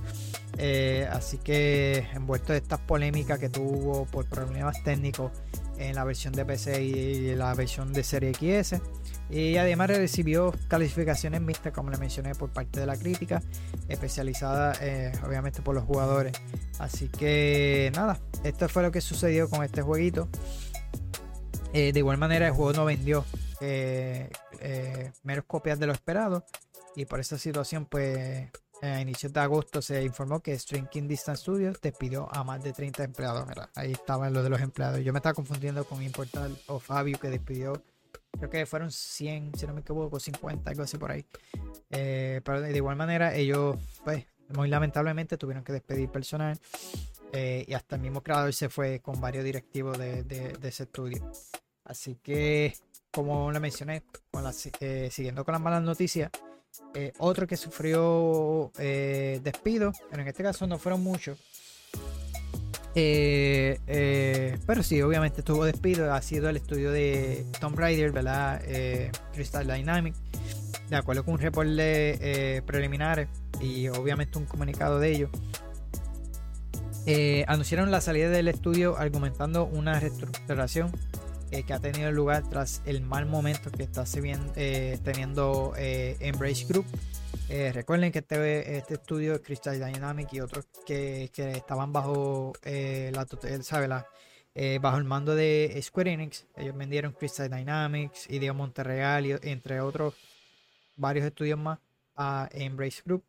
Eh, 0.58 1.08
así 1.12 1.38
que 1.38 2.08
envuelto 2.14 2.54
de 2.54 2.60
estas 2.60 2.80
polémicas 2.80 3.38
que 3.38 3.50
tuvo 3.50 4.06
por 4.06 4.26
problemas 4.28 4.82
técnicos 4.84 5.32
en 5.78 5.96
la 5.96 6.06
versión 6.06 6.32
de 6.32 6.46
PC 6.46 6.84
y 6.84 7.36
la 7.36 7.54
versión 7.54 7.92
de 7.92 8.04
serie 8.04 8.34
XS. 8.34 8.82
Y 9.30 9.58
además 9.58 9.90
recibió 9.90 10.54
calificaciones 10.70 11.42
mixtas, 11.42 11.74
como 11.74 11.90
le 11.90 11.98
mencioné, 11.98 12.34
por 12.34 12.52
parte 12.52 12.80
de 12.80 12.86
la 12.86 12.96
crítica, 12.96 13.42
especializada 13.90 14.74
eh, 14.80 15.12
obviamente 15.28 15.62
por 15.62 15.76
los 15.76 15.84
jugadores. 15.84 16.34
Así 16.80 17.10
que 17.10 17.92
nada, 17.94 18.20
esto 18.46 18.70
fue 18.70 18.84
lo 18.84 18.92
que 18.92 19.02
sucedió 19.02 19.50
con 19.50 19.66
este 19.66 19.82
jueguito. 19.82 20.30
Eh, 21.74 21.92
de 21.92 22.00
igual 22.00 22.18
manera, 22.18 22.48
el 22.48 22.54
juego 22.54 22.72
no 22.72 22.86
vendió 22.86 23.26
eh, 23.62 24.30
menos 25.24 25.45
copias 25.45 25.80
de 25.80 25.88
lo 25.88 25.93
esperado. 25.93 26.45
Y 26.95 27.06
por 27.06 27.20
esa 27.20 27.38
situación, 27.38 27.86
pues 27.86 28.49
a 28.82 29.01
inicios 29.01 29.34
de 29.34 29.39
agosto 29.39 29.82
se 29.82 30.03
informó 30.03 30.41
que 30.41 30.58
Strinking 30.58 31.08
Distance 31.08 31.41
Studios 31.41 31.82
despidió 31.82 32.28
a 32.32 32.43
más 32.43 32.64
de 32.64 32.74
30 32.74 33.03
empleados. 33.03 33.47
Ahí 33.76 33.91
estaban 33.91 34.34
los 34.34 34.43
de 34.43 34.49
los 34.49 34.62
empleados. 34.62 34.99
Yo 35.03 35.12
me 35.14 35.20
estaba 35.20 35.34
confundiendo 35.34 35.86
con 35.86 36.01
Importal 36.01 36.58
o 36.68 36.80
Fabio 36.80 37.18
que 37.20 37.30
despidió 37.30 37.82
creo 38.38 38.49
que 38.49 38.66
fueron 38.66 38.91
100, 38.91 39.51
si 39.56 39.68
no 39.68 39.74
me 39.74 39.82
equivoco, 39.82 40.20
50, 40.20 40.70
algo 40.70 40.84
así 40.84 40.97
por 40.97 41.12
ahí. 41.12 41.26
Eh, 41.89 42.41
pero 42.43 42.62
de 42.62 42.76
igual 42.76 42.95
manera, 42.95 43.36
ellos, 43.36 43.78
pues, 44.03 44.26
muy 44.49 44.70
lamentablemente 44.70 45.38
tuvieron 45.38 45.64
que 45.64 45.74
despedir 45.74 46.10
personal. 46.10 46.60
Eh, 47.32 47.66
y 47.68 47.74
hasta 47.74 47.95
el 47.95 48.01
mismo 48.01 48.22
creador 48.22 48.53
se 48.53 48.70
fue 48.70 49.01
con 49.01 49.20
varios 49.20 49.43
directivos 49.43 49.97
de, 49.97 50.58
ese 50.62 50.84
estudio. 50.84 51.30
Así 51.84 52.16
que, 52.16 52.76
como 53.16 53.51
le 53.51 53.59
mencioné, 53.59 54.03
eh, 54.82 55.09
siguiendo 55.11 55.43
con 55.45 55.53
las 55.53 55.61
malas 55.61 55.82
noticias, 55.82 56.30
otro 57.18 57.47
que 57.47 57.55
sufrió 57.55 58.72
despido, 58.76 59.93
pero 60.11 60.22
en 60.22 60.28
este 60.28 60.43
caso 60.43 60.68
no 60.68 60.78
fueron 60.78 61.01
muchos, 61.01 61.39
Eh, 62.97 63.78
eh, 63.88 64.57
pero 64.66 64.82
sí, 64.82 65.01
obviamente 65.01 65.43
tuvo 65.43 65.66
despido. 65.66 66.13
Ha 66.13 66.22
sido 66.22 66.47
el 66.49 66.55
estudio 66.55 66.91
de 66.91 67.45
Tomb 67.59 67.78
Raider, 67.78 68.11
¿verdad? 68.11 68.61
Eh, 68.66 69.11
Crystal 69.34 69.68
Dynamics. 69.68 70.18
De 70.89 70.95
acuerdo 70.95 71.26
con 71.26 71.34
un 71.34 71.39
reporte 71.39 72.63
preliminares 72.66 73.28
y 73.59 73.89
obviamente 73.89 74.38
un 74.38 74.45
comunicado 74.45 74.99
de 74.99 75.11
ellos. 75.11 75.30
anunciaron 77.47 77.91
la 77.91 78.01
salida 78.01 78.30
del 78.30 78.47
estudio 78.47 78.97
argumentando 78.97 79.66
una 79.66 79.99
reestructuración 79.99 80.91
que 81.64 81.74
ha 81.74 81.80
tenido 81.80 82.12
lugar 82.12 82.43
tras 82.49 82.82
el 82.86 83.01
mal 83.01 83.26
momento 83.26 83.72
que 83.72 83.84
está 83.84 84.03
teniendo 85.03 85.74
Embrace 85.78 86.66
Group 86.66 86.86
eh, 87.47 87.72
recuerden 87.74 88.12
que 88.12 88.20
este, 88.20 88.78
este 88.78 88.95
estudio 88.95 89.41
Crystal 89.41 89.76
Dynamics 89.76 90.34
y 90.34 90.39
otros 90.39 90.66
que, 90.86 91.30
estaban 91.36 91.93
bajo 91.93 92.53
eh, 92.64 93.12
la, 93.14 93.28
sabe, 93.62 93.88
la, 93.88 94.08
eh, 94.56 94.80
bajo 94.82 94.97
el 94.97 95.03
mando 95.03 95.36
de 95.36 95.80
Square 95.82 96.12
Enix. 96.12 96.47
Ellos 96.56 96.76
vendieron 96.76 97.14
Crystal 97.14 97.49
Dynamics, 97.49 98.30
Idea 98.30 98.53
Montreal 98.53 99.26
y 99.28 99.36
entre 99.43 99.80
otros 99.82 100.16
varios 100.95 101.26
estudios 101.26 101.60
más 101.60 101.80
a 102.16 102.49
Embrace 102.51 103.03
Group. 103.06 103.24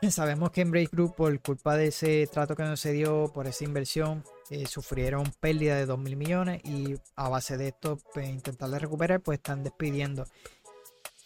Sabemos 0.10 0.50
que 0.50 0.62
Embrace 0.62 0.88
Group, 0.90 1.16
por 1.16 1.38
culpa 1.40 1.76
de 1.76 1.88
ese 1.88 2.26
trato 2.32 2.56
que 2.56 2.62
no 2.62 2.76
se 2.78 2.92
dio, 2.92 3.30
por 3.34 3.46
esa 3.46 3.64
inversión, 3.64 4.24
sufrieron 4.66 5.24
pérdida 5.40 5.76
de 5.76 5.86
2 5.86 5.98
mil 5.98 6.16
millones 6.16 6.62
y 6.64 6.96
a 7.16 7.28
base 7.28 7.56
de 7.56 7.68
esto, 7.68 7.98
pues, 8.14 8.28
intentar 8.28 8.70
recuperar, 8.70 9.20
pues 9.20 9.38
están 9.38 9.64
despidiendo 9.64 10.24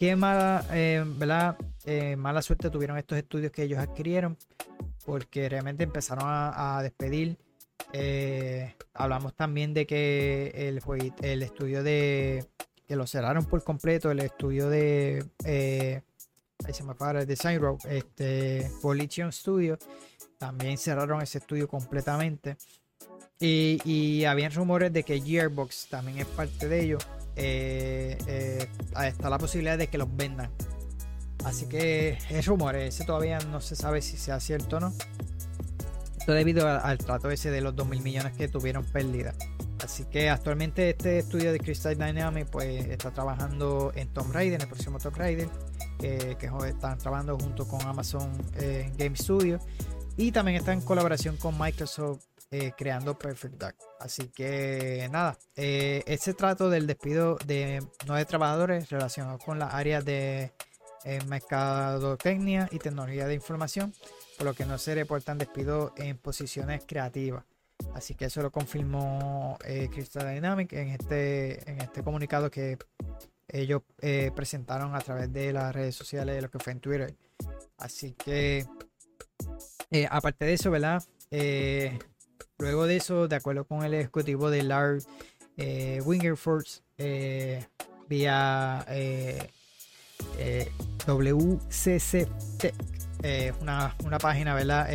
Qué 0.01 0.15
mala, 0.15 0.65
eh, 0.71 1.03
¿verdad? 1.05 1.55
Eh, 1.85 2.15
mala 2.15 2.41
suerte 2.41 2.71
tuvieron 2.71 2.97
estos 2.97 3.19
estudios 3.19 3.51
que 3.51 3.61
ellos 3.61 3.77
adquirieron, 3.77 4.35
porque 5.05 5.47
realmente 5.47 5.83
empezaron 5.83 6.23
a, 6.27 6.79
despedir. 6.81 7.37
Eh, 7.93 8.73
hablamos 8.95 9.35
también 9.35 9.75
de 9.75 9.85
que 9.85 10.53
el, 10.55 10.81
el 11.21 11.43
estudio 11.43 11.83
de 11.83 12.47
que 12.87 12.95
lo 12.95 13.05
cerraron 13.05 13.45
por 13.45 13.63
completo, 13.63 14.09
el 14.09 14.21
estudio 14.21 14.71
de 14.71 15.23
ahí 15.45 16.73
se 16.73 16.83
me 16.83 16.95
para 16.95 17.21
el 17.21 17.27
Design 17.27 17.61
Row, 17.61 17.77
este 17.87 18.71
Volition 18.81 19.31
Studio, 19.31 19.77
también 20.39 20.79
cerraron 20.79 21.21
ese 21.21 21.37
estudio 21.37 21.67
completamente. 21.67 22.57
Y, 23.41 23.79
y 23.83 24.23
habían 24.25 24.53
rumores 24.53 24.93
de 24.93 25.03
que 25.03 25.19
Gearbox 25.19 25.87
también 25.89 26.19
es 26.19 26.27
parte 26.27 26.69
de 26.69 26.83
ellos 26.83 27.05
eh, 27.35 28.17
eh, 28.27 28.69
está 29.05 29.29
la 29.29 29.37
posibilidad 29.37 29.77
de 29.77 29.87
que 29.87 29.97
los 29.97 30.15
vendan. 30.15 30.51
Así 31.45 31.67
que 31.67 32.19
es 32.29 32.45
rumor, 32.45 32.75
ese 32.75 33.03
todavía 33.03 33.39
no 33.39 33.61
se 33.61 33.75
sabe 33.75 34.01
si 34.01 34.17
sea 34.17 34.39
cierto 34.39 34.77
o 34.77 34.79
no. 34.79 34.93
Esto 36.19 36.33
debido 36.33 36.67
al, 36.67 36.99
trato 36.99 37.31
ese 37.31 37.49
de 37.49 37.61
los 37.61 37.75
2 37.75 37.87
mil 37.87 38.01
millones 38.01 38.33
que 38.37 38.47
tuvieron 38.47 38.83
pérdida. 38.85 39.33
Así 39.83 40.05
que 40.05 40.29
actualmente 40.29 40.91
este 40.91 41.17
estudio 41.17 41.51
de 41.51 41.59
Crystal 41.59 41.97
Dynamics 41.97 42.49
pues 42.51 42.85
está 42.85 43.11
trabajando 43.11 43.91
en 43.95 44.07
Tomb 44.09 44.31
Raider, 44.31 44.55
en 44.55 44.61
el 44.61 44.67
próximo 44.67 44.99
Tomb 44.99 45.15
Raider, 45.15 45.49
que 45.99 46.37
están 46.67 46.99
trabajando 46.99 47.37
junto 47.39 47.67
con 47.67 47.81
Amazon 47.81 48.31
eh, 48.57 48.91
Game 48.97 49.15
Studio 49.15 49.59
y 50.17 50.31
también 50.31 50.57
está 50.57 50.73
en 50.73 50.81
colaboración 50.81 51.37
con 51.37 51.57
Microsoft 51.57 52.25
eh, 52.53 52.73
creando 52.77 53.17
Perfect 53.17 53.55
Dark. 53.55 53.77
Así 53.97 54.27
que 54.27 55.07
nada, 55.09 55.37
eh, 55.55 56.03
ese 56.05 56.33
trato 56.33 56.69
del 56.69 56.85
despido 56.85 57.37
de 57.45 57.81
nueve 58.05 58.25
trabajadores 58.25 58.89
relacionados 58.89 59.41
con 59.41 59.57
las 59.57 59.73
áreas 59.73 60.03
de 60.03 60.51
eh, 61.05 61.19
mercadotecnia 61.27 62.67
y 62.69 62.79
tecnología 62.79 63.25
de 63.25 63.35
información, 63.35 63.93
por 64.37 64.47
lo 64.47 64.53
que 64.53 64.65
no 64.65 64.77
se 64.77 64.95
reportan 64.95 65.37
despidos 65.37 65.93
en 65.95 66.17
posiciones 66.17 66.83
creativas. 66.85 67.45
Así 67.93 68.15
que 68.15 68.25
eso 68.25 68.41
lo 68.41 68.51
confirmó 68.51 69.57
Crystal 69.89 70.27
Dynamics 70.27 70.73
en 70.73 70.89
este, 70.89 71.71
en 71.71 71.79
este 71.79 72.03
comunicado 72.03 72.51
que 72.51 72.77
ellos 73.47 73.81
presentaron 74.35 74.93
a 74.93 74.99
través 74.99 75.31
de 75.31 75.53
las 75.53 75.73
redes 75.73 75.95
sociales 75.95 76.35
de 76.35 76.41
lo 76.41 76.51
que 76.51 76.59
fue 76.59 76.73
en 76.73 76.79
Twitter. 76.81 77.15
Así 77.77 78.11
que, 78.11 78.65
aparte 80.09 80.43
de 80.43 80.53
eso, 80.53 80.69
¿verdad? 80.69 81.01
Luego 82.61 82.85
de 82.85 82.97
eso, 82.97 83.27
de 83.27 83.35
acuerdo 83.35 83.65
con 83.65 83.83
el 83.83 83.95
ejecutivo 83.95 84.51
de 84.51 84.61
Lars 84.61 85.07
eh, 85.57 85.99
Wingerforce, 86.05 86.83
eh, 86.99 87.65
vía 88.07 88.85
eh, 88.87 89.49
eh 90.37 90.71
WCC 91.07 92.27
una, 93.61 93.95
una, 94.05 94.19
página, 94.19 94.53
¿verdad? 94.53 94.87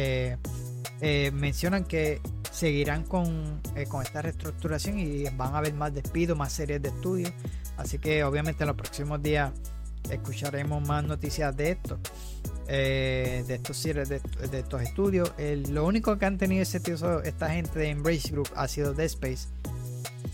mencionan 1.33 1.85
que 1.85 2.21
seguirán 2.53 3.03
con, 3.03 3.61
con, 3.89 4.03
esta 4.03 4.23
reestructuración 4.23 5.01
y 5.01 5.25
van 5.31 5.53
a 5.53 5.59
haber 5.59 5.75
más 5.75 5.93
despidos, 5.93 6.39
más 6.39 6.53
series 6.53 6.81
de 6.81 6.91
estudios. 6.91 7.33
Así 7.77 7.99
que 7.99 8.23
obviamente 8.23 8.63
en 8.63 8.69
los 8.69 8.77
próximos 8.77 9.21
días 9.21 9.51
escucharemos 10.11 10.87
más 10.87 11.05
noticias 11.05 11.57
de 11.57 11.71
esto. 11.73 11.99
Eh, 12.69 13.45
de 13.47 13.55
estos 13.55 13.81
de, 13.85 14.21
de 14.51 14.59
estos 14.59 14.83
estudios. 14.83 15.33
lo 15.69 15.87
único 15.87 16.19
que 16.19 16.27
han 16.27 16.37
tenido 16.37 16.63
ese 16.63 16.81
tío, 16.81 17.23
esta 17.23 17.51
gente 17.51 17.79
de 17.79 17.91
Embrace 17.91 18.31
Group 18.31 18.49
ha 18.57 18.67
sido 18.67 18.93
Dead 18.93 19.07
Space, 19.07 19.49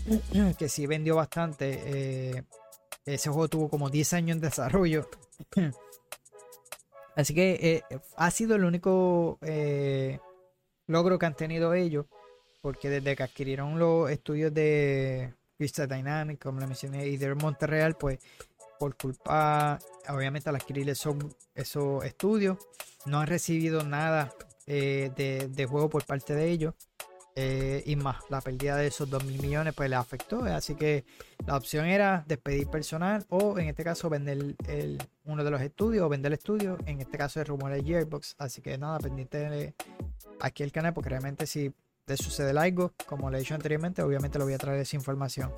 que 0.57 0.67
sí 0.67 0.87
vendió 0.87 1.15
bastante. 1.15 1.81
Eh, 1.85 2.43
ese 3.05 3.29
juego 3.29 3.47
tuvo 3.49 3.69
como 3.69 3.89
10 3.89 4.13
años 4.13 4.35
en 4.37 4.41
desarrollo. 4.41 5.07
Así 7.15 7.35
que 7.35 7.83
eh, 7.91 7.97
ha 8.17 8.31
sido 8.31 8.55
el 8.55 8.63
único 8.63 9.37
logro 10.87 11.19
que 11.19 11.25
han 11.27 11.35
tenido 11.35 11.75
ellos, 11.75 12.07
porque 12.61 12.89
desde 12.89 13.15
que 13.15 13.23
adquirieron 13.23 13.77
los 13.77 14.09
estudios 14.09 14.51
de 14.51 15.35
Crystal 15.57 15.87
Dynamics, 15.87 16.41
como 16.41 16.59
le 16.59 16.65
mencioné, 16.65 17.05
y 17.07 17.17
de 17.17 17.35
Monterreal, 17.35 17.95
pues 17.95 18.17
por 18.79 18.95
culpa, 18.95 19.79
obviamente 20.09 20.49
al 20.49 20.55
adquirir 20.55 20.89
esos, 20.89 21.15
esos 21.55 22.03
estudios, 22.03 22.57
no 23.05 23.19
han 23.19 23.27
recibido 23.27 23.83
nada 23.83 24.33
eh, 24.67 25.11
de, 25.15 25.65
juego 25.65 25.89
por 25.89 26.05
parte 26.05 26.35
de 26.35 26.49
ellos. 26.49 26.73
Eh, 27.35 27.81
y 27.87 27.95
más, 27.95 28.17
la 28.29 28.41
pérdida 28.41 28.75
de 28.75 28.85
esos 28.85 29.09
2 29.09 29.25
mil 29.25 29.41
millones 29.41 29.73
pues 29.73 29.89
le 29.89 29.95
afectó. 29.95 30.43
Así 30.43 30.75
que 30.75 31.03
la 31.45 31.57
opción 31.57 31.85
era 31.85 32.23
despedir 32.27 32.67
personal 32.67 33.25
o 33.29 33.57
en 33.57 33.69
este 33.69 33.83
caso 33.83 34.09
vender 34.09 34.55
uno 35.25 35.43
de 35.43 35.51
los 35.51 35.61
estudios 35.61 36.05
o 36.05 36.09
vender 36.09 36.31
el 36.31 36.37
estudio. 36.37 36.77
En 36.85 37.01
este 37.01 37.17
caso 37.17 37.39
el 37.39 37.47
rumor 37.47 37.71
de 37.71 37.83
Gearbox. 37.83 38.35
Así 38.37 38.61
que 38.61 38.77
nada, 38.77 38.99
pendiente 38.99 39.73
aquí 40.39 40.63
el 40.63 40.71
canal 40.71 40.93
porque 40.93 41.09
realmente 41.09 41.47
si 41.47 41.73
de 42.05 42.17
sucede 42.17 42.57
algo, 42.59 42.93
como 43.05 43.31
le 43.31 43.37
he 43.37 43.39
dicho 43.39 43.55
anteriormente, 43.55 44.01
obviamente 44.01 44.37
lo 44.37 44.45
voy 44.45 44.53
a 44.53 44.57
traer 44.57 44.79
esa 44.81 44.95
información 44.95 45.51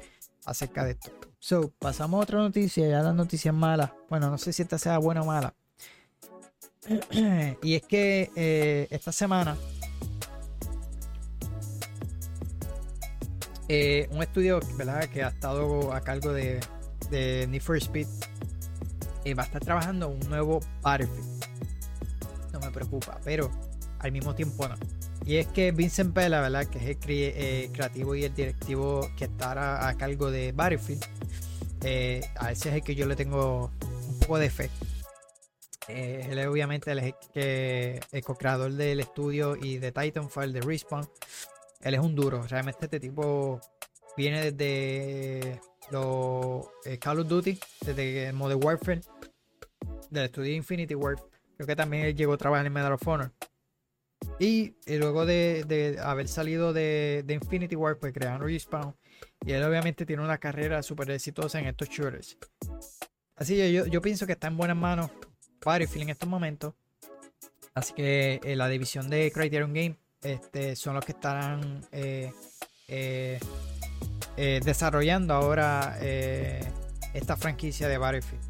acerca 0.46 0.84
de 0.84 0.92
esto. 0.92 1.12
So, 1.40 1.72
pasamos 1.80 2.20
a 2.20 2.24
otra 2.24 2.40
noticia, 2.40 2.88
ya 2.88 3.02
las 3.02 3.16
noticias 3.16 3.54
malas. 3.54 3.92
Bueno, 4.10 4.30
no 4.30 4.38
sé 4.38 4.54
si 4.54 4.62
esta 4.62 4.78
sea 4.78 4.98
buena 4.98 5.22
o 5.22 5.26
mala. 5.26 5.54
y 7.64 7.76
es 7.76 7.84
que 7.84 8.32
eh, 8.36 8.88
esta 8.92 9.12
semana 9.12 9.58
eh, 13.68 14.08
un 14.12 14.22
estudio 14.22 14.60
¿verdad? 14.78 15.06
que 15.10 15.24
ha 15.24 15.30
estado 15.30 15.92
a 15.94 16.02
cargo 16.02 16.32
de, 16.32 16.60
de 17.10 17.48
Need 17.48 17.62
for 17.64 17.78
Speed 17.78 18.08
eh, 19.26 19.34
va 19.34 19.42
a 19.42 19.46
estar 19.48 19.60
trabajando 19.64 20.08
un 20.10 20.20
nuevo 20.30 20.60
Battlefield. 20.84 21.46
No 22.54 22.60
me 22.60 22.70
preocupa, 22.70 23.20
pero 23.24 23.50
al 24.00 24.12
mismo 24.12 24.36
tiempo 24.36 24.68
no. 24.68 24.76
Y 25.26 25.38
es 25.38 25.48
que 25.48 25.72
Vincent 25.72 26.14
Pela, 26.14 26.40
¿verdad? 26.40 26.68
Que 26.68 26.78
es 26.78 26.84
el 26.84 26.98
eh, 27.10 27.70
creativo 27.74 28.14
y 28.14 28.26
el 28.26 28.34
directivo 28.36 29.10
que 29.18 29.26
estará 29.26 29.88
a 29.88 29.98
cargo 29.98 30.30
de 30.30 30.52
Battlefield. 30.52 31.04
Eh, 31.84 32.22
a 32.38 32.52
ese 32.52 32.70
es 32.70 32.76
el 32.76 32.84
que 32.84 32.94
yo 32.94 33.08
le 33.08 33.16
tengo 33.16 33.72
un 34.08 34.20
poco 34.20 34.38
de 34.38 34.52
fe. 34.52 34.70
Eh, 35.88 36.28
él 36.30 36.38
es 36.38 36.48
obviamente 36.48 36.92
el, 36.92 37.16
el 37.34 38.24
co-creador 38.24 38.72
del 38.74 39.00
estudio 39.00 39.56
y 39.56 39.80
de 39.80 39.92
Titanfall, 39.92 40.54
de 40.54 40.62
Respawn. 40.62 41.10
Él 41.82 41.96
es 41.96 42.00
un 42.00 42.16
duro. 42.16 42.44
Realmente 42.44 42.86
este 42.86 43.00
tipo 43.00 43.60
viene 44.16 44.52
desde 44.52 45.60
los 45.90 46.68
Call 47.00 47.22
of 47.22 47.28
Duty, 47.28 47.60
desde 47.82 48.32
Modern 48.32 48.64
Warfare, 48.64 49.02
del 50.12 50.26
estudio 50.26 50.54
Infinity 50.54 50.94
Warfare. 50.94 51.30
Creo 51.58 51.68
que 51.68 51.76
también 51.76 52.06
él 52.06 52.16
llegó 52.16 52.34
a 52.34 52.38
trabajar 52.38 52.66
en 52.66 52.74
Medal 52.74 52.94
of 52.94 53.08
Honor. 53.08 53.32
Y, 54.40 54.76
luego 54.88 55.26
de, 55.26 55.98
haber 56.02 56.28
salido 56.28 56.74
de, 56.74 57.26
Infinity 57.28 57.76
War, 57.76 57.98
pues 57.98 58.14
crearon 58.14 58.42
Respawn. 58.42 58.96
Y 59.46 59.52
él 59.52 59.64
obviamente 59.64 60.06
tiene 60.06 60.24
una 60.24 60.38
carrera 60.38 60.82
súper 60.84 61.12
exitosa 61.12 61.60
en 61.60 61.68
estos 61.68 61.90
shooters. 61.90 62.38
Así 63.36 63.56
que 63.56 63.72
yo, 63.72 64.02
pienso 64.02 64.26
que 64.26 64.34
está 64.34 64.48
en 64.48 64.58
buenas 64.58 64.78
manos 64.78 65.12
Battlefield 65.64 66.04
en 66.04 66.10
estos 66.10 66.30
momentos. 66.30 66.74
Así 67.74 67.94
que 67.94 68.40
eh, 68.44 68.56
la 68.56 68.70
división 68.70 69.10
de 69.10 69.32
Criterion 69.32 69.74
Game 69.74 69.98
este, 70.22 70.76
son 70.76 70.96
los 70.96 71.06
que 71.06 71.12
estarán 71.12 71.86
eh, 71.92 72.32
eh, 72.88 73.40
desarrollando 74.64 75.34
ahora 75.34 75.98
esta 77.14 77.36
franquicia 77.36 77.88
de 77.88 77.98
Battlefield. 77.98 78.44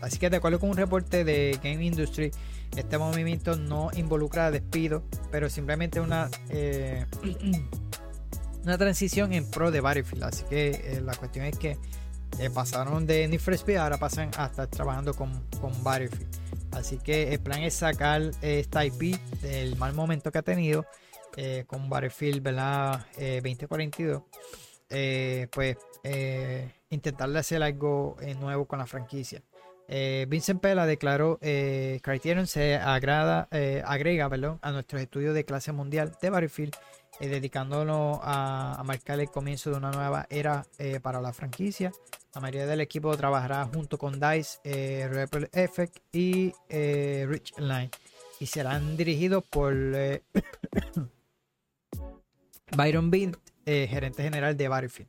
Así 0.00 0.18
que 0.18 0.28
de 0.28 0.36
acuerdo 0.36 0.58
con 0.58 0.70
un 0.70 0.76
reporte 0.76 1.24
de 1.24 1.58
Game 1.62 1.84
Industry, 1.84 2.30
Este 2.76 2.98
movimiento 2.98 3.56
no 3.56 3.90
involucra 3.96 4.50
despido, 4.50 5.02
pero 5.30 5.48
simplemente 5.48 5.98
una, 5.98 6.30
eh, 6.50 7.06
una 8.64 8.76
transición 8.76 9.32
en 9.32 9.50
pro 9.50 9.70
de 9.70 9.80
Battlefield. 9.80 10.24
Así 10.24 10.44
que 10.44 10.68
eh, 10.68 11.00
la 11.00 11.14
cuestión 11.14 11.46
es 11.46 11.58
que 11.58 11.78
eh, 12.38 12.50
pasaron 12.50 13.06
de 13.06 13.26
Need 13.28 13.76
ahora 13.78 13.96
pasan 13.96 14.30
a 14.36 14.46
estar 14.46 14.66
trabajando 14.68 15.14
con, 15.14 15.42
con 15.58 15.82
Battlefield. 15.82 16.28
Así 16.72 16.98
que 16.98 17.32
el 17.32 17.40
plan 17.40 17.62
es 17.62 17.72
sacar 17.72 18.30
esta 18.42 18.84
IP 18.84 19.18
del 19.40 19.76
mal 19.76 19.94
momento 19.94 20.30
que 20.30 20.38
ha 20.38 20.42
tenido 20.42 20.84
con 21.66 21.88
Battlefield 21.88 22.42
¿verdad? 22.42 23.06
2042. 23.16 24.22
pues 25.50 25.76
intentarle 26.90 27.38
hacer 27.38 27.62
algo 27.62 28.16
nuevo 28.38 28.66
con 28.66 28.78
la 28.78 28.86
franquicia. 28.86 29.42
Eh, 29.88 30.26
Vincent 30.28 30.60
Pela 30.60 30.84
declaró 30.84 31.38
eh, 31.40 32.00
Criterion 32.02 32.46
se 32.46 32.74
agrada, 32.74 33.48
eh, 33.52 33.82
agrega 33.84 34.28
a 34.60 34.72
nuestros 34.72 35.00
estudios 35.00 35.34
de 35.34 35.44
clase 35.44 35.72
mundial 35.72 36.12
de 36.20 36.30
Battlefield, 36.30 36.74
dedicándolo 37.20 38.20
a, 38.22 38.82
marcar 38.84 39.20
el 39.20 39.30
comienzo 39.30 39.70
de 39.70 39.76
una 39.76 39.90
nueva 39.90 40.26
era 40.28 40.66
para 41.02 41.20
la 41.20 41.32
franquicia. 41.32 41.92
La 42.34 42.42
mayoría 42.42 42.66
del 42.66 42.82
equipo 42.82 43.16
trabajará 43.16 43.64
junto 43.72 43.96
con 43.96 44.20
DICE, 44.20 45.08
Rebel 45.08 45.48
Effect 45.52 45.96
y 46.12 46.52
Rich 46.68 47.54
Line 47.56 47.90
y 48.38 48.46
serán 48.46 48.98
dirigidos 48.98 49.44
por 49.44 49.72
Byron 52.76 53.10
Bean, 53.10 53.34
gerente 53.64 54.22
general 54.22 54.54
de 54.54 54.68
Battlefield. 54.68 55.08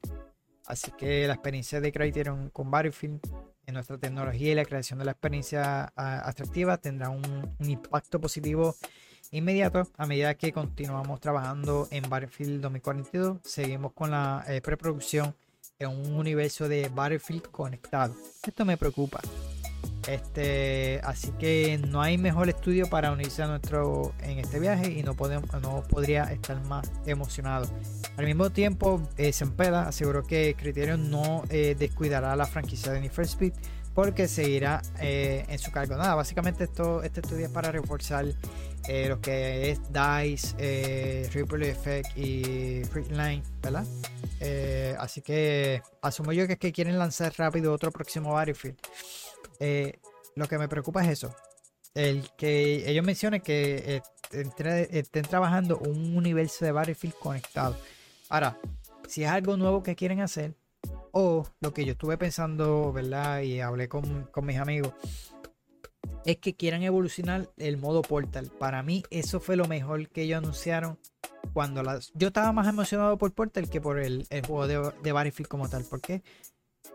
Así 0.66 0.92
que 0.92 1.28
la 1.28 1.34
experiencia 1.34 1.82
de 1.82 1.92
Criterion 1.92 2.50
con 2.52 2.72
Battlefield 2.72 3.20
en 3.68 3.74
nuestra 3.74 3.98
tecnología 3.98 4.54
y 4.54 4.56
la 4.56 4.66
creación 4.66 4.98
de 4.98 5.06
la 5.06 5.12
experiencia 5.12 5.92
atractiva 5.96 6.78
tendrá 6.78 7.10
un, 7.10 7.56
impacto 7.60 8.20
positivo 8.20 8.76
inmediato 9.32 9.84
a 9.98 10.06
medida 10.06 10.34
que 10.36 10.54
continuamos 10.54 11.20
trabajando 11.20 11.88
en 11.92 12.10
Battlefield 12.10 12.62
2042. 12.62 13.40
Seguimos 13.44 13.92
con 13.92 14.12
la 14.12 14.46
eh, 14.48 14.62
preproducción 14.62 15.36
en 15.80 15.90
un 15.90 16.16
universo 16.16 16.68
de 16.68 16.90
Battlefield 16.90 17.50
conectado. 17.52 18.16
Esto 18.46 18.66
me 18.66 18.78
preocupa. 18.78 19.22
Este, 20.08 21.02
así 21.04 21.32
que 21.38 21.78
no 21.78 22.02
hay 22.02 22.18
mejor 22.18 22.48
estudio 22.48 22.90
para 22.90 23.12
unirse 23.12 23.44
a 23.44 23.48
nuestro 23.48 24.14
en 24.22 24.40
este 24.40 24.58
viaje 24.60 24.90
y 24.90 25.04
no 25.04 25.16
podemos, 25.16 25.52
no 25.62 25.84
podría 25.84 26.24
estar 26.32 26.64
más 26.66 26.90
emocionado. 27.06 27.68
Al 28.16 28.26
mismo 28.26 28.50
tiempo, 28.50 29.02
eh, 29.18 29.34
Sempeda 29.34 29.88
aseguró 29.88 30.24
que 30.24 30.56
Criterion 30.58 31.12
no 31.12 31.44
eh, 31.50 31.76
descuidará 31.78 32.36
la 32.38 32.46
franquicia 32.46 32.94
de 32.94 33.02
Need 33.02 33.12
for 33.12 33.26
Speed 33.26 33.54
porque 33.98 34.28
seguirá 34.28 34.80
eh, 35.00 35.44
en 35.50 35.58
su 35.58 35.72
cargo. 35.72 35.96
Nada, 35.96 36.14
básicamente 36.14 36.66
esto, 36.66 37.02
este 37.02 37.22
estudio 37.22 37.48
es 37.48 37.52
para 37.52 37.72
reforzar 37.72 38.28
eh, 38.88 39.10
lo 39.10 39.20
que 39.20 39.72
es 39.72 39.80
DICE, 39.92 41.28
Ripple 41.34 41.68
Effect 41.68 42.16
y 42.16 42.84
Freeline, 42.92 43.42
¿verdad? 43.60 43.88
así 45.00 45.24
que 45.24 45.82
asumo 46.04 46.32
yo 46.32 46.46
que 46.46 46.54
es 46.54 46.60
que 46.60 46.72
quieren 46.72 47.00
lanzar 47.00 47.34
rápido 47.38 47.74
otro 47.74 47.92
próximo 47.92 48.34
Battlefield. 48.34 48.78
Eh, 49.60 49.98
lo 50.36 50.48
que 50.48 50.60
me 50.60 50.68
preocupa 50.68 51.04
es 51.04 51.10
eso. 51.10 51.36
El 51.96 52.30
que 52.38 52.88
ellos 52.88 53.04
mencionen 53.04 53.42
que 53.42 54.04
estén 54.32 55.24
trabajando 55.24 55.80
un 55.80 56.16
universo 56.16 56.66
de 56.66 56.72
Battlefield 56.72 57.16
conectado. 57.16 57.76
Ahora, 58.30 58.60
si 59.08 59.24
es 59.24 59.30
algo 59.32 59.58
nuevo 59.58 59.82
que 59.82 59.96
quieren 59.96 60.22
hacer, 60.22 60.54
o 61.20 61.48
lo 61.62 61.74
que 61.74 61.84
yo 61.84 61.94
estuve 61.94 62.16
pensando, 62.16 62.94
¿verdad? 62.94 63.42
Y 63.42 63.60
hablé 63.60 63.90
con, 63.90 64.30
mis 64.44 64.58
amigos, 64.58 64.94
es 66.26 66.38
que 66.38 66.56
quieran 66.56 66.84
evolucionar 66.84 67.50
el 67.58 67.78
modo 67.78 68.04
Portal. 68.04 68.52
Para 68.60 68.84
mí, 68.84 69.02
eso 69.10 69.40
fue 69.40 69.56
lo 69.56 69.68
mejor 69.68 70.10
que 70.10 70.22
ellos 70.22 70.38
anunciaron. 70.38 71.00
Cuando 71.54 71.82
las, 71.82 72.12
yo 72.14 72.28
estaba 72.28 72.52
más 72.52 72.68
emocionado 72.68 73.18
por 73.18 73.34
Portal 73.34 73.68
que 73.68 73.82
por 73.82 73.98
el, 73.98 74.28
juego 74.46 74.68
de, 74.68 74.92
de 75.02 75.12
Battlefield 75.12 75.48
como 75.48 75.68
tal. 75.68 75.86
¿Por 75.86 76.02
qué? 76.02 76.22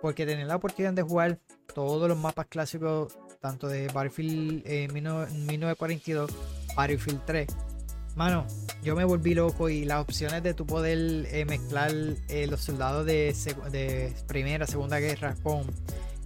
Porque 0.00 0.24
tener 0.24 0.46
la 0.46 0.54
oportunidad 0.54 0.92
de 0.92 1.02
jugar 1.02 1.40
todos 1.74 2.08
los 2.08 2.16
mapas 2.16 2.46
clásicos, 2.46 3.18
tanto 3.40 3.66
de 3.66 3.88
Battlefield 3.88 4.92
1942, 4.92 6.30
eh, 6.30 6.34
Battlefield 6.76 7.24
3. 7.24 7.46
Mano, 8.16 8.46
yo 8.82 8.94
me 8.94 9.04
volví 9.04 9.34
loco 9.34 9.68
y 9.68 9.84
las 9.84 10.00
opciones 10.00 10.42
de 10.42 10.54
tu 10.54 10.66
poder 10.66 11.26
eh, 11.30 11.44
mezclar 11.46 11.90
eh, 12.28 12.46
los 12.46 12.60
soldados 12.60 13.06
de, 13.06 14.14
Primera, 14.26 14.66
Segunda 14.66 14.98
Guerra 14.98 15.34
con, 15.42 15.64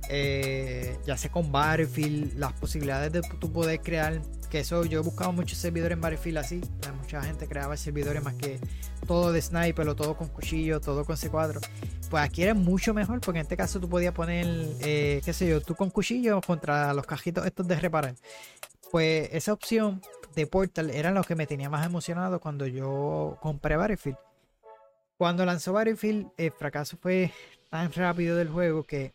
ya 0.09 1.17
sea 1.17 1.31
con 1.31 1.53
Battlefield, 1.53 2.39
las 2.39 2.53
posibilidades 2.55 3.13
de 3.13 3.23
tu 3.41 3.53
poder 3.53 3.81
crear, 3.81 4.21
que 4.51 4.61
eso 4.61 4.85
yo 4.85 5.01
he 5.01 5.03
buscado 5.03 5.33
muchos 5.33 5.59
servidores 5.59 5.95
en 5.95 6.01
Battlefield 6.01 6.39
así, 6.39 6.61
mucha 7.01 7.23
gente 7.23 7.47
creaba 7.47 7.77
servidores 7.77 8.23
más 8.23 8.35
que 8.35 8.59
todo 9.07 9.33
de 9.33 9.41
sniper 9.41 9.89
o 9.89 9.95
todo 9.95 10.17
con 10.17 10.29
cuchillo, 10.29 10.81
todo 10.81 11.05
con 11.05 11.17
C4 11.17 11.61
pues 12.09 12.23
aquí 12.23 12.43
era 12.43 12.55
mucho 12.55 12.95
mejor 12.95 13.21
porque 13.21 13.41
en 13.41 13.43
este 13.43 13.57
caso 13.57 13.81
tú 13.81 13.89
podías 13.89 14.15
poner, 14.15 14.47
eh, 14.81 15.21
qué 15.25 15.33
sé 15.33 15.49
yo, 15.49 15.61
tú 15.61 15.75
con 15.75 15.91
cuchillo 15.91 16.41
contra 16.41 16.93
los 16.95 17.07
cajitos 17.07 17.45
estos 17.47 17.67
de 17.67 17.77
reparar. 17.77 18.15
Pues 18.91 19.29
esa 19.33 19.53
opción 19.53 20.01
de 20.35 20.47
Portal 20.47 20.91
era 20.91 21.11
lo 21.11 21.25
que 21.25 21.35
me 21.35 21.47
tenía 21.47 21.71
más 21.71 21.85
emocionado 21.85 22.41
cuando 22.41 22.67
yo 22.67 23.39
compré 23.41 23.77
Battlefield. 23.77 24.19
Cuando 25.17 25.45
lanzó 25.47 25.73
Battlefield, 25.73 26.29
el 26.37 26.53
fracaso 26.53 26.97
fue 26.99 27.33
tan 27.71 27.93
rápido 27.93 28.37
del 28.37 28.51
juego 28.51 28.85
que 28.85 29.15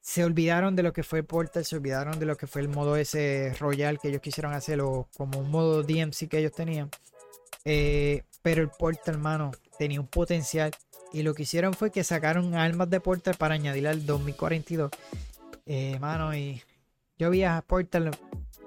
se 0.00 0.24
olvidaron 0.24 0.76
de 0.76 0.82
lo 0.82 0.92
que 0.92 1.02
fue 1.02 1.22
Portal, 1.22 1.64
se 1.64 1.76
olvidaron 1.76 2.18
de 2.18 2.26
lo 2.26 2.36
que 2.36 2.46
fue 2.46 2.62
el 2.62 2.68
modo 2.68 2.96
ese 2.96 3.54
Royal 3.58 3.98
que 3.98 4.08
ellos 4.08 4.22
quisieron 4.22 4.54
hacer 4.54 4.80
o 4.80 5.08
como 5.16 5.40
un 5.40 5.50
modo 5.50 5.82
DMC 5.82 6.28
que 6.28 6.38
ellos 6.38 6.52
tenían. 6.52 6.90
Eh, 7.64 8.22
pero 8.40 8.62
el 8.62 8.70
Portal, 8.70 9.16
hermano, 9.16 9.50
tenía 9.78 10.00
un 10.00 10.06
potencial 10.06 10.70
y 11.12 11.22
lo 11.22 11.34
que 11.34 11.42
hicieron 11.42 11.74
fue 11.74 11.90
que 11.90 12.04
sacaron 12.04 12.54
armas 12.54 12.88
de 12.88 13.00
Portal 13.00 13.34
para 13.36 13.54
añadir 13.54 13.88
al 13.88 14.06
2042. 14.06 14.90
Eh, 15.66 15.98
mano, 15.98 16.34
y 16.34 16.62
yo 17.18 17.30
vi 17.30 17.42
a 17.42 17.60
Portal 17.66 18.10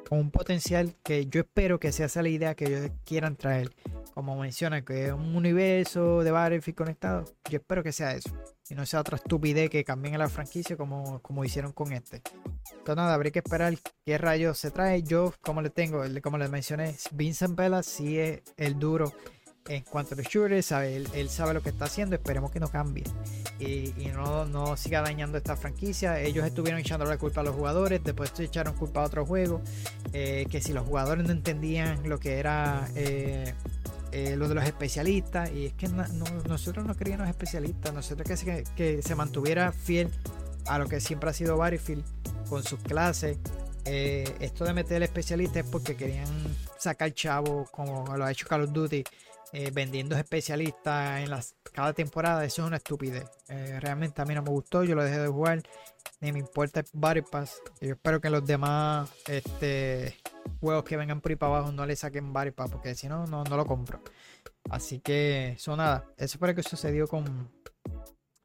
con 0.07 0.19
un 0.19 0.29
potencial 0.29 0.93
que 1.03 1.25
yo 1.27 1.41
espero 1.41 1.79
que 1.79 1.93
sea 1.93 2.07
esa 2.07 2.21
la 2.21 2.27
idea 2.27 2.53
que 2.53 2.65
ellos 2.65 2.91
quieran 3.05 3.37
traer. 3.37 3.71
Como 4.13 4.35
menciona, 4.35 4.83
que 4.83 5.05
es 5.05 5.13
un 5.13 5.37
universo 5.37 6.21
de 6.21 6.31
Battlefield 6.31 6.77
conectado. 6.77 7.23
Yo 7.49 7.59
espero 7.59 7.81
que 7.81 7.93
sea 7.93 8.13
eso. 8.13 8.29
Y 8.69 8.75
no 8.75 8.85
sea 8.85 8.99
otra 8.99 9.15
estupidez 9.15 9.69
que 9.69 9.85
cambien 9.85 10.15
a 10.15 10.17
la 10.17 10.27
franquicia 10.27 10.75
como, 10.75 11.21
como 11.21 11.45
hicieron 11.45 11.71
con 11.71 11.93
este. 11.93 12.21
Entonces 12.71 12.95
nada, 12.97 13.13
habría 13.13 13.31
que 13.31 13.39
esperar 13.39 13.73
qué 14.05 14.17
rayos 14.17 14.57
se 14.57 14.69
trae. 14.69 15.01
Yo, 15.01 15.33
como 15.41 15.61
le 15.61 15.69
tengo, 15.69 16.03
como 16.21 16.37
les 16.37 16.49
mencioné, 16.49 16.95
Vincent 17.13 17.55
Vela 17.55 17.83
sí 17.83 18.19
es 18.19 18.41
el 18.57 18.77
duro 18.79 19.13
en 19.67 19.83
cuanto 19.83 20.15
a 20.15 20.17
los 20.17 20.27
shooters, 20.27 20.71
él, 20.71 21.29
sabe 21.29 21.53
lo 21.53 21.61
que 21.61 21.69
está 21.69 21.85
haciendo, 21.85 22.15
esperemos 22.15 22.51
que 22.51 22.59
no 22.59 22.69
cambie 22.69 23.03
y, 23.59 23.93
no, 24.13 24.45
no, 24.45 24.75
siga 24.75 25.01
dañando 25.01 25.37
esta 25.37 25.55
franquicia. 25.55 26.19
Ellos 26.19 26.45
estuvieron 26.45 26.79
echando 26.79 27.05
la 27.05 27.17
culpa 27.17 27.41
a 27.41 27.43
los 27.43 27.55
jugadores, 27.55 28.03
después 28.03 28.31
se 28.33 28.45
echaron 28.45 28.73
culpa 28.75 29.01
a 29.01 29.05
otro 29.05 29.25
juego, 29.25 29.61
eh, 30.13 30.45
que 30.49 30.61
si 30.61 30.73
los 30.73 30.85
jugadores 30.85 31.25
no 31.25 31.31
entendían 31.31 32.09
lo 32.09 32.19
que 32.19 32.39
era 32.39 32.89
eh, 32.95 33.53
eh, 34.11 34.35
lo 34.35 34.47
de 34.47 34.55
los 34.55 34.65
especialistas, 34.65 35.51
y 35.51 35.67
es 35.67 35.73
que 35.73 35.87
nosotros 35.87 36.85
no 36.85 36.95
queríamos 36.95 37.29
especialistas, 37.29 37.93
nosotros 37.93 38.27
que 38.27 38.63
que 38.75 39.01
se 39.01 39.15
mantuviera 39.15 39.71
fiel 39.71 40.09
a 40.65 40.79
lo 40.79 40.87
que 40.87 40.99
siempre 40.99 41.29
ha 41.29 41.33
sido 41.33 41.57
Battlefield 41.57 42.03
con 42.49 42.63
sus 42.63 42.79
clases. 42.79 43.37
esto 43.85 44.65
de 44.65 44.73
meter 44.73 44.97
el 44.97 45.03
especialista 45.03 45.59
es 45.59 45.65
porque 45.65 45.95
querían 45.95 46.27
sacar 46.77 47.13
chavo 47.13 47.67
como 47.71 48.15
lo 48.17 48.25
ha 48.25 48.31
hecho 48.31 48.47
Call 48.47 48.63
of 48.63 48.71
Duty 48.71 49.03
eh, 49.53 49.69
vendiendo 49.73 50.15
especialistas 50.15 51.21
en 51.21 51.29
las, 51.29 51.55
cada 51.73 51.93
temporada, 51.93 52.45
eso 52.45 52.61
es 52.61 52.67
una 52.67 52.77
estupidez. 52.77 53.25
Eh, 53.49 53.79
realmente 53.81 54.21
a 54.21 54.25
mí 54.25 54.33
no 54.33 54.41
me 54.41 54.49
gustó, 54.49 54.83
yo 54.83 54.95
lo 54.95 55.03
dejé 55.03 55.19
de 55.19 55.27
jugar, 55.27 55.61
ni 56.21 56.31
me 56.31 56.39
importa 56.39 56.79
el 56.79 56.85
Battle. 56.93 57.25
Yo 57.81 57.93
espero 57.93 58.21
que 58.21 58.29
los 58.29 58.45
demás 58.45 59.09
este, 59.27 60.15
juegos 60.59 60.85
que 60.85 60.95
vengan 60.97 61.21
por 61.21 61.31
ahí 61.31 61.35
para 61.35 61.57
abajo 61.57 61.71
no 61.71 61.85
le 61.85 61.95
saquen 61.95 62.31
Battle 62.31 62.53
Pass, 62.53 62.71
porque 62.71 62.95
si 62.95 63.07
no, 63.07 63.25
no, 63.25 63.43
lo 63.43 63.65
compro. 63.65 64.01
Así 64.69 64.99
que, 64.99 65.53
eso 65.53 65.75
nada, 65.75 66.05
eso 66.17 66.37
fue 66.39 66.49
lo 66.49 66.55
que 66.55 66.63
sucedió 66.63 67.07
con, 67.07 67.49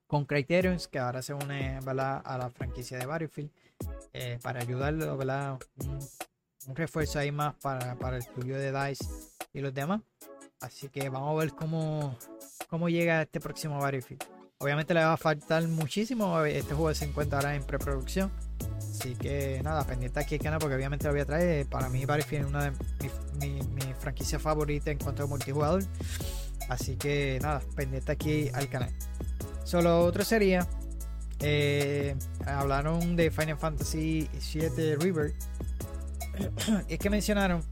con 0.07 0.25
Criterion, 0.25 0.79
que 0.91 0.99
ahora 0.99 1.23
se 1.23 1.35
une 1.35 1.79
a 1.85 1.95
la 1.95 2.51
franquicia 2.55 2.99
de 2.99 3.07
Battlefield 3.07 3.51
eh, 4.13 4.39
para 4.43 4.61
ayudarlo, 4.61 5.17
¿verdad? 5.17 5.59
Un, 5.85 5.99
un, 6.67 6.77
refuerzo 6.77 7.19
ahí 7.19 7.31
más 7.31 7.55
para, 7.57 7.95
para 7.97 8.17
el 8.17 8.23
estudio 8.23 8.57
de 8.57 8.73
DICE 8.73 9.05
y 9.53 9.61
los 9.61 9.75
demás. 9.75 10.01
Así 10.67 10.89
que 10.89 11.09
vamos 11.09 11.31
a 11.31 11.39
ver 11.39 11.53
cómo, 11.53 12.19
cómo 12.69 12.89
llega 12.89 13.23
este 13.23 13.39
próximo 13.41 13.79
Battlefield. 13.79 14.25
Obviamente 14.59 14.95
le 14.95 15.05
va 15.05 15.13
a 15.13 15.17
faltar 15.17 15.63
muchísimo. 15.69 16.43
Este 16.45 16.75
juego 16.75 16.93
se 16.93 17.05
encuentra 17.05 17.39
ahora 17.39 17.55
en 17.55 17.63
preproducción. 17.63 18.33
Así 18.77 19.15
que 19.15 19.61
nada, 19.63 19.85
pendiente 19.85 20.19
aquí 20.19 20.35
al 20.35 20.41
canal 20.41 20.59
porque 20.59 20.75
obviamente 20.75 21.07
lo 21.07 21.13
voy 21.13 21.21
a 21.21 21.25
traer. 21.25 21.67
Para 21.67 21.89
mí 21.89 22.05
Battlefield 22.05 22.45
es 22.45 22.49
una 22.49 22.65
de 22.65 22.71
mis 23.01 23.63
mi, 23.65 23.95
franquicias 24.01 24.43
favoritas 24.43 24.89
en 24.89 24.99
cuanto 24.99 25.23
a 25.23 25.27
multijugador. 25.27 25.85
Así 26.69 26.97
que 26.97 27.39
nada, 27.41 27.63
pendiente 27.77 28.11
aquí 28.11 28.51
al 28.53 28.69
canal. 28.69 28.91
Solo 29.63 30.05
otro 30.05 30.25
sería. 30.25 30.67
Eh, 31.39 32.17
hablaron 32.45 33.15
de 33.15 33.31
Final 33.31 33.57
Fantasy 33.57 34.29
VII 34.53 34.97
River. 34.97 35.33
es 36.89 36.99
que 36.99 37.09
mencionaron 37.09 37.63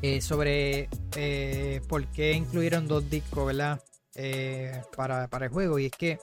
eh, 0.00 0.20
sobre 0.20 0.88
eh, 1.16 1.80
por 1.88 2.06
qué 2.08 2.32
incluyeron 2.32 2.86
dos 2.86 3.10
discos, 3.10 3.46
¿verdad? 3.46 3.82
Eh, 4.14 4.80
para, 4.96 5.28
el 5.40 5.48
juego. 5.48 5.78
Y 5.80 5.86
es 5.86 5.92
que 5.92 6.18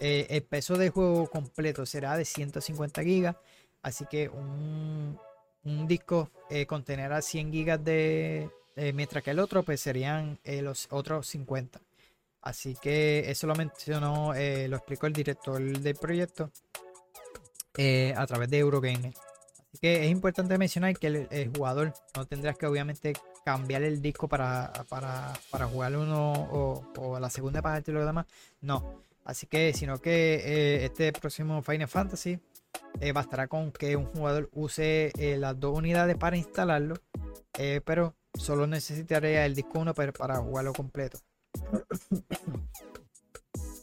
el 0.00 0.42
peso 0.44 0.78
del 0.78 0.88
juego 0.88 1.28
completo 1.28 1.84
será 1.84 2.16
de 2.16 2.24
150 2.24 3.02
gigas. 3.02 3.36
Así 3.82 4.06
que 4.06 4.30
un, 4.30 5.18
disco 5.86 6.30
contenerá 6.66 7.20
100 7.20 7.52
gigas 7.52 7.84
de... 7.84 8.48
mientras 8.94 9.22
que 9.22 9.32
el 9.32 9.38
otro 9.38 9.62
pues 9.62 9.80
serían 9.80 10.38
los 10.44 10.86
otros 10.90 11.26
50. 11.26 11.80
Así 12.40 12.74
que 12.80 13.30
eso 13.30 13.46
lo 13.46 13.54
mencionó, 13.54 14.32
lo 14.32 14.76
explicó 14.76 15.06
el 15.06 15.12
director 15.12 15.60
del 15.60 15.96
proyecto 15.96 16.50
a 18.16 18.26
través 18.26 18.48
de 18.48 18.58
Eurogamer. 18.58 19.12
Así 19.72 19.78
que 19.80 20.04
es 20.04 20.10
importante 20.10 20.58
mencionar 20.58 20.96
que 20.98 21.06
el, 21.30 21.52
jugador 21.56 21.94
no 22.16 22.26
tendrá 22.26 22.54
que 22.54 22.66
obviamente 22.66 23.12
cambiar 23.44 23.82
el 23.82 24.02
disco 24.02 24.26
para, 24.26 24.72
para, 24.88 25.32
para 25.50 25.66
jugar 25.66 25.96
uno 25.96 26.32
o, 26.32 27.18
la 27.20 27.30
segunda 27.30 27.62
parte 27.62 27.92
y 27.92 27.94
lo 27.94 28.04
demás. 28.04 28.26
No. 28.60 29.04
Así 29.24 29.46
que, 29.46 29.72
sino 29.72 29.98
que 30.00 30.34
eh, 30.34 30.84
este 30.86 31.12
próximo 31.12 31.62
Final 31.62 31.86
Fantasy 31.86 32.40
eh, 33.00 33.12
bastará 33.12 33.46
con 33.46 33.70
que 33.70 33.94
un 33.94 34.06
jugador 34.06 34.50
use 34.52 35.12
eh, 35.16 35.36
las 35.38 35.58
dos 35.60 35.76
unidades 35.78 36.16
para 36.16 36.36
instalarlo. 36.36 36.96
pero 37.84 38.16
solo 38.34 38.66
necesitaría 38.66 39.46
el 39.46 39.54
disco 39.54 39.78
1 39.78 39.94
para, 39.94 40.12
para 40.12 40.36
jugarlo 40.38 40.72
completo. 40.72 41.20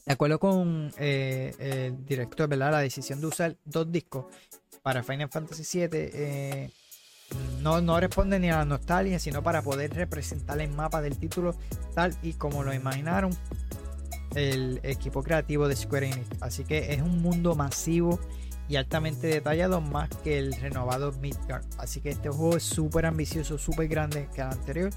De 0.05 0.13
acuerdo 0.13 0.39
con 0.39 0.91
el 0.97 2.05
director, 2.05 2.49
¿verdad? 2.49 2.71
La 2.71 2.79
decisión 2.79 3.21
de 3.21 3.27
usar 3.27 3.55
dos 3.63 3.89
discos 3.89 4.25
para 4.87 5.03
Final 5.03 5.27
Fantasy 5.27 5.79
VII 5.79 5.89
eh, 5.91 6.69
no, 7.61 7.81
no 7.81 7.99
responde 7.99 8.39
ni 8.39 8.49
a 8.49 8.59
la 8.59 8.63
nostalgia, 8.63 9.19
sino 9.19 9.43
para 9.43 9.61
poder 9.61 9.93
representar 9.93 10.61
el 10.61 10.69
mapa 10.69 11.01
del 11.01 11.17
título 11.17 11.57
tal 11.93 12.15
y 12.23 12.31
como 12.31 12.63
lo 12.63 12.73
imaginaron 12.73 13.35
el 14.33 14.79
equipo 14.83 15.23
creativo 15.23 15.67
de 15.67 15.75
Square 15.75 16.07
Enix. 16.07 16.29
Así 16.39 16.63
que 16.63 16.93
es 16.93 17.01
un 17.01 17.21
mundo 17.21 17.53
masivo 17.53 18.17
y 18.69 18.77
altamente 18.77 19.27
detallado 19.27 19.81
más 19.81 20.07
que 20.23 20.39
el 20.39 20.53
renovado 20.53 21.11
Midgard. 21.19 21.65
Así 21.77 21.99
que 21.99 22.11
este 22.11 22.29
juego 22.29 22.55
es 22.55 22.63
súper 22.63 23.07
ambicioso, 23.07 23.57
súper 23.57 23.89
grande 23.89 24.29
que 24.33 24.39
el 24.39 24.47
anterior. 24.47 24.91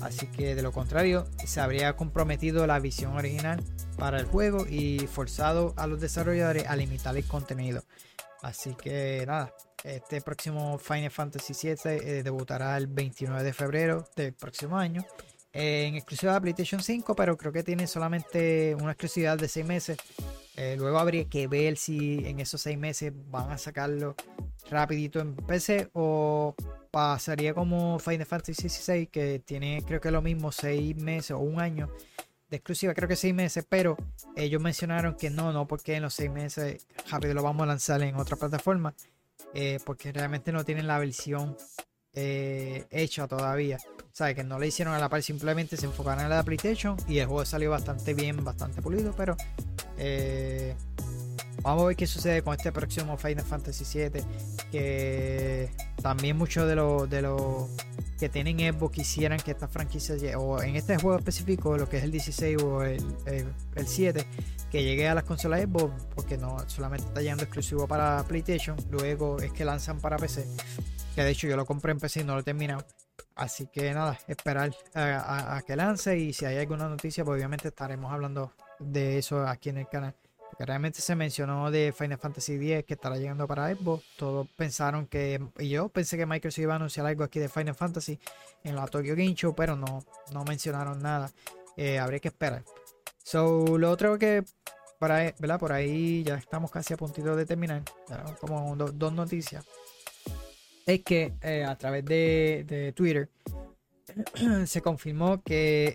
Así 0.00 0.28
que 0.28 0.54
de 0.54 0.62
lo 0.62 0.70
contrario, 0.70 1.26
se 1.44 1.60
habría 1.60 1.96
comprometido 1.96 2.68
la 2.68 2.78
visión 2.78 3.16
original 3.16 3.60
para 3.98 4.20
el 4.20 4.26
juego 4.26 4.64
y 4.68 5.08
forzado 5.08 5.74
a 5.76 5.88
los 5.88 6.00
desarrolladores 6.00 6.68
a 6.68 6.76
limitar 6.76 7.16
el 7.16 7.24
contenido. 7.24 7.82
Así 8.44 8.74
que 8.74 9.24
nada, 9.26 9.54
este 9.82 10.20
próximo 10.20 10.76
Final 10.76 11.10
Fantasy 11.10 11.54
VII 11.54 11.76
eh, 11.84 12.22
debutará 12.22 12.76
el 12.76 12.88
29 12.88 13.42
de 13.42 13.54
febrero 13.54 14.06
del 14.14 14.34
próximo 14.34 14.76
año. 14.76 15.02
en 15.54 15.94
exclusiva 15.94 16.34
de 16.34 16.40
PlayStation 16.42 16.82
5, 16.82 17.16
pero 17.16 17.38
creo 17.38 17.52
que 17.52 17.62
tiene 17.62 17.86
solamente 17.86 18.74
una 18.74 18.90
exclusividad 18.90 19.38
de 19.38 19.48
6 19.48 19.64
meses. 19.64 19.98
Eh, 20.56 20.76
luego 20.78 20.98
habría 20.98 21.24
que 21.24 21.46
ver 21.46 21.78
si 21.78 22.18
en 22.26 22.38
esos 22.38 22.60
6 22.60 22.76
meses 22.76 23.12
van 23.30 23.50
a 23.50 23.56
sacarlo 23.56 24.14
rapidito 24.68 25.20
en 25.20 25.34
PC 25.34 25.88
o 25.94 26.54
pasaría 26.90 27.54
como 27.54 27.98
Final 27.98 28.26
Fantasy 28.26 28.68
XVI 28.68 29.06
que 29.06 29.38
tiene 29.38 29.82
creo 29.86 30.00
que 30.00 30.10
lo 30.10 30.20
mismo 30.20 30.52
6 30.52 30.96
meses 30.96 31.30
o 31.30 31.38
un 31.38 31.60
año 31.60 31.88
exclusiva, 32.56 32.94
creo 32.94 33.08
que 33.08 33.16
seis 33.16 33.34
meses, 33.34 33.64
pero 33.68 33.96
ellos 34.36 34.60
mencionaron 34.60 35.16
que 35.16 35.30
no, 35.30 35.52
no, 35.52 35.66
porque 35.66 35.96
en 35.96 36.02
los 36.02 36.14
seis 36.14 36.30
meses 36.30 36.86
rápido 37.10 37.34
lo 37.34 37.42
vamos 37.42 37.64
a 37.64 37.66
lanzar 37.66 38.02
en 38.02 38.16
otra 38.16 38.36
plataforma, 38.36 38.94
eh, 39.54 39.78
porque 39.84 40.12
realmente 40.12 40.52
no 40.52 40.64
tienen 40.64 40.86
la 40.86 40.98
versión 40.98 41.56
eh, 42.14 42.86
hecha 42.90 43.26
todavía. 43.26 43.78
O 43.98 44.16
sea, 44.16 44.32
que 44.32 44.44
no 44.44 44.58
le 44.58 44.68
hicieron 44.68 44.94
a 44.94 44.98
la 44.98 45.08
par, 45.08 45.22
simplemente 45.22 45.76
se 45.76 45.86
enfocaron 45.86 46.22
en 46.22 46.30
la 46.30 46.42
PlayStation 46.44 46.96
y 47.08 47.18
el 47.18 47.26
juego 47.26 47.44
salió 47.44 47.70
bastante 47.70 48.14
bien, 48.14 48.44
bastante 48.44 48.80
pulido, 48.80 49.12
pero 49.16 49.36
eh, 49.98 50.76
vamos 51.64 51.84
a 51.84 51.86
ver 51.86 51.96
qué 51.96 52.06
sucede 52.06 52.42
con 52.42 52.54
este 52.54 52.70
próximo 52.70 53.16
Final 53.16 53.44
Fantasy 53.44 53.84
VII, 53.98 54.22
que 54.70 55.70
también 56.02 56.36
muchos 56.36 56.68
de 56.68 56.76
los 56.76 57.08
de 57.08 57.22
los 57.22 57.70
que 58.20 58.28
tienen 58.28 58.58
Xbox 58.58 58.94
quisieran 58.94 59.40
que 59.40 59.52
esta 59.52 59.66
franquicia 59.66 60.14
o 60.38 60.62
en 60.62 60.76
este 60.76 60.96
juego 60.98 61.18
específico, 61.18 61.76
lo 61.76 61.88
que 61.88 61.96
es 61.96 62.04
el 62.04 62.12
16 62.12 62.62
o 62.62 62.84
el, 62.84 63.02
7, 63.84 64.26
que 64.70 64.84
llegue 64.84 65.08
a 65.08 65.14
las 65.14 65.24
consolas 65.24 65.62
Xbox, 65.62 66.04
porque 66.14 66.36
no 66.36 66.58
solamente 66.68 67.08
está 67.08 67.22
llegando 67.22 67.42
exclusivo 67.42 67.88
para 67.88 68.22
PlayStation, 68.24 68.76
luego 68.90 69.40
es 69.40 69.52
que 69.52 69.64
lanzan 69.64 69.98
para 70.00 70.16
PC, 70.16 70.46
que 71.14 71.24
de 71.24 71.30
hecho 71.30 71.48
yo 71.48 71.56
lo 71.56 71.64
compré 71.64 71.92
en 71.92 71.98
PC 71.98 72.20
y 72.20 72.24
no 72.24 72.34
lo 72.34 72.40
he 72.40 72.44
terminado. 72.44 72.84
Así 73.36 73.66
que 73.66 73.92
nada, 73.92 74.16
esperar 74.28 74.70
a 74.94 75.60
que 75.66 75.74
lance 75.74 76.16
y 76.16 76.32
si 76.32 76.44
hay 76.44 76.58
alguna 76.58 76.88
noticia, 76.88 77.24
pues 77.24 77.36
obviamente 77.36 77.68
estaremos 77.68 78.12
hablando 78.12 78.52
de 78.78 79.18
eso 79.18 79.44
aquí 79.44 79.70
en 79.70 79.78
el 79.78 79.88
canal 79.88 80.14
realmente 80.58 81.00
se 81.00 81.14
mencionó 81.14 81.70
de 81.70 81.92
Final 81.96 82.18
Fantasy 82.18 82.54
X 82.54 82.84
que 82.86 82.94
estará 82.94 83.16
llegando 83.16 83.46
para 83.46 83.74
Xbox. 83.74 84.04
Todos 84.16 84.48
pensaron 84.56 85.06
que, 85.06 85.40
y 85.58 85.68
yo 85.68 85.88
pensé 85.88 86.16
que 86.16 86.26
Microsoft 86.26 86.62
iba 86.62 86.72
a 86.74 86.76
anunciar 86.76 87.06
algo 87.06 87.24
aquí 87.24 87.38
de 87.38 87.48
Final 87.48 87.74
Fantasy 87.74 88.18
en 88.62 88.76
la 88.76 88.86
Tokyo 88.86 89.14
Game 89.16 89.34
Show, 89.34 89.54
pero 89.54 89.76
no, 89.76 90.04
no 90.32 90.44
mencionaron 90.44 91.02
nada. 91.02 91.30
Eh, 91.76 91.98
habría 91.98 92.20
que 92.20 92.28
esperar. 92.28 92.64
So, 93.22 93.78
lo 93.78 93.90
otro 93.90 94.18
que 94.18 94.44
por 95.58 95.72
ahí, 95.72 96.24
ya 96.24 96.36
estamos 96.36 96.70
casi 96.70 96.94
a 96.94 96.96
puntito 96.96 97.36
de 97.36 97.44
terminar. 97.44 97.82
Como 98.40 98.74
dos 98.76 99.12
noticias. 99.12 99.66
Es 100.86 101.02
que 101.02 101.34
eh, 101.42 101.64
a 101.64 101.76
través 101.76 102.04
de, 102.04 102.92
Twitter 102.96 103.28
se 104.66 104.80
confirmó 104.80 105.42
que 105.42 105.94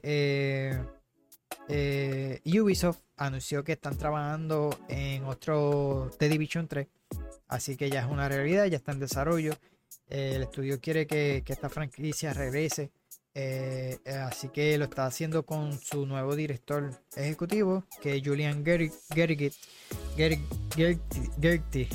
eh, 1.68 2.42
Ubisoft 2.46 3.00
anunció 3.20 3.64
que 3.64 3.74
están 3.74 3.98
trabajando 3.98 4.70
en 4.88 5.26
otro 5.26 6.10
The 6.18 6.30
Division 6.30 6.68
3. 6.68 6.88
Así 7.48 7.76
que 7.76 7.90
ya 7.90 8.02
es 8.02 8.08
una 8.08 8.30
realidad, 8.30 8.66
ya 8.66 8.78
está 8.78 8.92
en 8.92 9.00
desarrollo. 9.00 9.54
Eh, 10.10 10.34
el 10.36 10.44
estudio 10.44 10.80
quiere 10.80 11.06
que, 11.06 11.44
esta 11.46 11.70
franquicia 11.70 12.34
regrese. 12.34 12.92
Eh, 13.36 14.00
así 14.26 14.50
que 14.50 14.78
lo 14.78 14.86
está 14.86 15.06
haciendo 15.06 15.46
con 15.46 15.80
su 15.80 16.06
nuevo 16.06 16.36
director 16.36 16.92
ejecutivo, 17.16 17.86
que 18.02 18.18
es 18.18 18.24
Julian 18.26 18.66
Gergit. 18.66 19.54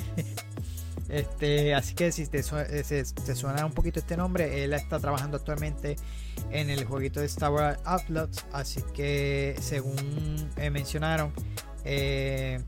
Este, 1.09 1.75
así 1.75 1.93
que 1.93 2.11
si 2.11 2.25
te, 2.27 2.41
suena 2.41 3.65
un 3.65 3.71
poquito 3.73 3.99
este 3.99 4.17
nombre, 4.17 4.63
él 4.63 4.73
está 4.73 4.99
trabajando 4.99 5.37
actualmente 5.37 5.95
en 6.51 6.69
el 6.69 6.85
jueguito 6.85 7.19
de 7.19 7.27
Star 7.27 7.51
Wars 7.51 7.79
Outlaws. 7.85 8.45
Así 8.51 8.81
que 8.93 9.55
según 9.61 10.49
eh, 10.57 10.69
mencionaron, 10.69 11.31
eh, 11.83 12.59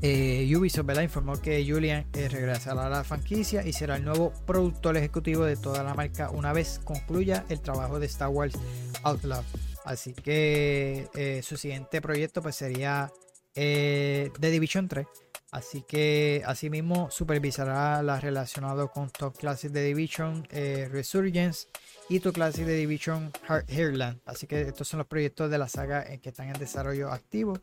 eh, 0.00 0.52
Ubisoft 0.56 1.00
informó 1.00 1.40
que 1.40 1.64
Julian 1.66 2.06
regresará 2.12 2.86
a 2.86 2.90
la 2.90 3.04
franquicia 3.04 3.64
y 3.64 3.72
será 3.72 3.96
el 3.96 4.04
nuevo 4.04 4.32
productor 4.46 4.96
ejecutivo 4.96 5.44
de 5.44 5.56
toda 5.56 5.84
la 5.84 5.94
marca 5.94 6.30
una 6.30 6.52
vez 6.52 6.80
concluya 6.82 7.44
el 7.48 7.60
trabajo 7.60 8.00
de 8.00 8.06
Star 8.06 8.28
Wars 8.28 8.54
Outlaws. 9.04 9.46
Así 9.84 10.12
que 10.12 11.40
su 11.44 11.56
siguiente 11.56 12.00
proyecto 12.00 12.42
pues 12.42 12.56
sería 12.56 13.12
The 13.54 14.30
Division 14.38 14.88
3 14.88 15.06
Así 15.52 15.82
que 15.82 16.42
asimismo 16.46 17.10
supervisará 17.10 18.02
las 18.02 18.22
relacionadas 18.22 18.88
con 18.88 19.10
Top 19.10 19.36
Classic 19.36 19.70
de 19.70 19.84
Division 19.84 20.48
eh, 20.50 20.88
Resurgence 20.90 21.68
y 22.08 22.20
Top 22.20 22.32
Classic 22.32 22.64
de 22.64 22.74
Division 22.74 23.30
Heartland. 23.46 24.18
Así 24.24 24.46
que 24.46 24.62
estos 24.62 24.88
son 24.88 24.98
los 24.98 25.06
proyectos 25.06 25.50
de 25.50 25.58
la 25.58 25.68
saga 25.68 26.04
que 26.22 26.30
están 26.30 26.48
en 26.48 26.54
desarrollo 26.54 27.12
activo. 27.12 27.58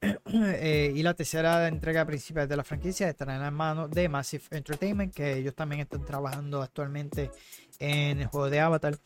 Eh, 0.32 0.92
y 0.94 1.02
la 1.02 1.12
tercera 1.12 1.68
entrega 1.68 2.06
principal 2.06 2.48
de 2.48 2.56
la 2.56 2.64
franquicia 2.64 3.08
estará 3.08 3.34
en 3.34 3.42
las 3.42 3.52
manos 3.52 3.90
de 3.90 4.08
Massive 4.08 4.44
Entertainment, 4.52 5.12
que 5.12 5.36
ellos 5.36 5.54
también 5.54 5.82
están 5.82 6.06
trabajando 6.06 6.62
actualmente 6.62 7.30
en 7.78 8.20
el 8.20 8.26
juego 8.28 8.48
de 8.48 8.60
Avatar. 8.60 8.98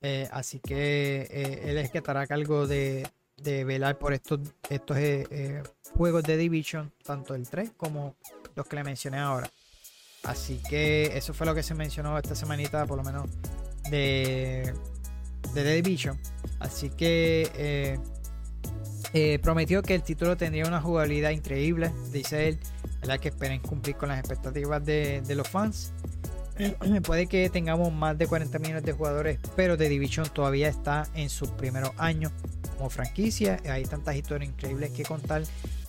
Eh, 0.00 0.28
así 0.32 0.58
que 0.60 1.60
él 1.64 1.76
es 1.76 1.90
que 1.90 1.98
estará 1.98 2.22
a 2.22 2.26
cargo 2.26 2.66
de, 2.66 3.06
de 3.36 3.64
velar 3.64 3.98
por 3.98 4.12
estos, 4.12 4.40
estos 4.68 4.96
eh, 4.96 5.26
eh, 5.30 5.62
juegos 5.96 6.22
de 6.24 6.36
Division, 6.36 6.92
tanto 7.04 7.34
el 7.34 7.48
3 7.48 7.72
como 7.76 8.14
los 8.54 8.66
que 8.66 8.76
le 8.76 8.84
mencioné 8.84 9.18
ahora. 9.18 9.50
Así 10.24 10.60
que 10.68 11.16
eso 11.16 11.34
fue 11.34 11.46
lo 11.46 11.54
que 11.54 11.62
se 11.62 11.74
mencionó 11.74 12.16
esta 12.16 12.34
semanita, 12.34 12.86
por 12.86 12.96
lo 12.96 13.02
menos 13.02 13.28
de, 13.90 14.72
de 15.54 15.62
The 15.62 15.82
Division. 15.82 16.18
Así 16.60 16.90
que 16.90 17.98
eh, 19.14 19.38
prometió 19.40 19.82
que 19.82 19.94
el 19.94 20.02
título 20.02 20.36
tendría 20.36 20.66
una 20.66 20.80
jugabilidad 20.80 21.30
increíble, 21.30 21.92
dice 22.12 22.48
él, 22.48 22.58
la 23.02 23.18
que 23.18 23.28
esperen 23.28 23.60
cumplir 23.60 23.96
con 23.96 24.08
las 24.08 24.18
expectativas 24.18 24.84
de, 24.84 25.22
de 25.22 25.34
los 25.34 25.48
fans. 25.48 25.92
Puede 27.04 27.26
que 27.26 27.48
tengamos 27.50 27.92
más 27.92 28.16
de 28.18 28.26
40 28.26 28.58
millones 28.58 28.84
de 28.84 28.92
jugadores, 28.92 29.38
pero 29.56 29.76
The 29.76 29.88
Division 29.88 30.28
todavía 30.28 30.68
está 30.68 31.08
en 31.14 31.28
sus 31.30 31.50
primeros 31.50 31.92
años 31.98 32.32
franquicia. 32.90 33.58
Hay 33.68 33.84
tantas 33.84 34.16
historias 34.16 34.50
increíbles 34.50 34.90
que 34.90 35.04
contar. 35.04 35.42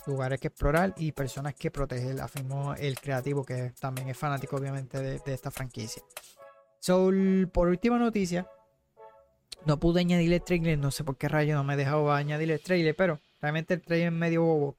lugares 0.06 0.38
que 0.38 0.48
explorar 0.48 0.92
y 0.98 1.12
personas 1.12 1.54
que 1.54 1.70
proteger, 1.70 2.20
afirmó 2.20 2.74
el 2.74 3.00
creativo 3.00 3.42
que 3.42 3.72
también 3.80 4.10
es 4.10 4.18
fanático 4.18 4.56
obviamente 4.56 4.98
de, 4.98 5.32
esta 5.32 5.50
franquicia. 5.50 6.02
So, 6.78 7.10
por 7.50 7.68
última 7.68 7.98
noticia, 7.98 8.46
no 9.64 9.80
pude 9.80 10.00
añadir 10.00 10.30
el 10.30 10.42
trailer, 10.42 10.78
no 10.78 10.90
sé 10.90 11.04
por 11.04 11.16
qué 11.16 11.26
rayo 11.28 11.54
no 11.54 11.64
me 11.64 11.72
he 11.72 11.76
dejado 11.78 12.12
añadir 12.12 12.50
el 12.50 12.60
trailer, 12.60 12.94
pero 12.94 13.18
realmente 13.40 13.72
el 13.72 13.80
trailer 13.80 14.08
es 14.08 14.12
medio 14.12 14.42
bobo, 14.42 14.76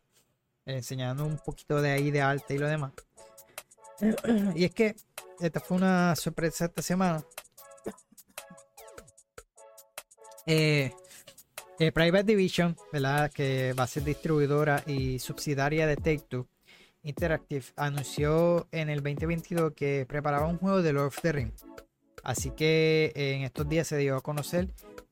enseñando 0.67 1.25
un 1.25 1.39
poquito 1.39 1.81
de 1.81 1.89
ahí 1.89 2.11
de 2.11 2.21
arte 2.21 2.53
y 2.53 2.59
lo 2.59 2.67
demás. 2.67 2.91
Y 4.55 4.65
es 4.65 4.73
que 4.73 4.95
esta 5.39 5.59
fue 5.59 5.77
una 5.77 6.15
sorpresa 6.15 6.65
esta 6.65 6.81
semana. 6.81 7.23
Eh, 10.45 10.91
eh, 11.79 11.91
Private 11.91 12.23
Division, 12.23 12.75
¿verdad? 12.93 13.31
que 13.31 13.73
va 13.73 13.83
a 13.83 13.87
ser 13.87 14.03
distribuidora 14.03 14.83
y 14.85 15.19
subsidiaria 15.19 15.87
de 15.87 15.95
Take-Two 15.95 16.47
Interactive, 17.03 17.65
anunció 17.75 18.67
en 18.71 18.89
el 18.89 19.03
2022 19.03 19.73
que 19.73 20.05
preparaba 20.07 20.47
un 20.47 20.57
juego 20.57 20.81
de 20.81 20.93
Lord 20.93 21.07
of 21.07 21.21
the 21.21 21.31
Rings. 21.31 21.65
Así 22.23 22.49
que 22.51 23.11
en 23.15 23.43
estos 23.43 23.69
días 23.69 23.87
se 23.87 23.97
dio 23.97 24.15
a 24.17 24.21
conocer 24.21 24.69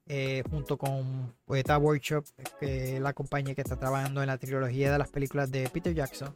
eh, 0.07 0.43
junto 0.49 0.77
con 0.77 1.33
Poeta 1.45 1.77
Workshop, 1.77 2.25
que 2.59 2.95
es 2.95 3.01
la 3.01 3.13
compañía 3.13 3.55
que 3.55 3.61
está 3.61 3.77
trabajando 3.77 4.21
en 4.21 4.27
la 4.27 4.37
trilogía 4.37 4.91
de 4.91 4.97
las 4.97 5.09
películas 5.09 5.51
de 5.51 5.69
Peter 5.69 5.93
Jackson. 5.93 6.35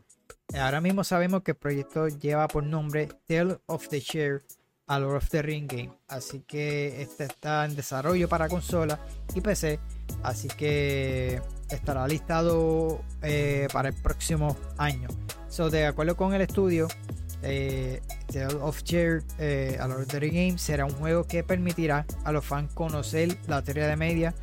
Ahora 0.55 0.79
mismo 0.79 1.03
sabemos 1.03 1.43
que 1.43 1.51
el 1.51 1.57
proyecto 1.57 2.07
lleva 2.07 2.47
por 2.47 2.63
nombre 2.63 3.09
Tale 3.27 3.59
of 3.65 3.87
the 3.89 3.99
Share 3.99 4.43
a 4.87 4.97
Lord 4.97 5.17
of 5.17 5.29
the 5.29 5.41
Ring 5.41 5.67
Game. 5.67 5.91
Así 6.07 6.41
que 6.47 7.01
este 7.01 7.25
está 7.25 7.65
en 7.65 7.75
desarrollo 7.75 8.29
para 8.29 8.47
consola 8.47 8.99
y 9.35 9.41
PC. 9.41 9.79
Así 10.23 10.47
que 10.47 11.41
estará 11.69 12.07
listado 12.07 13.01
eh, 13.21 13.67
para 13.73 13.89
el 13.89 13.95
próximo 13.95 14.55
año. 14.77 15.09
So, 15.49 15.69
de 15.69 15.85
acuerdo 15.85 16.15
con 16.15 16.33
el 16.33 16.41
estudio, 16.41 16.87
eh, 17.43 18.01
Tale 18.31 18.55
of 18.55 18.81
Share 18.83 19.23
eh, 19.37 19.77
a 19.79 19.87
Lord 19.87 20.03
of 20.03 20.07
the 20.07 20.19
Ring 20.19 20.33
Game 20.33 20.57
será 20.57 20.85
un 20.85 20.91
juego 20.91 21.25
que 21.25 21.43
permitirá 21.43 22.05
a 22.23 22.31
los 22.31 22.45
fans 22.45 22.73
conocer 22.73 23.37
la 23.47 23.61
teoría 23.61 23.87
de 23.87 23.97
media, 23.97 24.33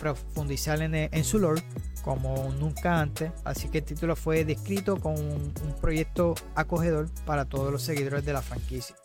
profundizar 0.00 0.80
en, 0.82 0.94
en, 0.94 1.24
su 1.24 1.38
lore 1.38 1.62
como 2.02 2.52
nunca 2.52 3.00
antes. 3.00 3.32
Así 3.44 3.68
que 3.68 3.78
el 3.78 3.84
título 3.84 4.16
fue 4.16 4.44
descrito 4.44 4.98
como 4.98 5.16
un 5.18 5.76
proyecto 5.80 6.34
acogedor 6.54 7.08
para 7.26 7.44
todos 7.44 7.72
los 7.72 7.82
seguidores 7.82 8.24
de 8.24 8.32
la 8.32 8.42
franquicia. 8.42 8.96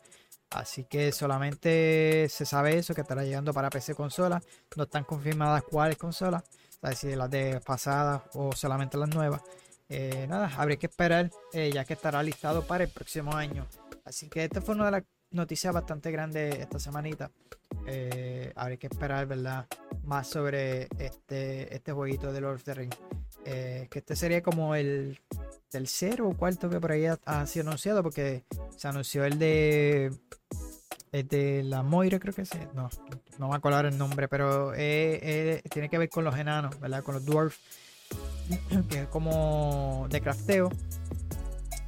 Así 0.52 0.84
que 0.86 1.12
solamente 1.12 2.28
se 2.30 2.46
sabe 2.46 2.78
eso, 2.78 2.96
que 2.96 3.02
estará 3.02 3.24
llegando 3.24 3.54
para 3.54 3.70
PC 3.70 3.94
consola. 3.94 4.42
No 4.76 4.84
están 4.84 5.04
confirmadas 5.04 5.64
cuáles 5.64 5.98
consolas, 5.98 6.44
si 6.96 7.16
las 7.16 7.30
de 7.30 7.62
pasadas 7.62 8.24
o 8.34 8.52
solamente 8.54 8.98
las 8.98 9.10
nuevas. 9.10 9.42
Eh, 9.90 10.26
nada, 10.28 10.52
habría 10.58 10.78
que 10.78 10.88
esperar, 10.88 11.32
eh, 11.54 11.72
ya 11.74 11.86
que 11.86 11.94
estará 11.94 12.24
listado 12.24 12.66
para 12.66 12.84
el 12.84 12.90
próximo 12.90 13.36
año. 13.36 13.68
Así 14.06 14.28
que 14.28 14.44
esta 14.44 14.62
fue 14.62 14.76
una 14.76 14.86
de 14.86 14.92
las 14.92 15.04
noticias 15.32 15.74
bastante 15.74 16.12
grandes 16.12 16.56
esta 16.56 16.80
semanita. 16.80 17.32
Eh, 17.86 18.52
habría 18.56 18.78
que 18.78 18.88
esperar, 18.88 19.28
¿verdad? 19.28 19.68
Más 20.04 20.28
sobre 20.28 20.88
este, 20.98 21.74
este 21.74 21.92
jueguito 21.92 22.32
de 22.32 22.42
Lord 22.42 22.56
of 22.56 22.64
the 22.64 22.74
Rings. 22.74 22.98
que 23.44 23.90
este 23.92 24.16
sería 24.16 24.42
como 24.42 24.76
el 24.76 25.20
tercero 25.70 26.28
o 26.28 26.38
cuarto 26.38 26.70
que 26.70 26.80
por 26.80 26.92
ahí 26.92 27.06
ha 27.06 27.46
sido 27.46 27.68
anunciado, 27.68 28.04
porque 28.04 28.44
se 28.76 28.88
anunció 28.88 29.24
el 29.24 29.40
de 29.40 30.12
es 31.12 31.28
de 31.28 31.64
la 31.64 31.82
Moira, 31.82 32.20
creo 32.20 32.34
que 32.34 32.46
sí. 32.46 32.60
No, 32.74 32.90
no 33.38 33.50
me 33.50 33.56
acuerdo 33.56 33.80
el 33.82 33.98
nombre, 33.98 34.28
pero 34.28 34.72
tiene 34.74 35.90
que 35.90 35.98
ver 35.98 36.10
con 36.10 36.24
los 36.24 36.38
enanos, 36.38 36.80
¿verdad? 36.80 37.04
Con 37.04 37.16
los 37.16 37.26
dwarfs, 37.26 37.60
que 38.90 39.02
es 39.02 39.08
como 39.08 40.08
de 40.10 40.22
crafteo. 40.22 40.70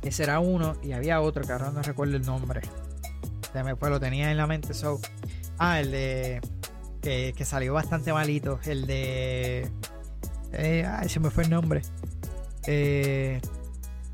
Ese 0.02 0.24
era 0.24 0.40
uno 0.40 0.76
y 0.82 0.94
había 0.94 1.22
otro 1.22 1.44
que 1.44 1.52
ahora 1.52 1.70
no 1.70 1.82
recuerdo 1.84 2.16
el 2.16 2.26
nombre. 2.26 2.62
Me 3.54 3.76
fue, 3.76 3.90
lo 3.90 4.00
tenía 4.00 4.32
en 4.32 4.38
la 4.38 4.48
mente. 4.48 4.74
So. 4.74 5.00
Ah, 5.58 5.80
el 5.80 5.92
de. 5.92 6.42
Que, 7.02 7.46
salió 7.46 7.74
bastante 7.74 8.14
malito. 8.14 8.60
El 8.66 8.88
de. 8.88 9.70
Eh, 10.54 10.86
ay, 10.88 11.10
se 11.10 11.20
me 11.20 11.30
fue 11.30 11.44
el 11.44 11.50
nombre. 11.50 11.82
Eh, 12.68 13.42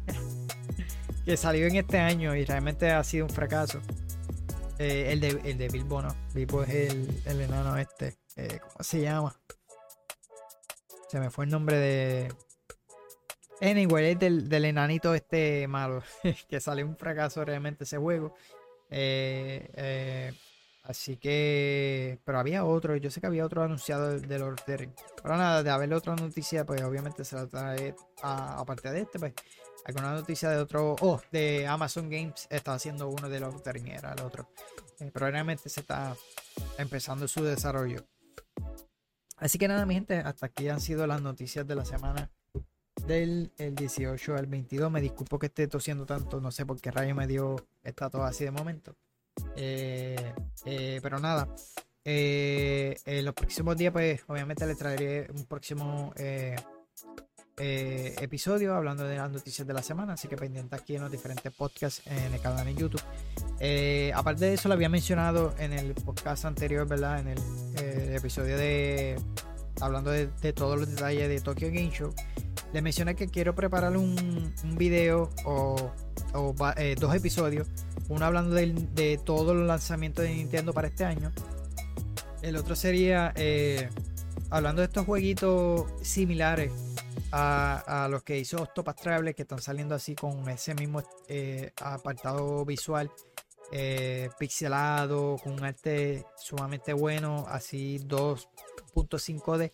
que 1.26 1.38
salió 1.38 1.68
en 1.68 1.76
este 1.76 2.00
año 2.00 2.36
y 2.36 2.46
realmente 2.46 2.92
ha 2.92 3.04
sido 3.04 3.26
un 3.26 3.32
fracaso. 3.32 3.82
Eh, 4.80 5.12
el, 5.12 5.20
de, 5.20 5.42
el 5.44 5.58
de 5.58 5.70
Bilbo, 5.70 6.02
¿no? 6.02 6.16
Bilbo 6.34 6.64
es 6.64 6.70
el, 6.70 7.22
el 7.26 7.42
enano 7.42 7.78
este. 7.78 8.18
¿Cómo 8.36 8.84
se 8.84 9.02
llama? 9.02 9.36
Se 11.10 11.20
me 11.20 11.30
fue 11.30 11.46
el 11.46 11.52
nombre 11.52 11.78
de. 11.78 12.34
Anyway, 13.62 14.12
es 14.12 14.20
del, 14.20 14.50
del 14.50 14.66
enanito 14.66 15.16
este 15.16 15.68
malo. 15.68 16.04
que 16.50 16.60
sale 16.60 16.84
un 16.84 16.98
fracaso 16.98 17.44
realmente 17.46 17.86
ese 17.86 17.98
juego. 17.98 18.36
Eh, 18.90 20.34
así 20.84 21.18
que. 21.18 22.20
Pero 22.24 22.40
había 22.40 22.66
otro. 22.66 22.96
Yo 22.96 23.12
sé 23.12 23.22
que 23.22 23.28
había 23.28 23.46
otro 23.46 23.64
anunciado 23.64 24.20
de 24.20 24.40
Lord 24.40 24.54
of 24.54 24.66
the 24.66 24.78
Rings. 24.78 24.96
Pero 25.22 25.38
nada, 25.38 25.64
de 25.64 25.70
haber 25.70 25.94
otra 25.94 26.16
noticia, 26.16 26.66
pues 26.66 26.82
obviamente 26.82 27.24
se 27.24 27.36
la 27.36 27.48
trae. 27.48 27.96
Aparte 28.22 28.92
de 28.92 29.02
este, 29.02 29.20
pues 29.20 29.34
alguna 29.88 30.12
noticia 30.14 30.50
de 30.50 30.58
otro, 30.58 30.96
oh, 31.00 31.22
de 31.32 31.66
Amazon 31.66 32.10
Games 32.10 32.48
está 32.50 32.74
haciendo 32.74 33.08
uno 33.08 33.30
de 33.30 33.40
los 33.40 33.56
era 33.66 34.14
el 34.14 34.22
otro. 34.22 34.50
Eh, 35.00 35.12
probablemente 35.14 35.70
se 35.70 35.80
está 35.80 36.16
empezando 36.78 37.28
su 37.28 37.44
desarrollo. 37.44 38.06
Así 39.38 39.58
que 39.58 39.68
nada, 39.68 39.86
mi 39.86 39.94
gente, 39.94 40.18
hasta 40.18 40.48
aquí 40.48 40.68
han 40.68 40.82
sido 40.82 41.08
las 41.08 41.22
noticias 41.22 41.66
de 41.66 41.76
la 41.76 41.86
semana 41.86 42.30
del 43.08 43.52
18 43.58 44.36
al 44.36 44.48
22. 44.48 44.92
Me 44.92 45.02
disculpo 45.02 45.40
que 45.40 45.48
esté 45.48 45.68
tosiendo 45.68 46.06
tanto, 46.06 46.40
no 46.42 46.52
sé 46.52 46.66
por 46.66 46.80
qué 46.80 46.92
rayo 46.92 47.16
me 47.16 47.28
dio, 47.28 47.56
está 47.84 48.10
todo 48.10 48.24
así 48.24 48.44
de 48.44 48.52
momento. 48.52 48.96
Eh, 49.56 50.34
eh, 50.66 51.00
pero 51.02 51.20
nada, 51.20 51.48
en 52.04 53.26
los 53.26 53.34
próximos 53.34 53.78
días, 53.78 53.92
pues 53.94 54.22
obviamente 54.28 54.66
les 54.66 54.78
traeré 54.78 55.28
un 55.32 55.46
próximo 55.46 56.14
eh, 57.60 58.14
episodio 58.22 58.76
hablando 58.76 59.04
de 59.04 59.18
las 59.18 59.32
noticias 59.32 59.68
de 59.68 59.74
la 59.74 59.82
semana, 59.82 60.14
así 60.14 60.28
que 60.28 60.38
pendiente 60.38 60.76
aquí 60.76 60.96
en 60.96 61.02
los 61.02 61.12
diferentes 61.12 61.52
podcasts 61.52 62.06
en 62.06 62.32
el 62.32 62.40
canal 62.40 62.64
de 62.66 62.76
YouTube. 62.76 63.02
Eh, 63.60 64.12
aparte 64.14 64.46
de 64.46 64.54
eso, 64.54 64.68
lo 64.68 64.76
había 64.76 64.90
mencionado 64.90 65.56
en 65.58 65.74
el 65.74 65.96
podcast 65.96 66.46
anterior, 66.46 66.88
¿verdad? 66.88 67.20
En 67.20 67.30
el, 67.30 67.40
eh, 67.80 68.16
episodio 68.16 68.58
de 68.58 69.20
hablando 69.82 70.12
de, 70.12 70.28
todos 70.54 70.80
los 70.80 70.90
detalles 70.90 71.30
de 71.30 71.40
Tokyo 71.42 71.68
Game 71.68 71.92
Show. 71.92 72.14
Le 72.74 72.82
mencioné 72.82 73.16
que 73.16 73.28
quiero 73.28 73.56
preparar 73.56 73.96
un, 73.96 74.54
video 74.78 75.30
o, 75.46 75.92
dos 77.00 77.16
episodios. 77.16 77.68
Uno 78.10 78.26
hablando 78.26 78.56
de, 78.56 79.20
todos 79.24 79.56
los 79.56 79.68
lanzamientos 79.68 80.24
de 80.24 80.34
Nintendo 80.36 80.74
para 80.74 80.88
este 80.88 81.06
año. 81.06 81.32
El 82.42 82.56
otro 82.56 82.76
sería 82.76 83.34
hablando 84.50 84.82
de 84.82 84.86
estos 84.86 85.06
jueguitos 85.06 85.86
similares 86.02 86.72
a, 87.32 88.08
los 88.10 88.24
que 88.24 88.38
hizo 88.38 88.58
Octopath 88.62 89.02
Traveler, 89.02 89.36
que 89.36 89.44
están 89.44 89.62
saliendo 89.62 89.96
así 89.96 90.16
con 90.16 90.48
ese 90.50 90.74
mismo 90.76 91.04
eh, 91.28 91.72
apartado 91.82 92.64
visual 92.66 93.12
eh, 93.72 94.30
pixelado, 94.40 95.38
con 95.44 95.54
un 95.54 95.64
arte 95.64 96.26
sumamente 96.38 96.94
bueno, 96.94 97.46
así 97.50 98.00
2.5D, 99.06 99.72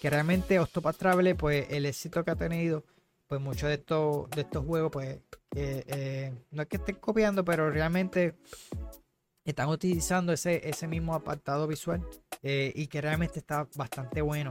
que 0.00 0.10
realmente 0.10 0.58
Octopath 0.58 0.96
Traveler, 0.96 1.36
pues 1.36 1.66
el 1.70 1.86
éxito 1.86 2.24
que 2.24 2.30
ha 2.30 2.36
tenido, 2.36 2.84
pues 3.26 3.40
muchos 3.40 3.68
de 3.68 3.74
estos, 3.74 4.30
de 4.30 4.42
estos 4.42 4.64
juegos, 4.64 4.90
pues 4.90 5.18
eh, 5.54 6.32
no 6.50 6.62
es 6.62 6.68
que 6.68 6.76
estén 6.76 6.96
copiando, 6.96 7.44
pero 7.44 7.70
realmente 7.70 8.34
están 9.44 9.68
utilizando 9.68 10.32
ese, 10.32 10.68
ese 10.68 10.86
mismo 10.86 11.14
apartado 11.14 11.66
visual 11.66 12.06
y 12.44 12.88
que 12.88 13.00
realmente 13.00 13.38
está 13.38 13.68
bastante 13.76 14.20
bueno. 14.20 14.50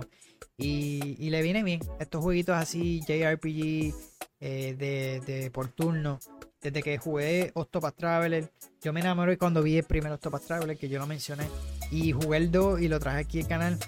Y, 0.57 1.29
le 1.29 1.41
viene 1.41 1.63
bien. 1.63 1.81
Estos 1.99 2.23
jueguitos 2.23 2.55
así, 2.55 3.01
JRPG 3.01 3.93
eh, 4.39 4.75
de, 4.77 5.21
de, 5.25 5.51
por 5.51 5.69
turno. 5.69 6.19
Desde 6.61 6.83
que 6.83 6.97
jugué 6.99 7.51
Octopath 7.55 7.95
Traveler, 7.95 8.51
yo 8.81 8.93
me 8.93 8.99
enamoré 8.99 9.37
cuando 9.37 9.63
vi 9.63 9.77
el 9.77 9.83
primer 9.83 10.11
Octopath 10.11 10.45
Traveler, 10.45 10.77
que 10.77 10.89
yo 10.89 10.99
lo 10.99 11.07
mencioné. 11.07 11.47
Y 11.89 12.11
jugué 12.11 12.37
el 12.37 12.51
2 12.51 12.81
y 12.81 12.87
lo 12.87 12.99
traje 12.99 13.19
aquí 13.19 13.41
al 13.41 13.47
canal. 13.47 13.79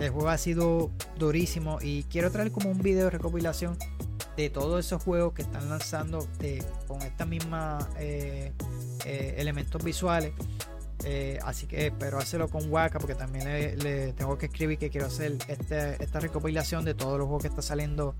El 0.00 0.10
juego 0.10 0.30
ha 0.30 0.38
sido 0.38 0.90
durísimo 1.18 1.78
y 1.80 2.04
quiero 2.04 2.30
traer 2.30 2.50
como 2.50 2.70
un 2.70 2.78
video 2.78 3.04
de 3.04 3.10
recopilación 3.10 3.76
de 4.36 4.50
todos 4.50 4.84
esos 4.84 5.02
juegos 5.02 5.34
que 5.34 5.42
están 5.42 5.68
lanzando 5.68 6.26
con 6.88 7.02
estas 7.02 7.28
mismas 7.28 7.86
eh, 7.98 8.52
eh, 9.04 9.34
elementos 9.38 9.84
visuales 9.84 10.32
eh, 11.04 11.38
así 11.44 11.66
que 11.66 11.86
espero 11.86 12.18
hacerlo 12.18 12.48
con 12.48 12.70
Waka 12.70 12.98
porque 12.98 13.14
también 13.14 13.46
le, 13.78 14.12
tengo 14.12 14.36
que 14.36 14.46
escribir 14.46 14.78
que 14.78 14.90
quiero 14.90 15.06
hacer 15.06 15.38
este, 15.48 16.02
esta 16.02 16.20
recopilación 16.20 16.84
de 16.84 16.94
todos 16.94 17.18
los 17.18 17.26
juegos 17.26 17.42
que 17.42 17.48
está 17.48 17.62
saliendo 17.62 18.14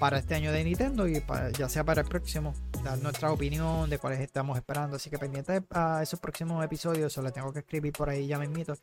para 0.00 0.18
este 0.18 0.34
año 0.34 0.50
de 0.50 0.64
Nintendo 0.64 1.06
y 1.06 1.22
ya 1.56 1.68
sea 1.68 1.84
para 1.84 2.02
el 2.02 2.08
próximo, 2.08 2.52
dar 2.82 2.98
nuestra 2.98 3.30
opinión 3.30 3.88
de 3.88 3.98
cuáles 3.98 4.20
estamos 4.20 4.56
esperando. 4.56 4.96
Así 4.96 5.10
que 5.10 5.18
pendiente 5.18 5.62
a 5.70 6.02
esos 6.02 6.18
próximos 6.18 6.64
episodios, 6.64 7.12
solo 7.12 7.32
tengo 7.32 7.52
que 7.52 7.60
escribir 7.60 7.92
por 7.92 8.08
ahí 8.08 8.26
ya 8.26 8.38
me 8.38 8.46
invito 8.46 8.74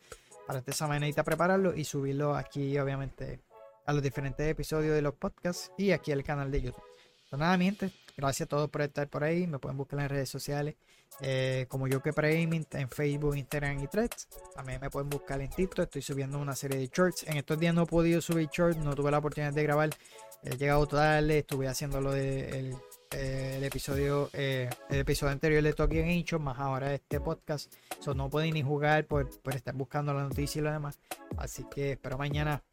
para 0.47 0.59
esta 0.59 0.73
semanita 0.73 1.23
prepararlo 1.23 1.75
y 1.75 1.83
subirlo 1.83 2.35
aquí, 2.35 2.77
obviamente, 2.77 3.41
a 3.85 3.93
los 3.93 4.03
diferentes 4.03 4.47
episodios 4.47 4.93
de 4.95 5.01
los 5.01 5.15
podcasts 5.15 5.71
y 5.77 5.91
aquí 5.91 6.11
al 6.11 6.23
canal 6.23 6.51
de 6.51 6.61
YouTube. 6.61 6.83
Pues 7.29 7.39
nada, 7.39 7.55
mi 7.57 7.65
gente, 7.65 7.91
gracias 8.17 8.47
a 8.47 8.49
todos 8.49 8.69
por 8.69 8.81
estar 8.81 9.07
por 9.07 9.23
ahí. 9.23 9.47
Me 9.47 9.57
pueden 9.57 9.77
buscar 9.77 9.99
en 9.99 10.09
redes 10.09 10.29
sociales 10.29 10.75
eh, 11.19 11.65
como 11.69 11.87
yo 11.87 12.01
que 12.01 12.11
Gaming 12.11 12.65
en 12.71 12.89
Facebook, 12.89 13.35
Instagram 13.35 13.83
y 13.83 13.87
Threads. 13.87 14.27
También 14.55 14.81
me 14.81 14.89
pueden 14.89 15.09
buscar 15.09 15.39
en 15.41 15.49
TikTok. 15.49 15.85
Estoy 15.85 16.01
subiendo 16.01 16.39
una 16.39 16.55
serie 16.55 16.79
de 16.79 16.87
shorts. 16.87 17.23
En 17.27 17.37
estos 17.37 17.59
días 17.59 17.73
no 17.73 17.83
he 17.83 17.85
podido 17.85 18.21
subir 18.21 18.49
shorts, 18.51 18.77
no 18.77 18.95
tuve 18.95 19.11
la 19.11 19.19
oportunidad 19.19 19.53
de 19.53 19.63
grabar. 19.63 19.89
He 20.43 20.57
llegado 20.57 20.87
tarde, 20.87 21.39
estuve 21.39 21.67
haciendo 21.67 22.01
lo 22.01 22.11
del 22.11 22.75
eh, 23.11 23.55
el 23.57 23.63
episodio 23.63 24.29
eh, 24.33 24.69
el 24.89 24.99
episodio 24.99 25.31
anterior 25.31 25.63
de 25.63 25.73
Tokyo 25.73 26.01
Hecho 26.03 26.39
más 26.39 26.59
ahora 26.59 26.93
este 26.93 27.19
podcast 27.19 27.73
so, 27.99 28.13
no 28.13 28.29
pueden 28.29 28.53
ni 28.53 28.63
jugar 28.63 29.05
por, 29.05 29.29
por 29.41 29.55
estar 29.55 29.73
buscando 29.73 30.13
la 30.13 30.23
noticia 30.23 30.59
y 30.59 30.63
lo 30.63 30.71
demás 30.71 30.99
así 31.37 31.65
que 31.69 31.93
espero 31.93 32.17
mañana 32.17 32.63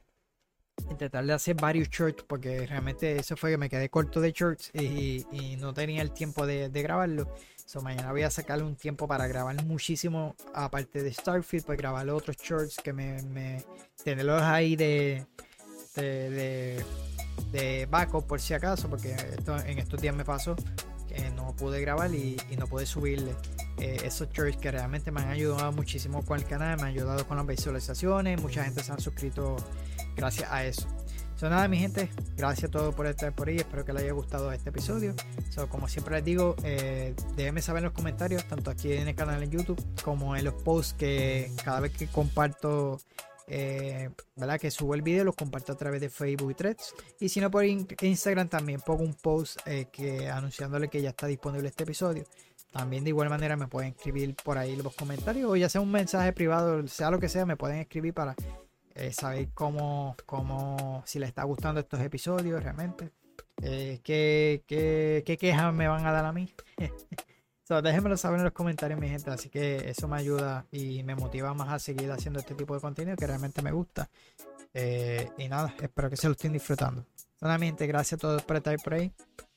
intentar 0.91 1.25
de 1.25 1.33
hacer 1.33 1.57
varios 1.57 1.89
shorts 1.89 2.23
porque 2.25 2.67
realmente 2.67 3.17
eso 3.17 3.37
fue 3.37 3.51
que 3.51 3.59
me 3.59 3.69
quedé 3.69 3.89
corto 3.89 4.21
de 4.21 4.33
shorts 4.33 4.71
y, 4.75 5.25
no 5.59 5.75
tenía 5.75 6.03
el 6.03 6.13
tiempo 6.13 6.47
de, 6.47 6.69
grabarlo. 6.69 7.35
So, 7.67 7.83
mañana 7.83 8.13
voy 8.13 8.23
a 8.23 8.31
sacarle 8.31 8.65
un 8.65 8.77
tiempo 8.77 9.07
para 9.07 9.27
grabar 9.27 9.63
muchísimo, 9.65 10.35
aparte 10.55 11.03
de 11.03 11.13
Starfield, 11.13 11.67
pues 11.67 11.79
grabar 11.79 12.09
otros 12.09 12.37
shorts 12.37 12.77
que 12.77 12.93
me, 12.93 13.65
tenerlos 14.03 14.43
ahí 14.43 14.77
de, 14.77 15.27
backup 17.91 18.27
por 18.27 18.41
si 18.41 18.55
acaso, 18.55 18.89
porque 18.89 19.13
esto, 19.13 19.59
en 19.59 19.79
estos 19.79 20.01
días 20.01 20.15
me 20.15 20.25
pasó 20.25 20.57
que 21.09 21.31
no 21.31 21.55
pude 21.57 21.81
grabar 21.81 22.15
y, 22.15 22.37
no 22.59 22.67
pude 22.67 22.87
subirle 22.87 23.35
eh, 23.79 23.99
esos 24.05 24.29
shorts 24.31 24.59
que 24.59 24.71
realmente 24.71 25.11
me 25.11 25.23
han 25.23 25.29
ayudado 25.29 25.73
muchísimo 25.73 26.25
con 26.25 26.39
el 26.39 26.45
canal, 26.45 26.77
me 26.77 26.83
han 26.83 26.89
ayudado 26.89 27.27
con 27.27 27.37
las 27.37 27.47
visualizaciones, 27.47 28.41
mucha 28.41 28.65
gente 28.65 28.83
se 28.83 28.93
han 28.93 29.01
suscrito 29.01 29.57
gracias 30.17 30.51
a 30.51 30.65
eso. 30.65 30.87
So, 31.37 31.49
nada, 31.49 31.69
mi 31.69 31.79
gente, 31.79 32.11
gracias 32.37 32.69
a 32.69 32.73
todos 32.73 32.93
por 32.97 33.07
estar 33.07 33.33
por 33.33 33.49
ahí. 33.49 33.59
Espero 33.59 33.85
que 33.85 33.93
les 33.93 34.03
haya 34.03 34.13
gustado 34.13 34.51
este 34.51 34.71
episodio. 34.71 35.15
So, 35.51 35.69
como 35.69 35.87
siempre 35.87 36.17
les 36.17 36.25
digo, 36.25 36.57
eh, 36.65 37.15
déjenme 37.37 37.63
saber 37.63 37.79
en 37.79 37.85
los 37.85 37.93
comentarios, 37.93 38.43
tanto 38.49 38.73
aquí 38.73 38.93
en 38.93 39.07
el 39.07 39.15
canal 39.15 39.41
en 39.41 39.51
YouTube 39.53 39.81
como 40.03 40.35
en 40.35 40.45
los 40.45 40.55
posts 40.55 40.95
que 40.95 41.53
cada 41.63 41.79
vez 41.79 41.93
que 41.93 42.09
comparto, 42.09 43.01
eh. 43.49 44.11
Que 44.61 44.71
subo 44.71 44.95
el 44.95 45.03
video, 45.03 45.25
los 45.25 45.35
comparto 45.35 45.73
a 45.73 45.77
través 45.77 46.01
de 46.01 46.09
Facebook 46.09 46.51
y 46.51 46.55
Threads. 46.55 46.95
Y 47.21 47.29
si 47.29 47.41
no, 47.41 47.51
por 47.51 47.65
Instagram 47.65 48.49
también 48.49 48.81
pongo 48.81 49.03
un 49.03 49.15
post 49.15 49.61
eh, 49.67 49.87
que, 49.93 50.29
anunciándole 50.29 50.89
que 50.89 51.03
ya 51.03 51.11
está 51.11 51.27
disponible 51.27 51.69
este 51.69 51.85
episodio. 51.85 52.25
También 52.73 53.03
de 53.05 53.11
igual 53.11 53.31
manera 53.31 53.57
me 53.57 53.67
pueden 53.67 53.91
escribir 53.91 54.35
por 54.37 54.59
ahí 54.59 54.77
los 54.77 54.95
comentarios 54.95 55.51
o 55.51 55.57
ya 55.57 55.69
sea 55.69 55.81
un 55.81 55.91
mensaje 55.91 56.33
privado, 56.33 56.87
sea 56.87 57.11
lo 57.11 57.19
que 57.19 57.29
sea, 57.29 57.47
me 57.47 57.57
pueden 57.57 57.79
escribir 57.79 58.13
para 58.13 58.35
eh, 58.95 59.13
saber 59.13 59.49
cómo, 59.55 60.17
cómo, 60.27 61.03
si 61.07 61.19
les 61.19 61.29
está 61.29 61.45
gustando 61.45 61.81
estos 61.81 62.01
episodios 62.01 62.63
realmente. 62.63 63.11
Eh, 63.63 64.01
¿qué, 64.03 64.63
qué, 64.67 65.37
quejas 65.39 65.73
me 65.73 65.89
van 65.89 66.05
a 66.07 66.13
dar 66.13 66.25
a 66.25 66.33
mí? 66.33 66.53
so, 67.69 67.83
déjenmelo 67.83 68.17
saber 68.17 68.39
en 68.39 68.45
los 68.45 68.53
comentarios, 68.53 68.99
mi 68.99 69.09
gente. 69.09 69.31
Así 69.31 69.51
que 69.51 69.91
eso 69.91 70.09
me 70.09 70.17
ayuda 70.17 70.65
y 70.73 71.03
me 71.03 71.15
motiva 71.15 71.53
más 71.55 71.69
a 71.69 71.79
seguir 71.79 72.11
haciendo 72.11 72.41
este 72.41 72.55
tipo 72.55 72.75
de 72.75 72.81
contenido 72.81 73.17
que 73.17 73.27
realmente 73.27 73.61
me 73.63 73.73
gusta. 73.73 74.09
Eh, 74.73 75.29
y 75.37 75.49
nada, 75.49 75.75
espero 75.81 76.09
que 76.09 76.17
se 76.17 76.27
lo 76.27 76.33
estén 76.33 76.53
disfrutando. 76.53 77.05
Solamente 77.39 77.87
gracias 77.87 78.19
a 78.19 78.21
todos 78.21 78.43
por 78.43 78.57
estar 78.57 78.77
por 78.83 78.95
ahí. 78.95 79.13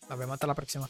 Nos 0.09 0.19
vemos 0.19 0.33
hasta 0.33 0.47
la 0.47 0.55
próxima. 0.55 0.89